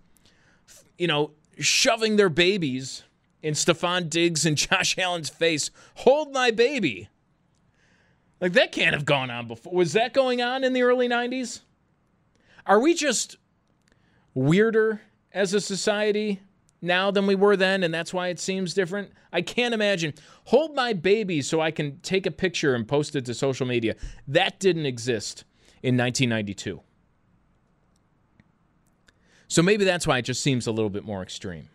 you 0.97 1.07
know, 1.07 1.31
shoving 1.59 2.15
their 2.15 2.29
babies 2.29 3.03
in 3.41 3.53
Stefon 3.53 4.09
Diggs 4.09 4.45
and 4.45 4.57
Josh 4.57 4.97
Allen's 4.97 5.29
face. 5.29 5.71
Hold 5.95 6.31
my 6.31 6.51
baby. 6.51 7.09
Like 8.41 8.53
that 8.53 8.71
can't 8.71 8.93
have 8.93 9.05
gone 9.05 9.29
on 9.29 9.47
before. 9.47 9.73
Was 9.73 9.93
that 9.93 10.13
going 10.13 10.41
on 10.41 10.63
in 10.63 10.73
the 10.73 10.83
early 10.83 11.09
90s? 11.09 11.61
Are 12.65 12.79
we 12.79 12.93
just 12.93 13.37
weirder 14.33 15.01
as 15.33 15.53
a 15.53 15.61
society 15.61 16.39
now 16.81 17.11
than 17.11 17.27
we 17.27 17.35
were 17.35 17.57
then 17.57 17.83
and 17.83 17.93
that's 17.93 18.13
why 18.13 18.29
it 18.29 18.39
seems 18.39 18.73
different? 18.73 19.11
I 19.33 19.41
can't 19.41 19.73
imagine. 19.73 20.13
Hold 20.45 20.73
my 20.73 20.93
baby 20.93 21.41
so 21.41 21.59
I 21.59 21.71
can 21.71 21.99
take 21.99 22.25
a 22.25 22.31
picture 22.31 22.75
and 22.75 22.87
post 22.87 23.15
it 23.15 23.25
to 23.25 23.33
social 23.33 23.67
media. 23.67 23.95
That 24.27 24.59
didn't 24.59 24.85
exist 24.85 25.43
in 25.81 25.97
1992. 25.97 26.81
So 29.47 29.63
maybe 29.63 29.83
that's 29.83 30.05
why 30.05 30.19
it 30.19 30.23
just 30.23 30.43
seems 30.43 30.67
a 30.67 30.71
little 30.71 30.89
bit 30.91 31.03
more 31.03 31.23
extreme. 31.23 31.69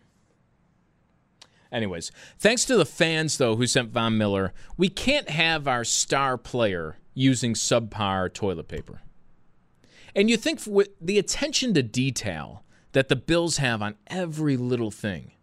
Anyways, 1.71 2.11
thanks 2.39 2.63
to 2.65 2.77
the 2.77 2.85
fans, 2.85 3.37
though, 3.37 3.57
who 3.57 3.67
sent 3.67 3.89
Von 3.89 4.17
Miller, 4.17 4.53
we 4.77 4.87
can't 4.87 5.29
have 5.29 5.67
our 5.67 5.83
star 5.83 6.37
player 6.37 6.97
using 7.13 7.53
subpar 7.53 8.33
toilet 8.33 8.69
paper. 8.69 9.01
And 10.15 10.29
you 10.29 10.37
think 10.37 10.61
with 10.65 10.89
the 11.01 11.19
attention 11.19 11.73
to 11.73 11.83
detail 11.83 12.63
that 12.93 13.09
the 13.09 13.15
Bills 13.17 13.57
have 13.57 13.81
on 13.81 13.95
every 14.07 14.55
little 14.55 14.91
thing, 14.91 15.33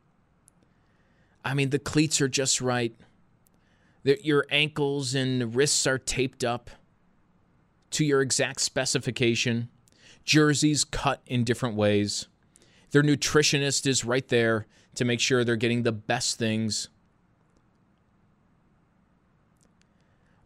I 1.45 1.53
mean, 1.53 1.69
the 1.69 1.79
cleats 1.79 2.21
are 2.23 2.29
just 2.29 2.63
right. 2.63 2.95
Your 4.05 4.47
ankles 4.51 5.15
and 5.15 5.55
wrists 5.55 5.87
are 5.87 5.99
taped 5.99 6.45
up 6.45 6.71
to 7.93 8.05
your 8.05 8.21
exact 8.21 8.61
specification. 8.61 9.69
Jerseys 10.25 10.85
cut 10.85 11.21
in 11.27 11.45
different 11.45 11.77
ways. 11.77 12.29
Their 12.91 13.03
nutritionist 13.03 13.87
is 13.87 14.05
right 14.05 14.27
there 14.29 14.67
to 14.95 15.05
make 15.05 15.21
sure 15.21 15.45
they're 15.45 15.57
getting 15.57 15.83
the 15.83 15.93
best 15.93 16.39
things. 16.39 16.89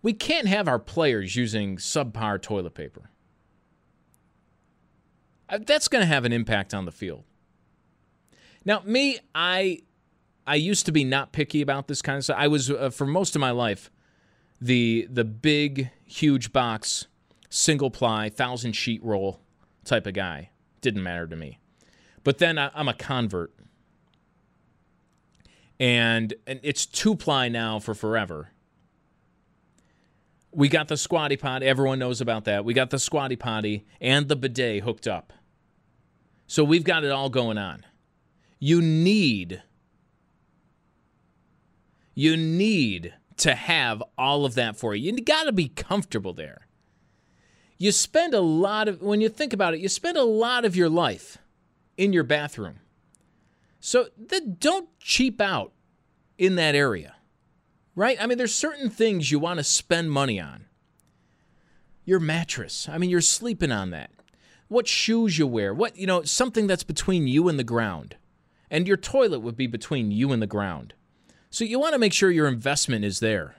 We 0.02 0.12
can't 0.12 0.46
have 0.46 0.68
our 0.68 0.78
players 0.78 1.34
using 1.34 1.76
subpar 1.76 2.40
toilet 2.40 2.74
paper. 2.74 3.10
Uh, 5.48 5.58
that's 5.64 5.88
going 5.88 6.02
to 6.02 6.06
have 6.06 6.24
an 6.24 6.32
impact 6.32 6.74
on 6.74 6.84
the 6.84 6.92
field. 6.92 7.24
Now, 8.64 8.82
me, 8.84 9.18
I 9.34 9.80
I 10.46 10.54
used 10.56 10.86
to 10.86 10.92
be 10.92 11.04
not 11.04 11.32
picky 11.32 11.60
about 11.60 11.88
this 11.88 12.02
kind 12.02 12.18
of 12.18 12.24
stuff. 12.24 12.36
I 12.38 12.48
was 12.48 12.70
uh, 12.70 12.90
for 12.90 13.06
most 13.06 13.34
of 13.34 13.40
my 13.40 13.50
life 13.50 13.90
the 14.60 15.08
the 15.10 15.24
big 15.24 15.90
huge 16.04 16.52
box 16.52 17.06
single 17.56 17.90
ply 17.90 18.28
thousand 18.28 18.72
sheet 18.72 19.02
roll 19.02 19.40
type 19.84 20.06
of 20.06 20.14
guy. 20.14 20.50
Didn't 20.80 21.02
matter 21.02 21.26
to 21.26 21.36
me. 21.36 21.58
But 22.22 22.38
then 22.38 22.58
I, 22.58 22.70
I'm 22.74 22.88
a 22.88 22.94
convert 22.94 23.54
and, 25.78 26.34
and 26.46 26.60
it's 26.62 26.86
two 26.86 27.16
ply 27.16 27.48
now 27.48 27.78
for 27.78 27.94
forever. 27.94 28.50
We 30.52 30.68
got 30.68 30.88
the 30.88 30.96
squatty 30.96 31.36
potty. 31.36 31.66
Everyone 31.66 31.98
knows 31.98 32.20
about 32.20 32.44
that. 32.44 32.64
We 32.64 32.72
got 32.72 32.90
the 32.90 32.98
squatty 32.98 33.36
potty 33.36 33.86
and 34.00 34.28
the 34.28 34.36
bidet 34.36 34.82
hooked 34.82 35.06
up. 35.06 35.32
So 36.46 36.64
we've 36.64 36.84
got 36.84 37.04
it 37.04 37.10
all 37.10 37.28
going 37.28 37.58
on. 37.58 37.84
You 38.58 38.80
need 38.80 39.62
you 42.14 42.34
need 42.36 43.12
to 43.36 43.54
have 43.54 44.02
all 44.16 44.46
of 44.46 44.54
that 44.54 44.76
for 44.76 44.94
you. 44.94 45.12
You 45.12 45.22
got 45.22 45.44
to 45.44 45.52
be 45.52 45.68
comfortable 45.68 46.32
there. 46.32 46.66
You 47.78 47.92
spend 47.92 48.34
a 48.34 48.40
lot 48.40 48.88
of 48.88 49.02
when 49.02 49.20
you 49.20 49.28
think 49.28 49.52
about 49.52 49.74
it, 49.74 49.80
you 49.80 49.88
spend 49.88 50.16
a 50.16 50.24
lot 50.24 50.64
of 50.64 50.76
your 50.76 50.88
life 50.88 51.38
in 51.96 52.12
your 52.12 52.24
bathroom. 52.24 52.80
So 53.80 54.08
don't 54.58 54.88
cheap 54.98 55.40
out 55.40 55.72
in 56.38 56.56
that 56.56 56.74
area, 56.74 57.16
right? 57.94 58.16
I 58.20 58.26
mean, 58.26 58.38
there's 58.38 58.54
certain 58.54 58.90
things 58.90 59.30
you 59.30 59.38
want 59.38 59.58
to 59.58 59.64
spend 59.64 60.10
money 60.10 60.40
on. 60.40 60.66
Your 62.04 62.20
mattress. 62.20 62.88
I 62.88 62.98
mean, 62.98 63.10
you're 63.10 63.20
sleeping 63.20 63.72
on 63.72 63.90
that. 63.90 64.10
What 64.68 64.88
shoes 64.88 65.38
you 65.38 65.46
wear. 65.46 65.72
What, 65.74 65.96
you 65.96 66.06
know, 66.06 66.22
something 66.22 66.66
that's 66.66 66.82
between 66.82 67.26
you 67.26 67.48
and 67.48 67.58
the 67.58 67.64
ground. 67.64 68.16
And 68.70 68.88
your 68.88 68.96
toilet 68.96 69.40
would 69.40 69.56
be 69.56 69.66
between 69.66 70.10
you 70.10 70.32
and 70.32 70.42
the 70.42 70.46
ground. 70.46 70.94
So 71.50 71.64
you 71.64 71.78
want 71.78 71.92
to 71.92 71.98
make 71.98 72.12
sure 72.12 72.30
your 72.30 72.48
investment 72.48 73.04
is 73.04 73.20
there. 73.20 73.56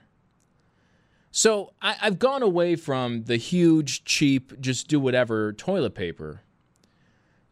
So 1.38 1.72
I, 1.84 1.94
have 2.00 2.18
gone 2.18 2.42
away 2.42 2.76
from 2.76 3.26
the 3.26 3.38
huge, 3.38 4.04
cheap, 4.06 4.60
just 4.60 4.88
do 4.88 5.00
whatever 5.00 5.54
toilet 5.54 5.94
paper 5.94 6.42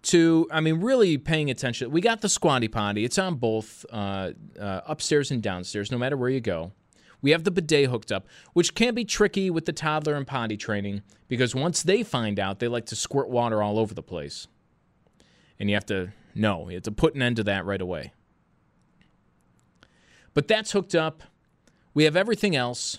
to, 0.02 0.48
I 0.52 0.60
mean, 0.60 0.82
really 0.82 1.20
paying 1.20 1.52
attention. 1.52 1.92
We 1.92 2.02
got 2.02 2.22
the 2.22 2.28
squatty 2.28 2.68
potty. 2.68 3.06
It's 3.06 3.20
on 3.20 3.36
both 3.36 3.86
uh, 3.92 4.32
uh, 4.60 4.82
upstairs 4.88 5.30
and 5.30 5.40
downstairs, 5.40 5.92
no 5.92 6.00
matter 6.00 6.18
where 6.18 6.32
you 6.32 6.42
go. 6.42 6.72
We 7.22 7.30
have 7.30 7.44
the 7.44 7.52
bidet 7.52 7.92
hooked 7.92 8.12
up, 8.12 8.26
which 8.54 8.74
can 8.74 8.96
be 8.96 9.06
tricky 9.06 9.52
with 9.52 9.66
the 9.66 9.72
toddler 9.72 10.16
and 10.16 10.26
potty 10.26 10.58
training 10.58 11.04
because 11.28 11.54
once 11.54 11.84
they 11.84 12.02
find 12.02 12.40
out, 12.40 12.58
they 12.58 12.68
like 12.68 12.88
to 12.88 12.96
squirt 12.96 13.30
water 13.30 13.62
all 13.62 13.78
over 13.78 13.94
the 13.94 14.02
place. 14.02 14.48
And 15.60 15.70
you 15.70 15.76
have 15.76 15.86
to 15.86 16.12
know, 16.34 16.70
you 16.70 16.74
have 16.74 16.84
to 16.86 16.92
put 16.92 17.14
an 17.14 17.22
end 17.22 17.36
to 17.36 17.44
that 17.44 17.66
right 17.66 17.82
away. 17.82 18.14
But 20.34 20.48
that's 20.48 20.72
hooked 20.72 20.96
up. 20.96 21.22
We 21.94 22.06
have 22.06 22.16
everything 22.16 22.56
else. 22.56 22.98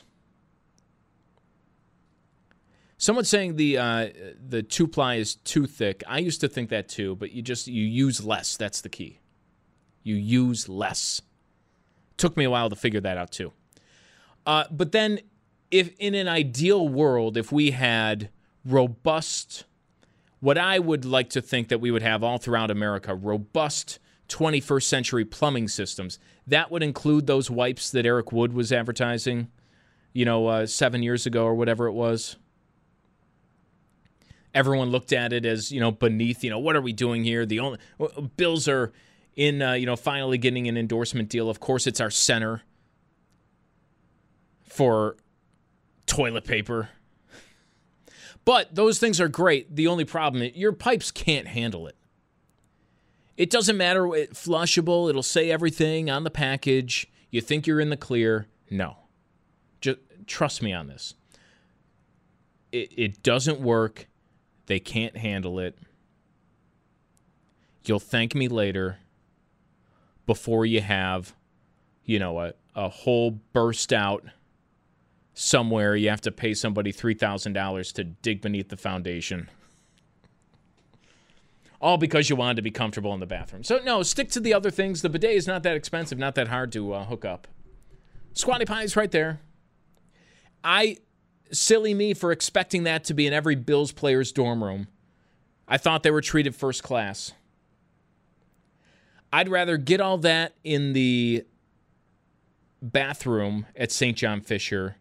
Someone's 3.06 3.28
saying 3.28 3.54
the 3.54 3.78
uh, 3.78 4.08
the 4.48 4.64
two 4.64 4.88
ply 4.88 5.14
is 5.14 5.36
too 5.36 5.68
thick. 5.68 6.02
I 6.08 6.18
used 6.18 6.40
to 6.40 6.48
think 6.48 6.70
that 6.70 6.88
too, 6.88 7.14
but 7.14 7.30
you 7.30 7.40
just 7.40 7.68
you 7.68 7.84
use 7.84 8.24
less. 8.24 8.56
That's 8.56 8.80
the 8.80 8.88
key. 8.88 9.20
You 10.02 10.16
use 10.16 10.68
less. 10.68 11.22
Took 12.16 12.36
me 12.36 12.42
a 12.42 12.50
while 12.50 12.68
to 12.68 12.74
figure 12.74 13.00
that 13.00 13.16
out 13.16 13.30
too. 13.30 13.52
Uh, 14.44 14.64
but 14.72 14.90
then, 14.90 15.20
if 15.70 15.94
in 16.00 16.16
an 16.16 16.26
ideal 16.26 16.88
world, 16.88 17.36
if 17.36 17.52
we 17.52 17.70
had 17.70 18.28
robust, 18.64 19.66
what 20.40 20.58
I 20.58 20.80
would 20.80 21.04
like 21.04 21.30
to 21.30 21.40
think 21.40 21.68
that 21.68 21.80
we 21.80 21.92
would 21.92 22.02
have 22.02 22.24
all 22.24 22.38
throughout 22.38 22.72
America, 22.72 23.14
robust 23.14 24.00
21st 24.30 24.82
century 24.82 25.24
plumbing 25.24 25.68
systems, 25.68 26.18
that 26.44 26.72
would 26.72 26.82
include 26.82 27.28
those 27.28 27.52
wipes 27.52 27.88
that 27.92 28.04
Eric 28.04 28.32
Wood 28.32 28.52
was 28.52 28.72
advertising, 28.72 29.46
you 30.12 30.24
know, 30.24 30.48
uh, 30.48 30.66
seven 30.66 31.04
years 31.04 31.24
ago 31.24 31.44
or 31.44 31.54
whatever 31.54 31.86
it 31.86 31.92
was 31.92 32.34
everyone 34.56 34.90
looked 34.90 35.12
at 35.12 35.32
it 35.32 35.46
as 35.46 35.70
you 35.70 35.78
know 35.78 35.92
beneath. 35.92 36.42
You 36.42 36.50
know, 36.50 36.58
what 36.58 36.74
are 36.74 36.80
we 36.80 36.92
doing 36.92 37.22
here? 37.22 37.46
The 37.46 37.60
only 37.60 37.78
Bills 38.36 38.66
are 38.66 38.92
in. 39.36 39.62
Uh, 39.62 39.74
you 39.74 39.86
know, 39.86 39.96
finally 39.96 40.38
getting 40.38 40.66
an 40.66 40.76
endorsement 40.76 41.28
deal. 41.28 41.48
Of 41.48 41.60
course, 41.60 41.86
it's 41.86 42.00
our 42.00 42.10
center. 42.10 42.62
for 44.76 45.16
toilet 46.06 46.44
paper. 46.44 46.90
But 48.44 48.74
those 48.74 48.98
things 48.98 49.20
are 49.20 49.28
great. 49.28 49.74
The 49.74 49.86
only 49.86 50.04
problem 50.04 50.42
is 50.42 50.54
your 50.54 50.72
pipes 50.72 51.10
can't 51.10 51.48
handle 51.48 51.86
it. 51.86 51.96
It 53.36 53.50
doesn't 53.50 53.76
matter, 53.76 54.14
it, 54.14 54.34
flushable, 54.34 55.08
it'll 55.10 55.22
say 55.22 55.50
everything 55.50 56.08
on 56.10 56.24
the 56.24 56.30
package. 56.30 57.10
You 57.30 57.40
think 57.40 57.66
you're 57.66 57.80
in 57.80 57.90
the 57.90 57.96
clear. 57.96 58.46
No. 58.70 58.96
Just 59.80 59.98
trust 60.26 60.62
me 60.62 60.72
on 60.72 60.86
this. 60.86 61.14
It, 62.72 62.92
it 62.96 63.22
doesn't 63.22 63.60
work. 63.60 64.08
They 64.66 64.80
can't 64.80 65.16
handle 65.16 65.58
it. 65.58 65.78
You'll 67.84 68.00
thank 68.00 68.34
me 68.34 68.48
later 68.48 68.98
before 70.26 70.66
you 70.66 70.80
have, 70.80 71.34
you 72.04 72.18
know, 72.18 72.40
a, 72.40 72.54
a 72.74 72.88
hole 72.88 73.30
burst 73.52 73.92
out 73.92 74.24
somewhere. 75.34 75.94
You 75.94 76.10
have 76.10 76.20
to 76.22 76.32
pay 76.32 76.54
somebody 76.54 76.92
$3,000 76.92 77.92
to 77.94 78.04
dig 78.04 78.40
beneath 78.40 78.68
the 78.68 78.76
foundation. 78.76 79.48
All 81.80 81.98
because 81.98 82.28
you 82.28 82.36
wanted 82.36 82.56
to 82.56 82.62
be 82.62 82.70
comfortable 82.70 83.14
in 83.14 83.20
the 83.20 83.26
bathroom. 83.26 83.62
So, 83.62 83.78
no, 83.84 84.02
stick 84.02 84.30
to 84.30 84.40
the 84.40 84.54
other 84.54 84.70
things. 84.70 85.02
The 85.02 85.10
bidet 85.10 85.36
is 85.36 85.46
not 85.46 85.62
that 85.62 85.76
expensive, 85.76 86.18
not 86.18 86.34
that 86.34 86.48
hard 86.48 86.72
to 86.72 86.92
uh, 86.92 87.04
hook 87.04 87.24
up. 87.24 87.46
Squatty 88.32 88.64
Pie's 88.64 88.96
right 88.96 89.10
there. 89.10 89.40
I, 90.64 90.96
silly 91.52 91.94
me 91.94 92.14
for 92.14 92.32
expecting 92.32 92.84
that 92.84 93.04
to 93.04 93.14
be 93.14 93.26
in 93.26 93.32
every 93.32 93.54
Bills 93.54 93.92
player's 93.92 94.32
dorm 94.32 94.62
room. 94.62 94.88
I 95.68 95.78
thought 95.78 96.02
they 96.02 96.10
were 96.10 96.20
treated 96.20 96.54
first 96.54 96.82
class. 96.82 97.32
I'd 99.32 99.48
rather 99.48 99.76
get 99.76 100.00
all 100.00 100.18
that 100.18 100.54
in 100.62 100.92
the 100.92 101.44
bathroom 102.80 103.66
at 103.74 103.90
St. 103.90 104.16
John 104.16 104.40
Fisher 104.40 104.96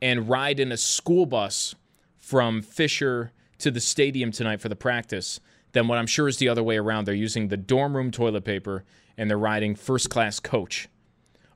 and 0.00 0.28
ride 0.28 0.58
in 0.58 0.72
a 0.72 0.76
school 0.76 1.26
bus 1.26 1.74
from 2.16 2.62
Fisher 2.62 3.32
to 3.58 3.70
the 3.70 3.80
stadium 3.80 4.30
tonight 4.30 4.60
for 4.60 4.68
the 4.68 4.76
practice 4.76 5.40
than 5.72 5.86
what 5.86 5.98
I'm 5.98 6.06
sure 6.06 6.28
is 6.28 6.38
the 6.38 6.48
other 6.48 6.62
way 6.62 6.78
around. 6.78 7.04
They're 7.04 7.14
using 7.14 7.48
the 7.48 7.56
dorm 7.56 7.94
room 7.94 8.10
toilet 8.10 8.44
paper 8.44 8.84
and 9.16 9.28
they're 9.28 9.38
riding 9.38 9.74
first 9.74 10.08
class 10.08 10.40
coach 10.40 10.88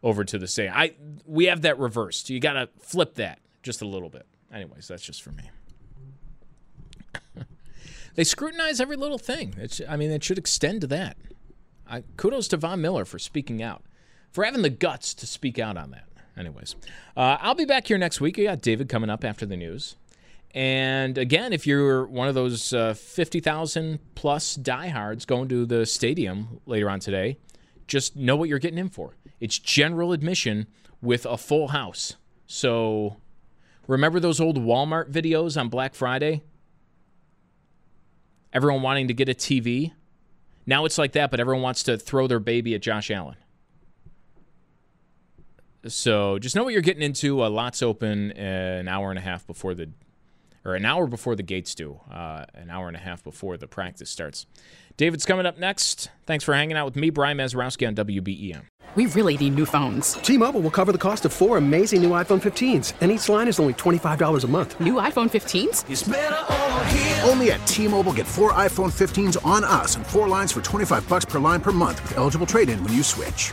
over 0.03 0.25
to 0.25 0.39
the 0.39 0.47
stadium. 0.47 0.75
I 0.77 0.95
we 1.27 1.47
have 1.47 1.63
that 1.63 1.79
reversed. 1.79 2.29
You 2.29 2.41
got 2.41 2.53
to 2.55 2.69
flip 2.79 3.15
that 3.15 3.39
just 3.65 3.83
a 3.83 3.87
little 3.87 4.11
bit. 4.11 4.27
Anyways, 4.53 4.87
that's 4.87 5.03
just 5.03 5.23
for 5.23 5.33
me. 5.33 5.51
they 8.15 8.23
scrutinize 8.23 8.81
every 8.81 8.97
little 8.97 9.19
thing. 9.19 9.55
It's, 9.59 9.81
I 9.89 9.97
mean, 9.97 10.13
it 10.13 10.23
should 10.23 10.39
extend 10.39 10.83
to 10.83 10.87
that. 10.89 11.17
I, 11.89 12.05
kudos 12.17 12.47
to 12.49 12.57
Von 12.57 12.81
Miller 12.81 13.05
for 13.05 13.19
speaking 13.19 13.63
out, 13.63 13.83
for 14.31 14.45
having 14.45 14.63
the 14.63 14.71
guts 14.71 15.15
to 15.15 15.27
speak 15.27 15.59
out 15.59 15.77
on 15.77 15.91
that. 15.91 16.05
Anyways, 16.37 16.77
uh, 17.17 17.39
I'll 17.41 17.55
be 17.55 17.65
back 17.65 17.89
here 17.89 17.99
next 17.99 18.21
week. 18.21 18.37
We 18.37 18.45
got 18.45 18.61
David 18.61 18.89
coming 18.89 19.11
up 19.11 19.25
after 19.25 19.47
the 19.47 19.57
news. 19.57 19.97
And 20.53 21.19
again, 21.19 21.53
if 21.53 21.67
you're 21.67 22.07
one 22.07 22.29
of 22.29 22.35
those 22.35 22.73
uh, 22.73 22.95
50,000 22.95 23.99
plus 24.15 24.55
diehards 24.55 25.25
going 25.25 25.49
to 25.49 25.67
the 25.67 25.85
stadium 25.85 26.61
later 26.67 26.89
on 26.89 27.01
today, 27.01 27.39
just 27.89 28.15
know 28.15 28.37
what 28.37 28.49
you're 28.49 28.61
getting 28.61 28.79
in 28.79 28.89
for. 28.89 29.17
It's 29.41 29.59
general 29.59 30.13
admission 30.13 30.67
with 31.03 31.27
a 31.27 31.37
full 31.37 31.69
house. 31.69 32.17
So 32.47 33.17
remember 33.87 34.21
those 34.21 34.41
old 34.41 34.59
Walmart 34.59 35.11
videos 35.11 35.59
on 35.59 35.69
Black 35.69 35.95
Friday? 35.95 36.43
Everyone 38.53 38.83
wanting 38.83 39.09
to 39.09 39.15
get 39.15 39.29
a 39.29 39.35
TV? 39.35 39.93
Now 40.67 40.85
it's 40.85 40.99
like 40.99 41.13
that, 41.13 41.31
but 41.31 41.41
everyone 41.41 41.63
wants 41.63 41.83
to 41.85 41.99
throw 41.99 42.27
their 42.27 42.41
baby 42.41 42.75
at 42.75 42.83
Josh 42.83 43.11
Allen. 43.11 43.37
So 45.87 46.39
just 46.39 46.57
know 46.57 46.65
what 46.65 46.73
you're 46.73 46.83
getting 46.83 47.03
into. 47.03 47.45
A 47.45 47.49
lot's 47.49 47.83
open 47.83 48.33
an 48.33 48.89
hour 48.89 49.11
and 49.11 49.19
a 49.19 49.23
half 49.23 49.47
before 49.47 49.75
the, 49.75 49.91
or 50.65 50.75
an 50.75 50.85
hour 50.85 51.07
before 51.07 51.37
the 51.37 51.43
gates 51.43 51.75
do, 51.75 52.01
uh, 52.11 52.45
an 52.55 52.71
hour 52.71 52.89
and 52.89 52.97
a 52.97 53.01
half 53.01 53.23
before 53.23 53.57
the 53.57 53.67
practice 53.67 54.11
starts. 54.11 54.47
David's 54.97 55.27
coming 55.27 55.45
up 55.45 55.59
next. 55.59 56.11
Thanks 56.25 56.45
for 56.45 56.55
hanging 56.55 56.77
out 56.77 56.85
with 56.85 56.97
me, 56.97 57.11
Brian 57.11 57.39
Mazurowski 57.39 57.87
on 57.87 57.95
WBEN. 57.95 58.63
We 58.95 59.07
really 59.07 59.37
need 59.37 59.57
new 59.57 59.67
phones. 59.67 60.15
T-Mobile 60.15 60.61
will 60.61 60.71
cover 60.71 60.93
the 60.93 60.99
cost 60.99 61.25
of 61.25 61.33
four 61.33 61.57
amazing 61.57 62.01
new 62.01 62.11
iPhone 62.11 62.41
15s, 62.41 62.93
and 63.01 63.11
each 63.11 63.29
line 63.29 63.49
is 63.49 63.59
only 63.59 63.75
$25 63.75 64.45
a 64.45 64.47
month. 64.47 64.79
New 64.79 64.95
iPhone 64.95 65.29
15s? 65.29 67.29
Only 67.29 67.51
at 67.51 67.67
T-Mobile 67.67 68.13
get 68.13 68.27
four 68.27 68.53
iPhone 68.53 68.93
15s 68.93 69.45
on 69.45 69.65
us 69.65 69.97
and 69.97 70.07
four 70.07 70.29
lines 70.29 70.53
for 70.53 70.61
25 70.61 71.09
bucks 71.09 71.25
per 71.25 71.41
line 71.41 71.61
per 71.61 71.73
month 71.73 72.01
with 72.03 72.17
eligible 72.17 72.47
trade-in 72.47 72.83
when 72.85 72.93
you 72.93 73.03
switch. 73.03 73.53